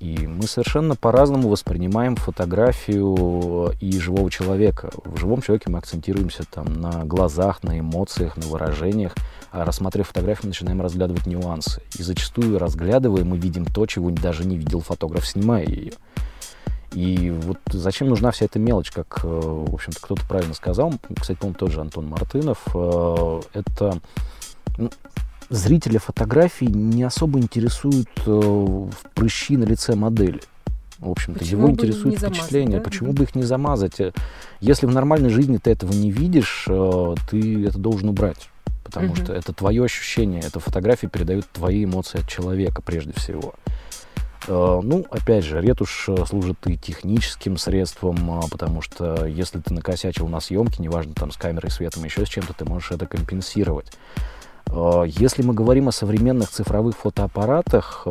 И 0.00 0.28
мы 0.28 0.46
совершенно 0.46 0.94
по-разному 0.94 1.48
воспринимаем 1.48 2.14
фотографию 2.14 3.72
и 3.80 3.98
живого 3.98 4.30
человека. 4.30 4.90
В 5.04 5.18
живом 5.18 5.42
человеке 5.42 5.70
мы 5.70 5.78
акцентируемся 5.78 6.44
там 6.48 6.72
на 6.80 7.04
глазах, 7.04 7.64
на 7.64 7.80
эмоциях, 7.80 8.36
на 8.36 8.46
выражениях, 8.46 9.14
а 9.50 9.64
рассматривая 9.64 10.04
фотографию, 10.04 10.44
мы 10.44 10.48
начинаем 10.50 10.80
разглядывать 10.80 11.26
нюансы. 11.26 11.82
И 11.98 12.02
зачастую, 12.04 12.58
разглядывая, 12.58 13.24
мы 13.24 13.38
видим 13.38 13.64
то, 13.64 13.86
чего 13.86 14.10
даже 14.10 14.44
не 14.44 14.56
видел 14.56 14.80
фотограф, 14.80 15.26
снимая 15.26 15.66
ее. 15.66 15.92
И 16.98 17.30
вот 17.30 17.58
зачем 17.70 18.08
нужна 18.08 18.32
вся 18.32 18.46
эта 18.46 18.58
мелочь, 18.58 18.90
как, 18.90 19.20
э, 19.22 19.28
в 19.28 19.72
общем-то, 19.72 20.00
кто-то 20.00 20.26
правильно 20.26 20.52
сказал, 20.52 20.92
кстати, 21.20 21.38
по-моему, 21.38 21.56
тот 21.56 21.70
же 21.70 21.80
Антон 21.80 22.08
Мартынов, 22.08 22.58
э, 22.74 23.40
это 23.52 24.00
ну, 24.76 24.90
зрителя 25.48 26.00
фотографий 26.00 26.66
не 26.66 27.04
особо 27.04 27.38
интересуют 27.38 28.08
э, 28.26 28.88
прыщи 29.14 29.56
на 29.56 29.62
лице 29.62 29.94
модели. 29.94 30.40
В 30.98 31.08
общем-то, 31.08 31.44
его 31.44 31.70
интересует 31.70 32.18
впечатление. 32.18 32.78
да? 32.78 32.84
Почему 32.84 33.12
бы 33.12 33.22
их 33.22 33.36
не 33.36 33.44
замазать? 33.44 33.98
Если 34.58 34.86
в 34.86 34.90
нормальной 34.90 35.30
жизни 35.30 35.58
ты 35.58 35.70
этого 35.70 35.92
не 35.92 36.10
видишь, 36.10 36.64
ты 37.30 37.64
это 37.64 37.78
должен 37.78 38.08
убрать. 38.08 38.48
Потому 38.82 39.10
Мгм. 39.10 39.16
что 39.16 39.32
это 39.34 39.52
твое 39.52 39.84
ощущение, 39.84 40.40
эта 40.40 40.58
фотография 40.58 41.06
передает 41.06 41.46
твои 41.52 41.84
эмоции 41.84 42.18
от 42.18 42.26
человека 42.26 42.82
прежде 42.82 43.12
всего. 43.12 43.54
Э, 44.48 44.80
Ну, 44.82 45.04
опять 45.10 45.44
же, 45.44 45.60
ретушь 45.60 46.06
э, 46.08 46.24
служит 46.26 46.56
и 46.66 46.76
техническим 46.76 47.56
средством, 47.58 48.30
а, 48.30 48.42
потому 48.50 48.80
что 48.80 49.26
если 49.26 49.60
ты 49.60 49.74
накосячил 49.74 50.26
на 50.28 50.40
съемке, 50.40 50.82
неважно 50.82 51.14
там 51.14 51.30
с 51.30 51.36
камерой, 51.36 51.70
светом, 51.70 52.04
еще 52.04 52.24
с 52.24 52.28
чем-то, 52.28 52.54
ты 52.54 52.64
можешь 52.64 52.90
это 52.90 53.06
компенсировать. 53.06 53.92
Э, 54.66 55.04
Если 55.06 55.42
мы 55.42 55.52
говорим 55.54 55.88
о 55.88 55.92
современных 55.92 56.48
цифровых 56.50 56.96
фотоаппаратах, 56.96 58.06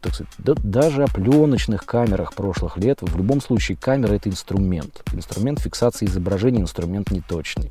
так 0.00 0.14
сказать, 0.14 0.32
да- 0.38 0.54
даже 0.56 1.04
о 1.04 1.08
пленочных 1.08 1.84
камерах 1.86 2.32
прошлых 2.34 2.76
лет, 2.76 2.98
в 3.00 3.16
любом 3.16 3.40
случае 3.40 3.76
камера 3.76 4.14
это 4.14 4.28
инструмент. 4.28 5.02
Инструмент 5.12 5.60
фиксации 5.60 6.06
изображения, 6.06 6.60
инструмент 6.60 7.10
неточный. 7.10 7.70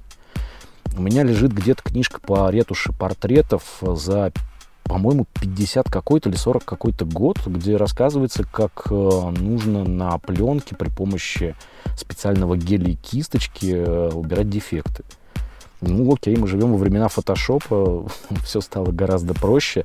У 0.98 1.02
меня 1.02 1.24
лежит 1.24 1.52
где-то 1.52 1.84
книжка 1.84 2.20
по 2.20 2.50
ретуши 2.50 2.92
портретов 2.92 3.64
за, 3.82 4.32
по-моему, 4.88 5.26
50 5.40 5.90
какой-то 5.90 6.30
или 6.30 6.36
40 6.36 6.64
какой-то 6.66 7.06
год, 7.06 7.40
где 7.46 7.78
рассказывается, 7.78 8.44
как 8.44 8.88
э, 8.90 8.94
нужно 8.94 9.84
на 9.84 10.18
пленке 10.18 10.76
при 10.76 10.90
помощи 10.90 11.56
специального 11.96 12.58
геля 12.58 12.96
кисточки 12.96 13.74
э, 13.76 14.10
убирать 14.10 14.50
дефекты. 14.50 15.04
Ну, 15.82 16.12
окей, 16.14 16.36
мы 16.36 16.48
живем 16.48 16.72
во 16.72 16.78
времена 16.78 17.08
фотошопа, 17.08 18.08
все 18.44 18.62
стало 18.62 18.92
гораздо 18.92 19.34
проще, 19.36 19.84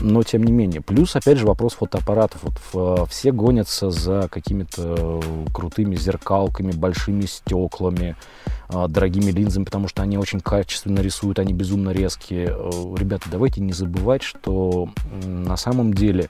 но 0.00 0.22
тем 0.22 0.42
не 0.42 0.52
менее. 0.52 0.80
Плюс, 0.80 1.14
опять 1.16 1.38
же, 1.38 1.46
вопрос 1.46 1.74
фотоаппаратов. 1.74 2.42
Вот 2.42 2.54
в- 2.72 3.06
все 3.08 3.30
гонятся 3.32 3.90
за 3.90 4.28
какими-то 4.30 5.20
крутыми 5.52 5.94
зеркалками, 5.96 6.72
большими 6.72 7.22
стеклами, 7.26 8.16
а, 8.68 8.88
дорогими 8.88 9.30
линзами, 9.30 9.64
потому 9.64 9.88
что 9.88 10.02
они 10.02 10.18
очень 10.18 10.40
качественно 10.40 11.00
рисуют, 11.00 11.38
они 11.38 11.52
безумно 11.52 11.90
резкие. 11.90 12.48
Э, 12.50 12.94
Ребята, 12.96 13.28
давайте 13.30 13.60
не 13.60 13.72
забывать, 13.72 14.22
что 14.22 14.88
на 15.24 15.56
самом 15.56 15.94
деле 15.94 16.28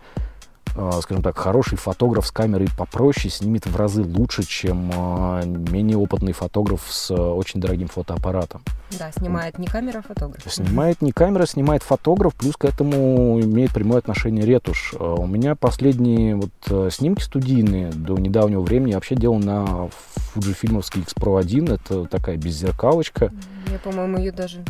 скажем 1.02 1.22
так, 1.22 1.36
хороший 1.36 1.76
фотограф 1.76 2.26
с 2.26 2.30
камерой 2.30 2.68
попроще 2.76 3.30
снимет 3.30 3.66
в 3.66 3.76
разы 3.76 4.02
лучше, 4.02 4.42
чем 4.44 4.90
а, 4.94 5.42
менее 5.44 5.96
опытный 5.96 6.32
фотограф 6.32 6.86
с 6.88 7.10
а, 7.10 7.34
очень 7.34 7.60
дорогим 7.60 7.88
фотоаппаратом. 7.88 8.62
Да, 8.98 9.10
снимает 9.12 9.58
не 9.58 9.66
камера, 9.66 9.98
а 9.98 10.02
фотограф. 10.02 10.42
Снимает 10.50 11.02
не 11.02 11.12
камера, 11.12 11.46
снимает 11.46 11.82
фотограф, 11.82 12.34
плюс 12.34 12.56
к 12.56 12.64
этому 12.64 13.40
имеет 13.40 13.72
прямое 13.72 13.98
отношение 13.98 14.44
ретушь. 14.44 14.94
У 14.98 15.26
меня 15.26 15.54
последние 15.54 16.36
вот 16.36 16.92
снимки 16.92 17.22
студийные 17.22 17.90
до 17.90 18.16
недавнего 18.16 18.62
времени 18.62 18.90
я 18.90 18.96
вообще 18.96 19.14
делал 19.14 19.38
на 19.38 19.90
Fujifilmовский 20.34 21.02
X-Pro 21.02 21.38
1. 21.38 21.72
Это 21.72 22.04
такая 22.06 22.36
беззеркалочка. 22.36 23.32
Я, 23.70 23.78
по-моему, 23.78 24.18
ее 24.18 24.32
даже... 24.32 24.64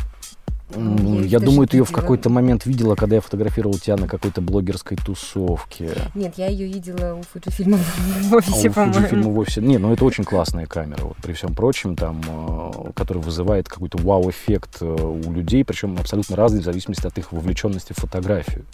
М, 0.75 1.23
Я 1.23 1.39
думаю, 1.39 1.67
ты 1.67 1.77
ее 1.77 1.83
в 1.85 1.91
какой-то 1.91 2.29
момент 2.29 2.65
видела, 2.65 2.95
когда 2.95 3.15
я 3.15 3.21
фотографировал 3.21 3.75
тебя 3.79 3.97
на 3.97 4.07
какой-то 4.07 4.41
блогерской 4.41 4.97
тусовке. 4.97 5.91
Нет, 6.15 6.35
я 6.37 6.47
ее 6.47 6.67
видела 6.67 7.15
у 7.15 7.23
Фуджифильма 7.23 7.77
в 7.77 8.33
А 8.33 8.37
офисе, 8.37 8.69
у 8.69 8.73
по-моему. 8.73 8.93
Fujifilm 9.07 9.21
вовсе... 9.33 9.61
Не, 9.61 9.77
ну 9.77 9.91
это 9.93 10.05
очень 10.05 10.23
классная 10.23 10.65
камера, 10.67 11.03
вот, 11.05 11.17
при 11.17 11.33
всем 11.33 11.55
прочем, 11.55 11.95
там, 11.95 12.21
э, 12.27 12.91
которая 12.95 13.23
вызывает 13.23 13.67
какой-то 13.67 13.97
вау-эффект 13.97 14.77
э, 14.81 14.85
у 14.85 15.31
людей, 15.31 15.65
причем 15.65 15.97
абсолютно 15.99 16.35
разный 16.35 16.61
в 16.61 16.65
зависимости 16.65 17.07
от 17.07 17.17
их 17.17 17.31
вовлеченности 17.31 17.93
в 17.93 17.97
фотографию. 17.97 18.65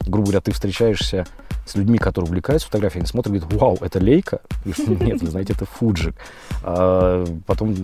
Грубо 0.00 0.24
говоря, 0.24 0.40
ты 0.40 0.50
встречаешься 0.50 1.26
с 1.64 1.76
людьми, 1.76 1.96
которые 1.98 2.28
увлекаются 2.28 2.66
фотографией, 2.66 3.02
они 3.02 3.06
смотрят 3.06 3.32
и 3.36 3.38
говорят, 3.38 3.60
вау, 3.60 3.78
это 3.80 4.00
лейка? 4.00 4.40
Нет, 4.64 5.22
вы 5.22 5.28
знаете, 5.30 5.52
это 5.52 5.64
фуджик. 5.64 6.16
А 6.64 7.24
потом 7.46 7.76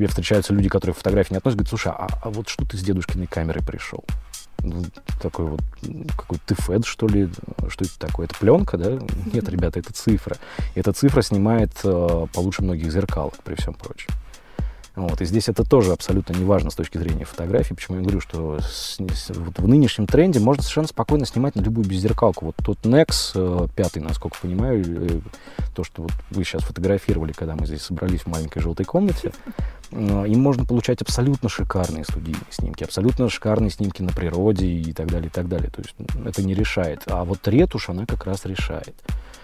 тебе 0.00 0.08
встречаются 0.08 0.54
люди, 0.54 0.68
которые 0.68 0.94
фотографии 0.94 1.34
не 1.34 1.38
относятся, 1.38 1.58
говорят, 1.58 1.68
слушай, 1.68 1.92
а, 1.92 2.08
а 2.22 2.30
вот 2.30 2.48
что 2.48 2.64
ты 2.64 2.78
с 2.78 2.80
дедушкиной 2.80 3.26
камерой 3.26 3.62
пришел? 3.62 4.04
ну, 4.62 4.84
такой 5.22 5.46
вот 5.46 5.60
какой-то 6.16 6.54
ТФЭД, 6.54 6.84
что 6.84 7.06
ли, 7.06 7.28
что 7.68 7.84
это 7.84 7.98
такое? 7.98 8.26
Это 8.26 8.34
пленка, 8.38 8.76
да? 8.76 8.98
Нет, 9.32 9.48
ребята, 9.48 9.78
это 9.78 9.92
цифра. 9.92 10.36
И 10.74 10.80
эта 10.80 10.92
цифра 10.92 11.22
снимает 11.22 11.70
э, 11.82 12.26
получше 12.32 12.62
многих 12.62 12.92
зеркалок, 12.92 13.34
при 13.42 13.54
всем 13.54 13.72
прочем. 13.72 14.10
Вот, 15.00 15.22
и 15.22 15.24
здесь 15.24 15.48
это 15.48 15.64
тоже 15.64 15.92
абсолютно 15.92 16.34
не 16.34 16.44
важно 16.44 16.70
с 16.70 16.74
точки 16.74 16.98
зрения 16.98 17.24
фотографии. 17.24 17.72
Почему 17.72 17.96
я 17.96 18.02
говорю, 18.02 18.20
что 18.20 18.60
с, 18.60 18.98
с, 18.98 19.30
вот 19.30 19.58
в 19.58 19.66
нынешнем 19.66 20.06
тренде 20.06 20.40
можно 20.40 20.62
совершенно 20.62 20.88
спокойно 20.88 21.24
снимать 21.24 21.54
на 21.54 21.62
любую 21.62 21.86
беззеркалку. 21.86 22.46
Вот 22.46 22.56
тот 22.62 22.78
Nex 22.82 23.32
э, 23.34 23.68
пятый, 23.74 24.02
насколько 24.02 24.36
понимаю, 24.42 24.84
э, 24.84 25.20
то, 25.74 25.84
что 25.84 26.02
вот 26.02 26.12
вы 26.30 26.44
сейчас 26.44 26.64
фотографировали, 26.64 27.32
когда 27.32 27.56
мы 27.56 27.66
здесь 27.66 27.80
собрались 27.80 28.22
в 28.22 28.26
маленькой 28.26 28.60
желтой 28.60 28.84
комнате, 28.84 29.32
э, 29.90 30.24
им 30.28 30.40
можно 30.40 30.66
получать 30.66 31.00
абсолютно 31.00 31.48
шикарные 31.48 32.04
студийные 32.04 32.44
снимки, 32.50 32.84
абсолютно 32.84 33.30
шикарные 33.30 33.70
снимки 33.70 34.02
на 34.02 34.12
природе 34.12 34.66
и 34.66 34.92
так 34.92 35.06
далее, 35.10 35.28
и 35.28 35.32
так 35.32 35.48
далее. 35.48 35.70
То 35.70 35.80
есть 35.80 35.94
это 36.26 36.42
не 36.42 36.52
решает. 36.52 37.04
А 37.06 37.24
вот 37.24 37.48
ретушь, 37.48 37.88
она 37.88 38.04
как 38.04 38.26
раз 38.26 38.44
решает. 38.44 38.94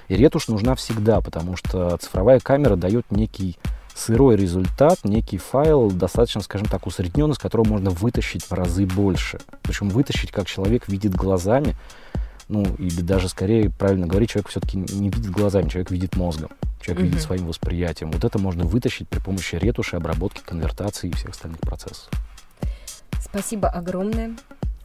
И 0.09 0.17
ретушь 0.17 0.49
нужна 0.49 0.75
всегда, 0.75 1.23
потому 1.23 1.57
что 1.57 1.97
цифровая 1.97 2.41
камера 2.41 2.77
дает 2.77 3.11
некий 3.11 3.57
сырой 3.97 4.37
результат, 4.37 4.99
некий 5.05 5.39
файл, 5.39 5.91
достаточно, 5.91 6.43
скажем 6.43 6.69
так, 6.69 6.87
усредненный, 6.87 7.35
с 7.35 7.39
которого 7.39 7.67
можно 7.67 7.91
вытащить 7.91 8.45
в 8.45 8.53
разы 8.53 8.87
больше. 8.87 9.39
Причем 9.63 9.89
вытащить, 9.89 10.31
как 10.31 10.47
человек 10.47 10.87
видит 10.89 11.15
глазами, 11.15 11.75
ну, 12.49 12.63
или 12.77 13.01
даже 13.01 13.29
скорее, 13.29 13.71
правильно 13.71 14.07
говорить, 14.07 14.31
человек 14.31 14.51
все-таки 14.51 14.77
не 14.77 15.09
видит 15.09 15.31
глазами, 15.31 15.69
человек 15.69 15.91
видит 15.91 16.17
мозгом, 16.17 16.51
человек 16.81 17.03
mm-hmm. 17.03 17.09
видит 17.09 17.23
своим 17.23 17.47
восприятием. 17.47 18.13
Вот 18.13 18.23
это 18.23 18.39
можно 18.39 18.65
вытащить 18.65 19.09
при 19.09 19.19
помощи 19.19 19.57
ретуши, 19.57 19.97
обработки, 19.97 20.43
конвертации 20.45 21.09
и 21.09 21.15
всех 21.15 21.31
остальных 21.31 21.61
процессов. 21.61 22.09
Спасибо 23.21 23.69
огромное. 23.69 24.37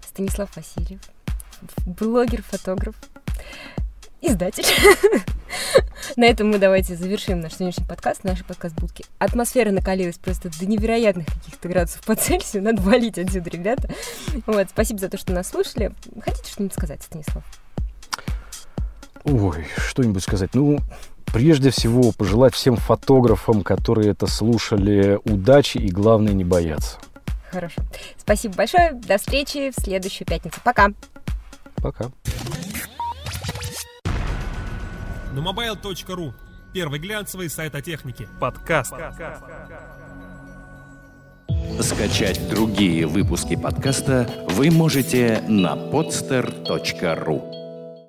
Станислав 0.07 0.49
Васильев, 0.55 0.99
блогер, 1.85 2.41
фотограф 2.41 2.95
издатель. 4.21 4.65
На 6.15 6.25
этом 6.25 6.49
мы 6.49 6.59
давайте 6.59 6.95
завершим 6.95 7.41
наш 7.41 7.53
сегодняшний 7.53 7.85
подкаст, 7.85 8.23
наши 8.23 8.43
подкаст-будки. 8.43 9.05
Атмосфера 9.17 9.71
накалилась 9.71 10.17
просто 10.17 10.49
до 10.57 10.65
невероятных 10.65 11.27
каких-то 11.27 11.67
градусов 11.67 12.01
по 12.01 12.15
Цельсию. 12.15 12.63
Надо 12.63 12.81
валить 12.81 13.17
отсюда, 13.17 13.49
ребята. 13.49 13.89
Вот, 14.45 14.67
спасибо 14.69 14.99
за 14.99 15.09
то, 15.09 15.17
что 15.17 15.33
нас 15.33 15.49
слушали. 15.49 15.91
Хотите 16.21 16.51
что-нибудь 16.51 16.73
сказать, 16.73 17.01
Станислав? 17.01 17.43
Ой, 19.23 19.65
что-нибудь 19.77 20.23
сказать. 20.23 20.51
Ну, 20.53 20.79
прежде 21.27 21.69
всего, 21.69 22.11
пожелать 22.11 22.53
всем 22.53 22.75
фотографам, 22.75 23.63
которые 23.63 24.11
это 24.11 24.27
слушали, 24.27 25.19
удачи 25.25 25.77
и, 25.77 25.89
главное, 25.89 26.33
не 26.33 26.43
бояться. 26.43 26.97
Хорошо. 27.51 27.81
Спасибо 28.17 28.55
большое. 28.55 28.93
До 28.93 29.17
встречи 29.17 29.71
в 29.75 29.81
следующую 29.81 30.25
пятницу. 30.25 30.59
Пока. 30.63 30.89
Пока 31.75 32.11
на 35.31 35.39
mobile.ru. 35.39 36.33
Первый 36.73 36.99
глянцевый 36.99 37.49
сайт 37.49 37.75
о 37.75 37.81
технике. 37.81 38.27
Подкаст. 38.39 38.93
Скачать 41.79 42.49
другие 42.49 43.07
выпуски 43.07 43.55
подкаста 43.55 44.29
вы 44.49 44.71
можете 44.71 45.43
на 45.47 45.73
podster.ru 45.73 47.60